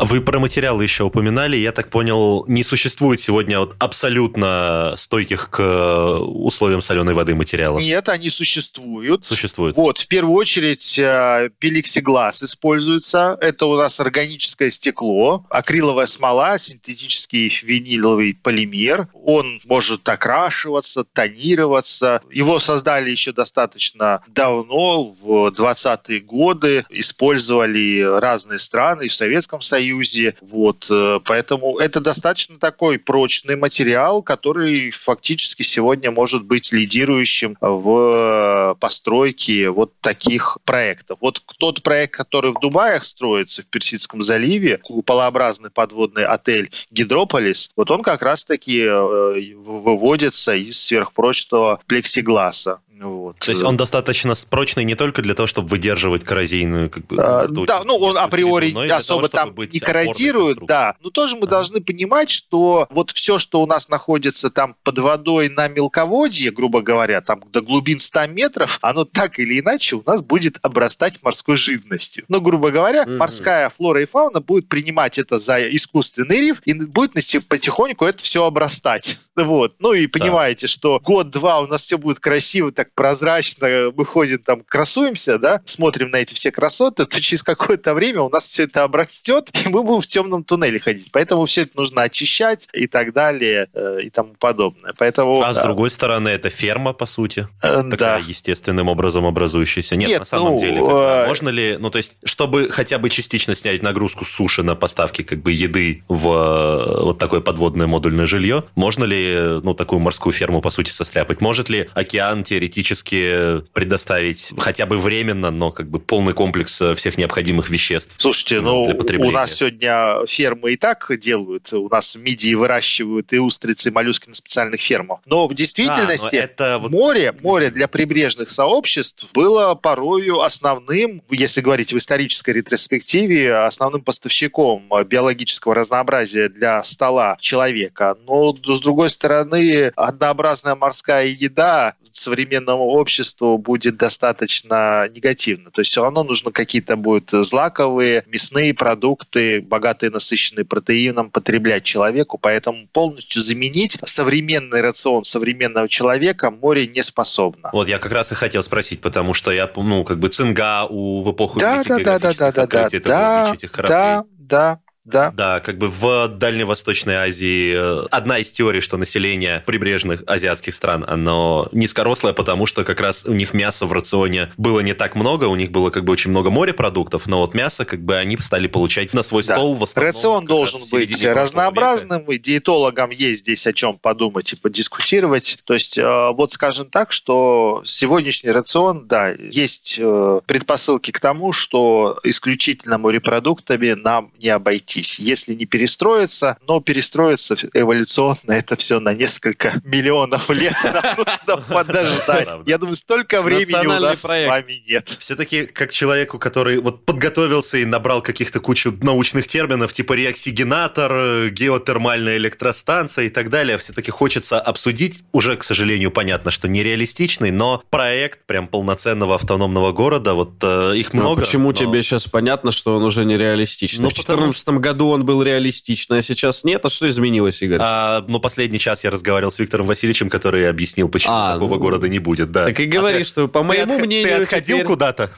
Вы 0.00 0.20
про 0.20 0.38
материалы 0.38 0.84
еще 0.84 1.04
упоминали. 1.04 1.56
Я 1.56 1.72
так 1.72 1.90
понял, 1.90 2.44
не 2.46 2.62
существует 2.62 3.20
сегодня 3.20 3.58
вот 3.58 3.74
абсолютно 3.80 4.94
стойких 4.96 5.50
к 5.50 6.18
условиям 6.20 6.80
соленой 6.80 7.14
воды 7.14 7.34
материалов. 7.34 7.82
Нет, 7.82 8.08
они 8.08 8.30
существуют. 8.30 9.24
Существуют. 9.24 9.76
Вот, 9.76 9.98
в 9.98 10.06
первую 10.06 10.36
очередь, 10.36 10.98
э, 11.00 11.50
пеликсиглаз 11.58 12.44
используется. 12.44 13.36
Это 13.40 13.66
у 13.66 13.76
нас 13.76 13.98
органическое 13.98 14.70
стекло, 14.70 15.44
акриловая 15.50 16.06
смола, 16.06 16.58
синтетический 16.58 17.52
виниловый 17.64 18.38
полимер. 18.40 19.08
Он 19.12 19.58
может 19.66 20.08
окрашиваться, 20.08 21.02
тонироваться. 21.04 22.22
Его 22.30 22.60
создали 22.60 23.10
еще 23.10 23.32
достаточно 23.32 24.22
давно, 24.28 25.04
в 25.04 25.48
20-е 25.48 26.20
годы. 26.20 26.84
Использовали 26.88 28.00
разные 28.20 28.60
страны 28.60 29.06
и 29.06 29.08
в 29.08 29.14
Советском 29.14 29.60
Союзе, 29.60 29.87
Союзе. 29.88 30.34
Вот, 30.40 30.86
э, 30.90 31.20
поэтому 31.24 31.78
это 31.78 32.00
достаточно 32.00 32.58
такой 32.58 32.98
прочный 32.98 33.56
материал, 33.56 34.22
который 34.22 34.90
фактически 34.90 35.62
сегодня 35.62 36.10
может 36.10 36.44
быть 36.44 36.72
лидирующим 36.72 37.56
в 37.60 38.76
постройке 38.80 39.70
вот 39.70 39.92
таких 40.00 40.58
проектов. 40.64 41.18
Вот 41.20 41.40
тот 41.58 41.82
проект, 41.82 42.14
который 42.14 42.52
в 42.52 42.60
Дубаях 42.60 43.04
строится, 43.04 43.62
в 43.62 43.66
Персидском 43.66 44.22
заливе, 44.22 44.78
куполообразный 44.78 45.70
подводный 45.70 46.24
отель 46.24 46.70
Гидрополис, 46.90 47.70
вот 47.76 47.90
он 47.90 48.02
как 48.02 48.22
раз-таки 48.22 48.80
э, 48.82 49.54
выводится 49.56 50.54
из 50.54 50.80
сверхпрочного 50.82 51.80
плексигласа. 51.86 52.80
Вот. 53.00 53.38
То 53.38 53.50
есть 53.50 53.62
он 53.62 53.76
достаточно 53.76 54.34
прочный 54.48 54.84
не 54.84 54.94
только 54.94 55.22
для 55.22 55.34
того, 55.34 55.46
чтобы 55.46 55.68
выдерживать 55.68 56.24
коррозийную... 56.24 56.90
Как 56.90 57.06
бы, 57.06 57.16
а, 57.18 57.46
да, 57.48 57.84
ну 57.84 57.96
он 57.96 58.18
априори 58.18 58.70
среду, 58.70 58.94
особо 58.94 59.28
того, 59.28 59.52
там 59.52 59.66
не 59.66 59.78
корродирует, 59.78 60.58
да. 60.66 60.96
Но 61.00 61.10
тоже 61.10 61.36
мы 61.36 61.42
ага. 61.42 61.50
должны 61.50 61.80
понимать, 61.80 62.30
что 62.30 62.86
вот 62.90 63.10
все, 63.10 63.38
что 63.38 63.62
у 63.62 63.66
нас 63.66 63.88
находится 63.88 64.50
там 64.50 64.76
под 64.82 64.98
водой 64.98 65.48
на 65.48 65.68
мелководье, 65.68 66.50
грубо 66.50 66.80
говоря, 66.82 67.20
там 67.20 67.42
до 67.52 67.60
глубин 67.60 68.00
100 68.00 68.26
метров, 68.28 68.78
оно 68.82 69.04
так 69.04 69.38
или 69.38 69.60
иначе 69.60 69.96
у 69.96 70.02
нас 70.06 70.22
будет 70.22 70.58
обрастать 70.62 71.22
морской 71.22 71.56
жизненностью. 71.56 72.24
Ну, 72.28 72.40
грубо 72.40 72.70
говоря, 72.70 73.02
угу. 73.02 73.12
морская 73.12 73.68
флора 73.70 74.02
и 74.02 74.06
фауна 74.06 74.40
будет 74.40 74.68
принимать 74.68 75.18
это 75.18 75.38
за 75.38 75.58
искусственный 75.74 76.40
риф 76.40 76.60
и 76.64 76.74
будет 76.74 77.12
потихоньку 77.48 78.04
это 78.04 78.22
все 78.22 78.44
обрастать. 78.44 79.18
Вот. 79.36 79.76
Ну 79.78 79.92
и 79.92 80.06
понимаете, 80.06 80.66
да. 80.66 80.72
что 80.72 81.00
год-два 81.00 81.60
у 81.60 81.66
нас 81.66 81.82
все 81.82 81.96
будет 81.98 82.18
красиво, 82.18 82.72
так 82.72 82.87
прозрачно, 82.94 83.92
мы 83.94 84.04
ходим 84.04 84.38
там, 84.38 84.62
красуемся, 84.66 85.38
да, 85.38 85.60
смотрим 85.64 86.10
на 86.10 86.16
эти 86.16 86.34
все 86.34 86.50
красоты, 86.50 87.06
то 87.06 87.20
через 87.20 87.42
какое-то 87.42 87.94
время 87.94 88.22
у 88.22 88.30
нас 88.30 88.46
все 88.46 88.64
это 88.64 88.84
обрастет, 88.84 89.50
и 89.64 89.68
мы 89.68 89.82
будем 89.82 90.00
в 90.00 90.06
темном 90.06 90.44
туннеле 90.44 90.80
ходить. 90.80 91.10
Поэтому 91.12 91.44
все 91.44 91.62
это 91.62 91.72
нужно 91.74 92.02
очищать 92.02 92.68
и 92.72 92.86
так 92.86 93.12
далее 93.12 93.68
э, 93.72 94.00
и 94.04 94.10
тому 94.10 94.34
подобное. 94.38 94.94
Поэтому, 94.96 95.42
а 95.42 95.52
с 95.52 95.60
другой 95.60 95.90
стороны, 95.90 96.28
это 96.28 96.50
ферма, 96.50 96.92
по 96.92 97.06
сути, 97.06 97.48
э, 97.62 97.82
такая 97.90 98.20
да. 98.20 98.24
естественным 98.26 98.88
образом 98.88 99.26
образующаяся. 99.26 99.96
Нет, 99.96 100.08
Нет 100.08 100.18
на 100.20 100.24
самом 100.24 100.52
ну, 100.54 100.58
деле, 100.58 100.80
э... 100.80 101.26
можно 101.26 101.48
ли, 101.48 101.76
ну 101.78 101.90
то 101.90 101.98
есть, 101.98 102.14
чтобы 102.24 102.70
хотя 102.70 102.98
бы 102.98 103.10
частично 103.10 103.54
снять 103.54 103.82
нагрузку 103.82 104.24
с 104.24 104.30
суши 104.30 104.62
на 104.62 104.74
поставки 104.74 105.22
как 105.22 105.42
бы 105.42 105.52
еды 105.52 106.02
в 106.08 106.28
э, 106.28 107.02
вот 107.04 107.18
такое 107.18 107.40
подводное 107.40 107.86
модульное 107.86 108.26
жилье, 108.26 108.64
можно 108.74 109.04
ли, 109.04 109.60
ну, 109.62 109.74
такую 109.74 110.00
морскую 110.00 110.32
ферму, 110.32 110.60
по 110.60 110.70
сути, 110.70 110.90
состряпать? 110.90 111.40
Может 111.40 111.68
ли 111.68 111.88
океан 111.94 112.44
теоретически 112.44 112.77
теоретически 112.78 113.60
предоставить 113.72 114.52
хотя 114.56 114.86
бы 114.86 114.98
временно, 114.98 115.50
но 115.50 115.72
как 115.72 115.90
бы 115.90 115.98
полный 115.98 116.32
комплекс 116.32 116.80
э, 116.80 116.94
всех 116.94 117.18
необходимых 117.18 117.70
веществ. 117.70 118.16
Слушайте, 118.18 118.60
ну, 118.60 118.82
у 118.84 119.30
нас 119.30 119.54
сегодня 119.54 120.26
фермы 120.26 120.72
и 120.72 120.76
так 120.76 121.10
делают. 121.18 121.72
У 121.72 121.88
нас 121.88 122.14
мидии 122.16 122.54
выращивают 122.54 123.32
и 123.32 123.38
устрицы, 123.38 123.88
и 123.88 123.92
моллюски 123.92 124.28
на 124.28 124.34
специальных 124.34 124.80
фермах. 124.80 125.20
Но 125.26 125.48
в 125.48 125.54
действительности 125.54 126.36
а, 126.36 126.44
это 126.44 126.80
море, 126.88 127.34
море 127.42 127.70
для 127.70 127.88
прибрежных 127.88 128.50
сообществ 128.50 129.26
было 129.32 129.74
порою 129.74 130.42
основным, 130.42 131.22
если 131.30 131.60
говорить 131.60 131.92
в 131.92 131.98
исторической 131.98 132.50
ретроспективе, 132.50 133.56
основным 133.56 134.02
поставщиком 134.02 134.84
биологического 135.06 135.74
разнообразия 135.74 136.48
для 136.48 136.84
стола 136.84 137.36
человека. 137.40 138.16
Но, 138.24 138.54
с 138.54 138.80
другой 138.80 139.10
стороны, 139.10 139.92
однообразная 139.96 140.76
морская 140.76 141.26
еда 141.26 141.94
современном 142.18 142.67
современному 142.68 142.90
обществу 142.90 143.58
будет 143.58 143.96
достаточно 143.96 145.08
негативно. 145.08 145.70
То 145.70 145.80
есть 145.80 145.90
все 145.90 146.02
равно 146.02 146.22
нужно 146.24 146.50
какие-то 146.50 146.96
будут 146.96 147.30
злаковые, 147.30 148.24
мясные 148.26 148.74
продукты, 148.74 149.60
богатые, 149.60 150.10
насыщенные 150.10 150.64
протеином 150.64 151.30
потреблять 151.30 151.84
человеку, 151.84 152.38
поэтому 152.38 152.86
полностью 152.92 153.42
заменить 153.42 153.98
современный 154.04 154.80
рацион 154.80 155.24
современного 155.24 155.88
человека 155.88 156.50
море 156.50 156.86
не 156.86 157.02
способно. 157.02 157.70
Вот 157.72 157.88
я 157.88 157.98
как 157.98 158.12
раз 158.12 158.32
и 158.32 158.34
хотел 158.34 158.62
спросить, 158.62 159.00
потому 159.00 159.34
что 159.34 159.50
я, 159.50 159.70
ну, 159.76 160.04
как 160.04 160.18
бы 160.18 160.28
цинга 160.28 160.86
у, 160.88 161.22
в 161.22 161.32
эпоху 161.32 161.58
да, 161.58 161.82
да, 161.84 161.98
да, 161.98 162.18
да, 162.18 162.32
да, 162.32 162.52
да, 162.52 162.66
да, 162.66 162.88
да, 163.00 163.54
да, 163.88 164.24
да, 164.38 164.80
да. 165.08 165.32
Да, 165.34 165.60
как 165.60 165.78
бы 165.78 165.88
в 165.88 166.28
Дальневосточной 166.28 167.14
Азии 167.14 167.74
э, 167.74 168.06
одна 168.10 168.38
из 168.38 168.52
теорий, 168.52 168.80
что 168.80 168.96
население 168.96 169.62
прибрежных 169.66 170.22
азиатских 170.26 170.74
стран, 170.74 171.04
оно 171.08 171.68
низкорослое, 171.72 172.34
потому 172.34 172.66
что 172.66 172.84
как 172.84 173.00
раз 173.00 173.24
у 173.24 173.32
них 173.32 173.54
мяса 173.54 173.86
в 173.86 173.92
рационе 173.92 174.52
было 174.56 174.80
не 174.80 174.92
так 174.92 175.14
много, 175.14 175.46
у 175.46 175.56
них 175.56 175.70
было 175.70 175.90
как 175.90 176.04
бы 176.04 176.12
очень 176.12 176.30
много 176.30 176.50
морепродуктов, 176.50 177.26
но 177.26 177.40
вот 177.40 177.54
мясо 177.54 177.84
как 177.84 178.02
бы 178.02 178.16
они 178.16 178.36
стали 178.38 178.66
получать 178.66 179.14
на 179.14 179.22
свой 179.22 179.42
да. 179.44 179.54
стол 179.54 179.74
в 179.74 179.82
основном. 179.82 180.14
Рацион 180.14 180.44
должен 180.44 180.80
быть 180.90 181.24
разнообразным, 181.24 182.20
века. 182.20 182.32
и 182.32 182.38
диетологам 182.38 183.10
есть 183.10 183.40
здесь 183.40 183.66
о 183.66 183.72
чем 183.72 183.98
подумать 183.98 184.52
и 184.52 184.56
подискутировать. 184.56 185.58
То 185.64 185.74
есть 185.74 185.96
э, 185.96 186.30
вот 186.32 186.52
скажем 186.52 186.90
так, 186.90 187.12
что 187.12 187.82
сегодняшний 187.84 188.50
рацион, 188.50 189.06
да, 189.06 189.30
есть 189.30 189.96
э, 189.98 190.40
предпосылки 190.46 191.10
к 191.10 191.20
тому, 191.20 191.52
что 191.52 192.20
исключительно 192.24 192.98
морепродуктами 192.98 193.92
нам 193.92 194.32
не 194.38 194.50
обойти 194.50 194.97
обойтись, 194.98 195.18
если 195.18 195.54
не 195.54 195.66
перестроиться. 195.66 196.56
Но 196.66 196.80
перестроиться 196.80 197.56
эволюционно 197.72 198.52
это 198.52 198.76
все 198.76 199.00
на 199.00 199.14
несколько 199.14 199.80
миллионов 199.84 200.50
лет 200.50 200.74
нужно 201.16 201.56
подождать. 201.68 202.48
Я 202.66 202.78
думаю, 202.78 202.96
столько 202.96 203.42
времени 203.42 203.86
у 203.86 204.00
нас 204.00 204.20
с 204.20 204.24
вами 204.24 204.82
нет. 204.88 205.08
Все-таки 205.18 205.66
как 205.66 205.92
человеку, 205.92 206.38
который 206.38 206.78
вот 206.78 207.04
подготовился 207.04 207.78
и 207.78 207.84
набрал 207.84 208.22
каких-то 208.22 208.60
кучу 208.60 208.96
научных 209.00 209.46
терминов, 209.46 209.92
типа 209.92 210.14
реоксигенатор, 210.14 211.50
геотермальная 211.50 212.36
электростанция 212.36 213.26
и 213.26 213.28
так 213.28 213.50
далее, 213.50 213.78
все-таки 213.78 214.10
хочется 214.10 214.60
обсудить, 214.60 215.24
уже, 215.32 215.56
к 215.56 215.64
сожалению, 215.64 216.10
понятно, 216.10 216.50
что 216.50 216.68
нереалистичный, 216.68 217.50
но 217.50 217.82
проект 217.90 218.44
прям 218.46 218.68
полноценного 218.68 219.34
автономного 219.34 219.92
города, 219.92 220.34
вот 220.34 220.54
э, 220.62 220.96
их 220.96 221.12
ну, 221.12 221.20
много. 221.20 221.40
Но 221.40 221.46
почему 221.46 221.68
но... 221.68 221.72
тебе 221.72 222.02
сейчас 222.02 222.26
понятно, 222.26 222.72
что 222.72 222.96
он 222.96 223.04
уже 223.04 223.24
нереалистичный? 223.24 224.02
Ну, 224.02 224.10
в 224.10 224.14
2014 224.14 224.68
году 224.78 224.98
году 224.98 225.08
он 225.10 225.24
был 225.24 225.42
реалистичный, 225.42 226.18
а 226.18 226.22
сейчас 226.22 226.64
нет. 226.64 226.84
А 226.84 226.90
что 226.90 227.08
изменилось, 227.08 227.62
Игорь? 227.62 227.78
А, 227.80 228.24
ну, 228.26 228.40
последний 228.40 228.78
час 228.78 229.04
я 229.04 229.10
разговаривал 229.10 229.52
с 229.52 229.58
Виктором 229.58 229.86
Васильевичем, 229.86 230.28
который 230.28 230.68
объяснил, 230.68 231.08
почему 231.08 231.34
а, 231.34 231.54
такого 231.54 231.74
ну, 231.74 231.80
города 231.80 232.08
не 232.08 232.18
будет. 232.18 232.50
Да. 232.50 232.66
Так 232.66 232.80
и 232.80 232.86
говори, 232.86 233.22
а 233.22 233.24
что, 233.24 233.48
по 233.48 233.62
моему 233.62 233.98
ты, 233.98 234.04
мнению... 234.04 234.36
Ты 234.38 234.42
отходил 234.42 234.76
теперь... 234.78 234.86
куда-то? 234.86 235.30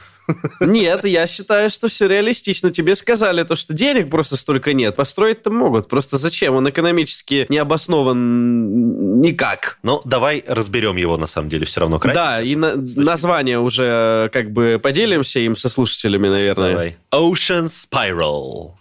Нет, 0.59 1.05
я 1.05 1.27
считаю, 1.27 1.69
что 1.69 1.87
все 1.87 2.07
реалистично. 2.07 2.71
Тебе 2.71 2.95
сказали 2.95 3.43
то, 3.43 3.55
что 3.55 3.73
денег 3.73 4.09
просто 4.09 4.37
столько 4.37 4.73
нет. 4.73 4.95
Построить-то 4.95 5.49
могут. 5.51 5.87
Просто 5.89 6.17
зачем? 6.17 6.55
Он 6.55 6.69
экономически 6.69 7.45
не 7.49 7.57
обоснован 7.57 9.21
никак. 9.21 9.77
Ну, 9.83 10.01
давай 10.05 10.43
разберем 10.47 10.95
его, 10.97 11.17
на 11.17 11.27
самом 11.27 11.49
деле, 11.49 11.65
все 11.65 11.81
равно. 11.81 11.99
Край. 11.99 12.13
Да, 12.15 12.41
и 12.41 12.55
на- 12.55 12.75
название 12.95 13.59
уже 13.59 14.29
как 14.33 14.51
бы 14.51 14.79
поделимся 14.81 15.39
им 15.39 15.55
со 15.55 15.69
слушателями, 15.69 16.27
наверное. 16.27 16.71
Давай. 16.71 16.97
Ocean 17.13 17.65
Spiral. 17.65 18.71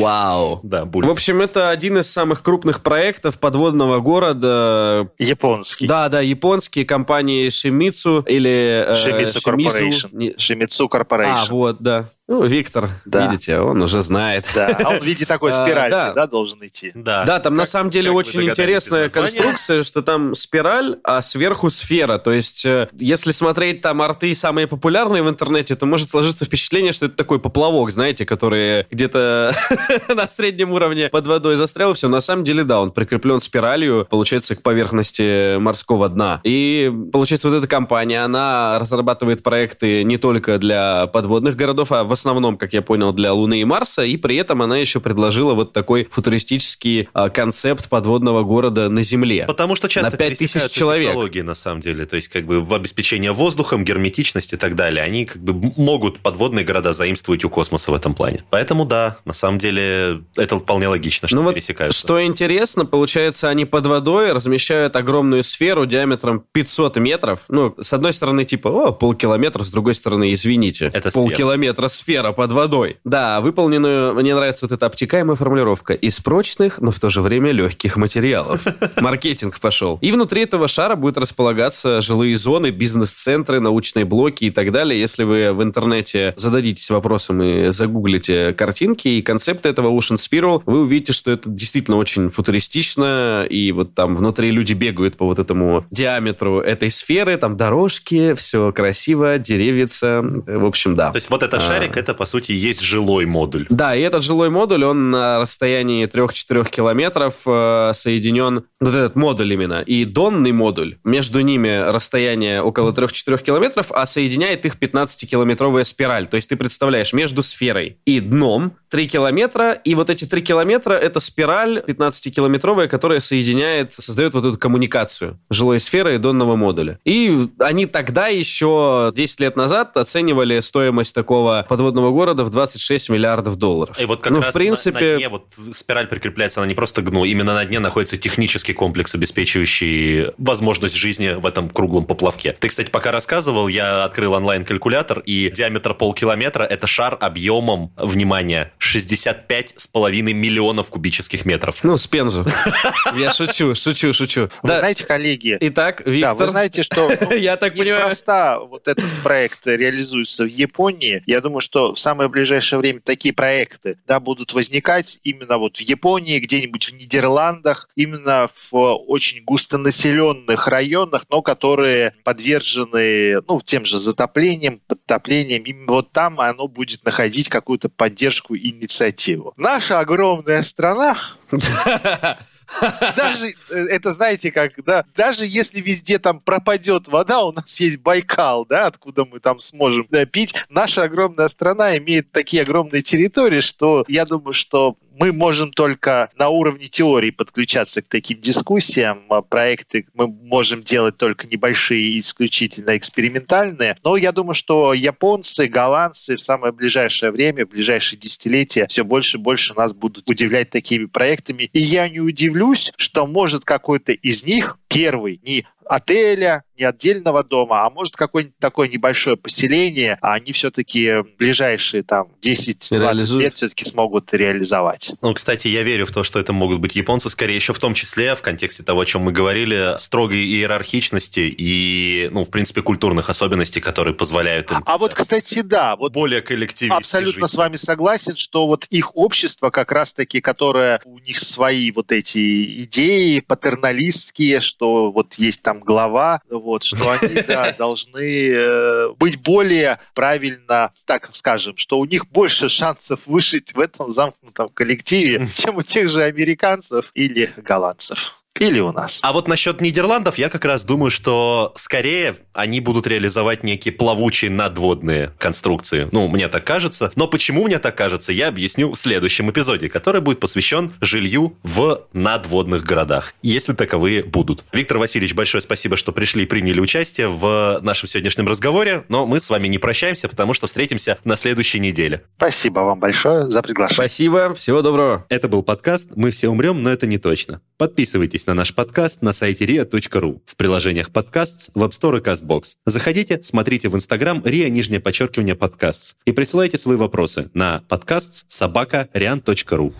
Вау. 0.00 0.60
Да, 0.62 0.84
В 0.84 0.88
будет. 0.88 1.10
общем, 1.10 1.40
это 1.40 1.70
один 1.70 1.98
из 1.98 2.10
самых 2.10 2.42
крупных 2.42 2.82
проектов 2.82 3.38
подводного 3.38 4.00
города. 4.00 5.08
Японский. 5.18 5.86
Да, 5.86 6.08
да, 6.08 6.20
японские 6.20 6.84
компании 6.84 7.48
Shimizu 7.48 8.24
или... 8.28 8.84
э, 8.86 8.94
Shimizu 8.94 9.38
Corporation. 9.44 10.08
Не- 10.12 10.32
Shimizu 10.32 10.87
А, 10.88 10.98
Corporation. 10.98 11.50
вот, 11.50 11.76
да. 11.80 12.06
Ну, 12.30 12.44
Виктор, 12.44 12.90
Да. 13.06 13.26
видите, 13.26 13.58
он 13.58 13.80
уже 13.80 14.02
знает. 14.02 14.44
Да, 14.54 14.76
а 14.84 14.90
он 14.90 14.98
в 15.00 15.02
виде 15.02 15.24
такой 15.26 15.50
А, 15.50 15.54
спирали, 15.54 15.90
да. 15.90 16.12
да, 16.12 16.26
должен 16.26 16.58
идти. 16.60 16.92
Да. 16.94 17.24
Да, 17.24 17.38
там 17.40 17.54
на 17.54 17.62
Как- 17.62 17.70
самом 17.70 17.88
деле 17.90 18.10
очень 18.10 18.42
интересная 18.44 19.08
конструкция, 19.08 19.82
что 19.82 20.02
там 20.02 20.34
спираль, 20.34 20.98
а 21.04 21.22
сверху 21.22 21.70
сфера. 21.70 22.18
То 22.18 22.30
есть, 22.32 22.66
э, 22.66 22.88
если 22.92 23.32
смотреть 23.32 23.80
там 23.80 24.02
арты 24.02 24.34
самые 24.34 24.66
популярные 24.66 25.22
в 25.22 25.28
интернете, 25.30 25.74
то 25.74 25.86
может 25.86 26.10
сложиться 26.10 26.44
впечатление, 26.44 26.92
что 26.92 27.06
это 27.06 27.16
такой 27.16 27.38
поплавок, 27.40 27.90
знаете, 27.90 28.26
который 28.26 28.84
где-то 28.90 29.54
на 30.14 30.28
среднем 30.28 30.72
уровне 30.72 31.08
под 31.08 31.26
водой 31.26 31.56
застрял. 31.56 31.94
Все, 31.94 32.08
на 32.10 32.20
самом 32.20 32.44
деле, 32.44 32.62
да, 32.62 32.82
он 32.82 32.90
прикреплен 32.90 33.40
спиралью, 33.40 34.06
получается, 34.10 34.54
к 34.54 34.60
поверхности 34.62 35.56
морского 35.56 36.10
дна. 36.10 36.42
И, 36.44 36.92
получается, 37.10 37.48
вот 37.48 37.56
эта 37.56 37.66
компания, 37.66 38.22
она 38.22 38.78
разрабатывает 38.78 39.42
проекты 39.42 40.04
не 40.04 40.18
только 40.18 40.58
для 40.58 41.06
подводных 41.06 41.56
городов, 41.56 41.90
а 41.90 42.04
в 42.04 42.17
основном, 42.18 42.56
как 42.58 42.72
я 42.72 42.82
понял, 42.82 43.12
для 43.12 43.32
Луны 43.32 43.60
и 43.60 43.64
Марса, 43.64 44.04
и 44.04 44.16
при 44.16 44.36
этом 44.36 44.62
она 44.62 44.76
еще 44.78 45.00
предложила 45.00 45.54
вот 45.54 45.72
такой 45.72 46.08
футуристический 46.10 47.08
а, 47.12 47.28
концепт 47.30 47.88
подводного 47.88 48.42
города 48.42 48.88
на 48.88 49.02
Земле. 49.02 49.44
Потому 49.46 49.76
что 49.76 49.88
часто 49.88 50.10
На 50.10 50.16
5000 50.16 50.38
пересекаются 50.38 50.78
человек. 50.78 51.08
технологии, 51.08 51.40
на 51.40 51.54
самом 51.54 51.80
деле. 51.80 52.06
То 52.06 52.16
есть, 52.16 52.28
как 52.28 52.46
бы, 52.46 52.60
в 52.60 52.72
обеспечение 52.74 53.32
воздухом, 53.32 53.84
герметичность 53.84 54.52
и 54.52 54.56
так 54.56 54.74
далее. 54.76 55.02
Они, 55.04 55.24
как 55.24 55.42
бы, 55.42 55.72
могут 55.76 56.20
подводные 56.20 56.64
города 56.64 56.92
заимствовать 56.92 57.44
у 57.44 57.50
космоса 57.50 57.90
в 57.90 57.94
этом 57.94 58.14
плане. 58.14 58.44
Поэтому, 58.50 58.84
да, 58.84 59.18
на 59.24 59.32
самом 59.34 59.58
деле, 59.58 60.22
это 60.36 60.58
вполне 60.58 60.88
логично, 60.88 61.28
что 61.28 61.36
Ну 61.36 61.42
вот, 61.42 61.54
пересекаются. 61.54 61.98
что 61.98 62.24
интересно, 62.24 62.84
получается, 62.86 63.48
они 63.48 63.64
под 63.64 63.86
водой 63.86 64.32
размещают 64.32 64.96
огромную 64.96 65.42
сферу 65.42 65.86
диаметром 65.86 66.44
500 66.52 66.96
метров. 66.96 67.40
Ну, 67.48 67.74
с 67.80 67.92
одной 67.92 68.12
стороны, 68.12 68.44
типа, 68.44 68.68
о, 68.68 68.92
полкилометра, 68.92 69.64
с 69.64 69.70
другой 69.70 69.94
стороны, 69.94 70.32
извините, 70.32 70.90
Это 70.92 71.10
полкилометра 71.10 71.88
сфера 71.88 72.07
под 72.08 72.52
водой. 72.52 72.96
Да, 73.04 73.40
выполненную, 73.40 74.14
мне 74.14 74.34
нравится 74.34 74.64
вот 74.64 74.72
эта 74.72 74.86
обтекаемая 74.86 75.36
формулировка, 75.36 75.92
из 75.94 76.18
прочных, 76.20 76.78
но 76.80 76.90
в 76.90 76.98
то 76.98 77.10
же 77.10 77.20
время 77.20 77.52
легких 77.52 77.96
материалов. 77.96 78.64
Маркетинг 79.00 79.60
пошел. 79.60 79.98
И 80.00 80.10
внутри 80.10 80.42
этого 80.42 80.68
шара 80.68 80.96
будет 80.96 81.18
располагаться 81.18 82.00
жилые 82.00 82.36
зоны, 82.36 82.70
бизнес-центры, 82.70 83.60
научные 83.60 84.04
блоки 84.04 84.46
и 84.46 84.50
так 84.50 84.72
далее. 84.72 84.98
Если 84.98 85.24
вы 85.24 85.52
в 85.52 85.62
интернете 85.62 86.32
зададитесь 86.36 86.88
вопросом 86.90 87.42
и 87.42 87.70
загуглите 87.72 88.54
картинки 88.54 89.08
и 89.08 89.22
концепты 89.22 89.68
этого 89.68 89.88
Ocean 89.88 90.16
Spiral, 90.16 90.62
вы 90.64 90.80
увидите, 90.80 91.12
что 91.12 91.30
это 91.30 91.50
действительно 91.50 91.98
очень 91.98 92.30
футуристично, 92.30 93.46
и 93.48 93.72
вот 93.72 93.94
там 93.94 94.16
внутри 94.16 94.50
люди 94.50 94.72
бегают 94.72 95.16
по 95.16 95.26
вот 95.26 95.38
этому 95.38 95.84
диаметру 95.90 96.60
этой 96.60 96.90
сферы, 96.90 97.36
там 97.36 97.56
дорожки, 97.56 98.34
все 98.34 98.72
красиво, 98.72 99.38
деревица, 99.38 100.22
в 100.22 100.64
общем, 100.64 100.94
да. 100.94 101.10
То 101.10 101.16
есть, 101.16 101.28
вот 101.30 101.42
этот 101.42 101.60
А. 101.60 101.60
шарик, 101.60 101.96
это, 101.98 102.14
по 102.14 102.26
сути, 102.26 102.52
есть 102.52 102.80
жилой 102.80 103.26
модуль. 103.26 103.66
Да, 103.68 103.94
и 103.94 104.00
этот 104.00 104.22
жилой 104.22 104.50
модуль, 104.50 104.84
он 104.84 105.10
на 105.10 105.40
расстоянии 105.40 106.06
3-4 106.06 106.70
километров 106.70 107.34
э, 107.46 107.92
соединен, 107.94 108.64
вот 108.80 108.94
этот 108.94 109.16
модуль 109.16 109.52
именно, 109.52 109.82
и 109.82 110.04
донный 110.04 110.52
модуль. 110.52 110.96
Между 111.04 111.40
ними 111.40 111.90
расстояние 111.90 112.62
около 112.62 112.92
3-4 112.92 113.42
километров, 113.42 113.90
а 113.90 114.06
соединяет 114.06 114.64
их 114.64 114.76
15-километровая 114.76 115.84
спираль. 115.84 116.26
То 116.26 116.36
есть 116.36 116.48
ты 116.48 116.56
представляешь, 116.56 117.12
между 117.12 117.42
сферой 117.42 117.98
и 118.04 118.20
дном 118.20 118.72
3 118.90 119.08
километра, 119.08 119.72
и 119.72 119.94
вот 119.94 120.10
эти 120.10 120.24
3 120.24 120.42
километра— 120.42 120.92
это 120.94 121.20
спираль 121.20 121.82
15-километровая, 121.86 122.88
которая 122.88 123.20
соединяет, 123.20 123.94
создает 123.94 124.34
вот 124.34 124.44
эту 124.44 124.58
коммуникацию 124.58 125.38
жилой 125.50 125.80
сферы 125.80 126.14
и 126.14 126.18
донного 126.18 126.56
модуля. 126.56 126.98
И 127.04 127.48
они 127.58 127.86
тогда 127.86 128.28
еще 128.28 129.10
10 129.14 129.40
лет 129.40 129.56
назад 129.56 129.96
оценивали 129.96 130.60
стоимость 130.60 131.14
такого 131.14 131.66
подводного 131.78 132.10
города 132.10 132.42
в 132.42 132.50
26 132.50 133.08
миллиардов 133.08 133.54
долларов. 133.54 133.98
И 134.00 134.04
вот 134.04 134.20
как 134.20 134.32
ну, 134.32 134.40
раз 134.40 134.50
в 134.50 134.52
принципе, 134.52 134.98
на, 134.98 135.12
на 135.12 135.16
дне 135.18 135.28
вот 135.28 135.46
спираль 135.72 136.08
прикрепляется, 136.08 136.58
она 136.60 136.66
не 136.66 136.74
просто 136.74 137.02
к 137.02 137.10
дну, 137.10 137.24
именно 137.24 137.54
на 137.54 137.64
дне 137.64 137.78
находится 137.78 138.18
технический 138.18 138.72
комплекс, 138.72 139.14
обеспечивающий 139.14 140.32
возможность 140.38 140.96
жизни 140.96 141.34
в 141.38 141.46
этом 141.46 141.70
круглом 141.70 142.04
поплавке. 142.04 142.52
Ты, 142.58 142.66
кстати, 142.66 142.90
пока 142.90 143.12
рассказывал, 143.12 143.68
я 143.68 144.02
открыл 144.02 144.32
онлайн-калькулятор, 144.32 145.20
и 145.20 145.52
диаметр 145.54 145.94
полкилометра– 145.94 146.64
это 146.64 146.88
шар 146.88 147.16
объемом, 147.20 147.92
внимание, 147.96 148.72
65,5 148.80 150.22
миллионов 150.32 150.90
кубических 150.90 151.44
метров. 151.44 151.84
ну, 151.84 151.96
с 151.96 152.08
Пензу. 152.08 152.44
Я 153.16 153.32
шучу, 153.32 153.76
шучу, 153.76 154.12
шучу. 154.12 154.50
Вы 154.62 154.68
Да, 154.68 154.78
знаете, 154.78 155.04
коллеги, 155.04 155.56
Итак, 155.60 156.02
да, 156.04 156.10
Виктор, 156.10 156.34
вы 156.34 156.46
знаете, 156.48 156.82
что 156.82 157.08
ну, 157.20 157.32
я 157.36 157.56
так 157.56 157.74
понимаю, 157.74 158.06
неспроста 158.06 158.58
вот 158.58 158.88
этот 158.88 159.06
проект 159.22 159.64
реализуется 159.66 160.42
в 160.42 160.48
Японии. 160.48 161.22
Я 161.26 161.40
думаю, 161.40 161.60
что 161.68 161.94
в 161.94 161.98
самое 161.98 162.30
ближайшее 162.30 162.78
время 162.78 163.00
такие 163.00 163.34
проекты 163.34 163.98
да, 164.06 164.20
будут 164.20 164.54
возникать 164.54 165.18
именно 165.22 165.58
вот 165.58 165.76
в 165.76 165.80
Японии, 165.82 166.38
где-нибудь 166.38 166.86
в 166.86 166.94
Нидерландах, 166.94 167.90
именно 167.94 168.48
в 168.54 168.72
очень 168.72 169.44
густонаселенных 169.44 170.66
районах, 170.66 171.26
но 171.28 171.42
которые 171.42 172.14
подвержены 172.24 173.42
ну, 173.46 173.60
тем 173.62 173.84
же 173.84 173.98
затоплением, 173.98 174.80
подтоплением. 174.86 175.64
Именно 175.64 175.92
вот 175.92 176.10
там 176.10 176.40
оно 176.40 176.68
будет 176.68 177.04
находить 177.04 177.50
какую-то 177.50 177.90
поддержку 177.90 178.54
и 178.54 178.70
инициативу. 178.70 179.52
Наша 179.58 180.00
огромная 180.00 180.62
страна 180.62 181.18
даже 183.16 183.54
э, 183.70 183.86
это 183.90 184.12
знаете 184.12 184.52
как, 184.52 184.72
да, 184.84 185.04
даже 185.16 185.46
если 185.46 185.80
везде 185.80 186.18
там 186.18 186.40
пропадет 186.40 187.08
вода, 187.08 187.42
у 187.42 187.52
нас 187.52 187.78
есть 187.80 187.98
Байкал, 187.98 188.66
да, 188.66 188.86
откуда 188.86 189.24
мы 189.24 189.40
там 189.40 189.58
сможем 189.58 190.06
пить. 190.30 190.54
Наша 190.68 191.02
огромная 191.02 191.48
страна 191.48 191.96
имеет 191.98 192.30
такие 192.32 192.62
огромные 192.62 193.02
территории, 193.02 193.60
что 193.60 194.04
я 194.08 194.24
думаю, 194.24 194.52
что 194.52 194.96
мы 195.18 195.32
можем 195.32 195.72
только 195.72 196.30
на 196.36 196.48
уровне 196.48 196.86
теории 196.86 197.30
подключаться 197.30 198.02
к 198.02 198.08
таким 198.08 198.40
дискуссиям. 198.40 199.24
А 199.30 199.42
Проекты 199.42 200.06
мы 200.14 200.28
можем 200.28 200.82
делать 200.82 201.16
только 201.16 201.46
небольшие 201.46 202.18
исключительно 202.20 202.96
экспериментальные. 202.96 203.96
Но 204.04 204.16
я 204.16 204.32
думаю, 204.32 204.54
что 204.54 204.94
японцы, 204.94 205.66
голландцы 205.66 206.36
в 206.36 206.40
самое 206.40 206.72
ближайшее 206.72 207.32
время, 207.32 207.66
в 207.66 207.70
ближайшие 207.70 208.18
десятилетия 208.18 208.86
все 208.88 209.04
больше 209.04 209.38
и 209.38 209.40
больше 209.40 209.74
нас 209.74 209.92
будут 209.92 210.28
удивлять 210.30 210.70
такими 210.70 211.06
проектами. 211.06 211.68
И 211.72 211.80
я 211.80 212.08
не 212.08 212.20
удивлюсь, 212.20 212.92
что 212.96 213.26
может 213.26 213.64
какой-то 213.64 214.12
из 214.12 214.44
них 214.44 214.78
первый 214.88 215.40
не 215.42 215.66
отеля, 215.84 216.64
не 216.78 216.84
отдельного 216.84 217.42
дома, 217.42 217.84
а 217.84 217.90
может 217.90 218.16
какое-нибудь 218.16 218.58
такое 218.58 218.88
небольшое 218.88 219.36
поселение, 219.36 220.18
а 220.20 220.34
они 220.34 220.52
все-таки 220.52 221.24
ближайшие 221.38 222.02
там 222.02 222.28
10-20 222.42 222.98
Реализуют. 222.98 223.42
лет 223.42 223.54
все-таки 223.54 223.84
смогут 223.84 224.32
реализовать. 224.32 225.12
Ну, 225.20 225.34
кстати, 225.34 225.68
я 225.68 225.82
верю 225.82 226.06
в 226.06 226.12
то, 226.12 226.22
что 226.22 226.38
это 226.38 226.52
могут 226.52 226.80
быть 226.80 226.96
японцы, 226.96 227.30
скорее 227.30 227.56
еще 227.56 227.72
в 227.72 227.78
том 227.78 227.94
числе, 227.94 228.34
в 228.34 228.42
контексте 228.42 228.82
того, 228.82 229.00
о 229.00 229.06
чем 229.06 229.22
мы 229.22 229.32
говорили, 229.32 229.96
строгой 229.98 230.44
иерархичности 230.44 231.40
и, 231.40 232.28
ну, 232.32 232.44
в 232.44 232.50
принципе, 232.50 232.82
культурных 232.82 233.30
особенностей, 233.30 233.80
которые 233.80 234.14
позволяют 234.14 234.70
им 234.70 234.82
А 234.86 234.98
вот, 234.98 235.14
кстати, 235.14 235.62
да, 235.62 235.96
вот 235.96 236.12
более 236.12 236.42
коллективно 236.42 236.96
Абсолютно 236.96 237.48
с 237.48 237.54
вами 237.54 237.76
согласен, 237.76 238.36
что 238.36 238.66
вот 238.66 238.86
их 238.90 239.16
общество 239.16 239.70
как 239.70 239.92
раз-таки, 239.92 240.40
которое 240.40 241.00
у 241.04 241.18
них 241.18 241.38
свои 241.38 241.90
вот 241.90 242.12
эти 242.12 242.84
идеи 242.84 243.40
патерналистские, 243.40 244.60
что 244.60 245.10
вот 245.10 245.34
есть 245.34 245.62
там 245.62 245.80
глава, 245.80 246.40
вот, 246.68 246.84
что 246.84 247.10
они 247.10 247.42
да, 247.48 247.72
должны 247.72 248.50
э, 248.50 249.08
быть 249.18 249.40
более 249.40 249.98
правильно, 250.14 250.92
так 251.06 251.34
скажем, 251.34 251.76
что 251.78 251.98
у 251.98 252.04
них 252.04 252.28
больше 252.28 252.68
шансов 252.68 253.26
выжить 253.26 253.74
в 253.74 253.80
этом 253.80 254.10
замкнутом 254.10 254.68
коллективе, 254.68 255.48
чем 255.54 255.76
у 255.78 255.82
тех 255.82 256.10
же 256.10 256.22
американцев 256.22 257.10
или 257.14 257.52
голландцев. 257.56 258.42
Или 258.58 258.80
у 258.80 258.92
нас. 258.92 259.20
А 259.22 259.32
вот 259.32 259.48
насчет 259.48 259.80
Нидерландов 259.80 260.38
я 260.38 260.48
как 260.48 260.64
раз 260.64 260.84
думаю, 260.84 261.10
что 261.10 261.72
скорее 261.76 262.36
они 262.52 262.80
будут 262.80 263.06
реализовать 263.06 263.62
некие 263.62 263.92
плавучие 263.92 264.50
надводные 264.50 265.32
конструкции. 265.38 266.08
Ну, 266.12 266.28
мне 266.28 266.48
так 266.48 266.64
кажется. 266.64 267.12
Но 267.14 267.28
почему 267.28 267.64
мне 267.64 267.78
так 267.78 267.96
кажется, 267.96 268.32
я 268.32 268.48
объясню 268.48 268.92
в 268.92 268.96
следующем 268.96 269.50
эпизоде, 269.50 269.88
который 269.88 270.20
будет 270.20 270.40
посвящен 270.40 270.94
жилью 271.00 271.56
в 271.62 272.06
надводных 272.12 272.82
городах, 272.82 273.34
если 273.42 273.72
таковые 273.72 274.22
будут. 274.22 274.64
Виктор 274.72 274.98
Васильевич, 274.98 275.34
большое 275.34 275.62
спасибо, 275.62 275.96
что 275.96 276.12
пришли 276.12 276.44
и 276.44 276.46
приняли 276.46 276.80
участие 276.80 277.28
в 277.28 277.80
нашем 277.82 278.08
сегодняшнем 278.08 278.48
разговоре, 278.48 279.04
но 279.08 279.26
мы 279.26 279.40
с 279.40 279.50
вами 279.50 279.68
не 279.68 279.78
прощаемся, 279.78 280.28
потому 280.28 280.54
что 280.54 280.66
встретимся 280.66 281.18
на 281.24 281.36
следующей 281.36 281.80
неделе. 281.80 282.22
Спасибо 282.36 282.80
вам 282.80 282.98
большое 282.98 283.50
за 283.50 283.62
приглашение. 283.62 283.94
Спасибо, 283.94 284.54
всего 284.54 284.82
доброго. 284.82 285.26
Это 285.28 285.48
был 285.48 285.62
подкаст 285.62 286.10
«Мы 286.16 286.30
все 286.30 286.48
умрем, 286.48 286.82
но 286.82 286.90
это 286.90 287.06
не 287.06 287.18
точно». 287.18 287.60
Подписывайтесь 287.78 288.44
на 288.48 288.54
наш 288.54 288.74
подкаст 288.74 289.22
на 289.22 289.32
сайте 289.32 289.64
ria.ru, 289.64 290.40
в 290.44 290.56
приложениях 290.56 291.12
подкаст, 291.12 291.70
в 291.76 291.82
App 291.84 291.90
Store 291.90 292.18
и 292.18 292.20
CastBox. 292.20 292.74
Заходите, 292.86 293.40
смотрите 293.44 293.88
в 293.88 293.94
Instagram 293.94 294.42
ria 294.42 294.68
нижнее 294.68 294.98
подчеркивание 294.98 295.54
подкаст 295.54 296.16
и 296.24 296.32
присылайте 296.32 296.76
свои 296.76 296.96
вопросы 296.96 297.50
на 297.54 297.84
подкаст 297.88 298.46
собака 298.48 299.08
rian.ru. 299.14 299.94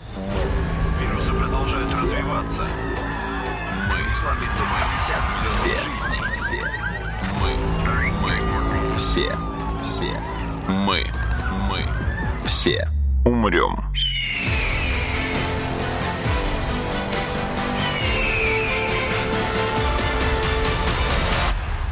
Вирусы 0.99 1.31
продолжают 1.31 1.89
развиваться. 1.93 2.67
Мы 3.87 3.95
сломиться 4.19 4.63
мы 4.67 4.79
все. 8.99 9.31
Все, 9.31 9.31
все. 9.85 10.11
Мы, 10.67 11.05
мы, 11.69 11.85
все 12.45 12.89
умрем. 13.23 13.79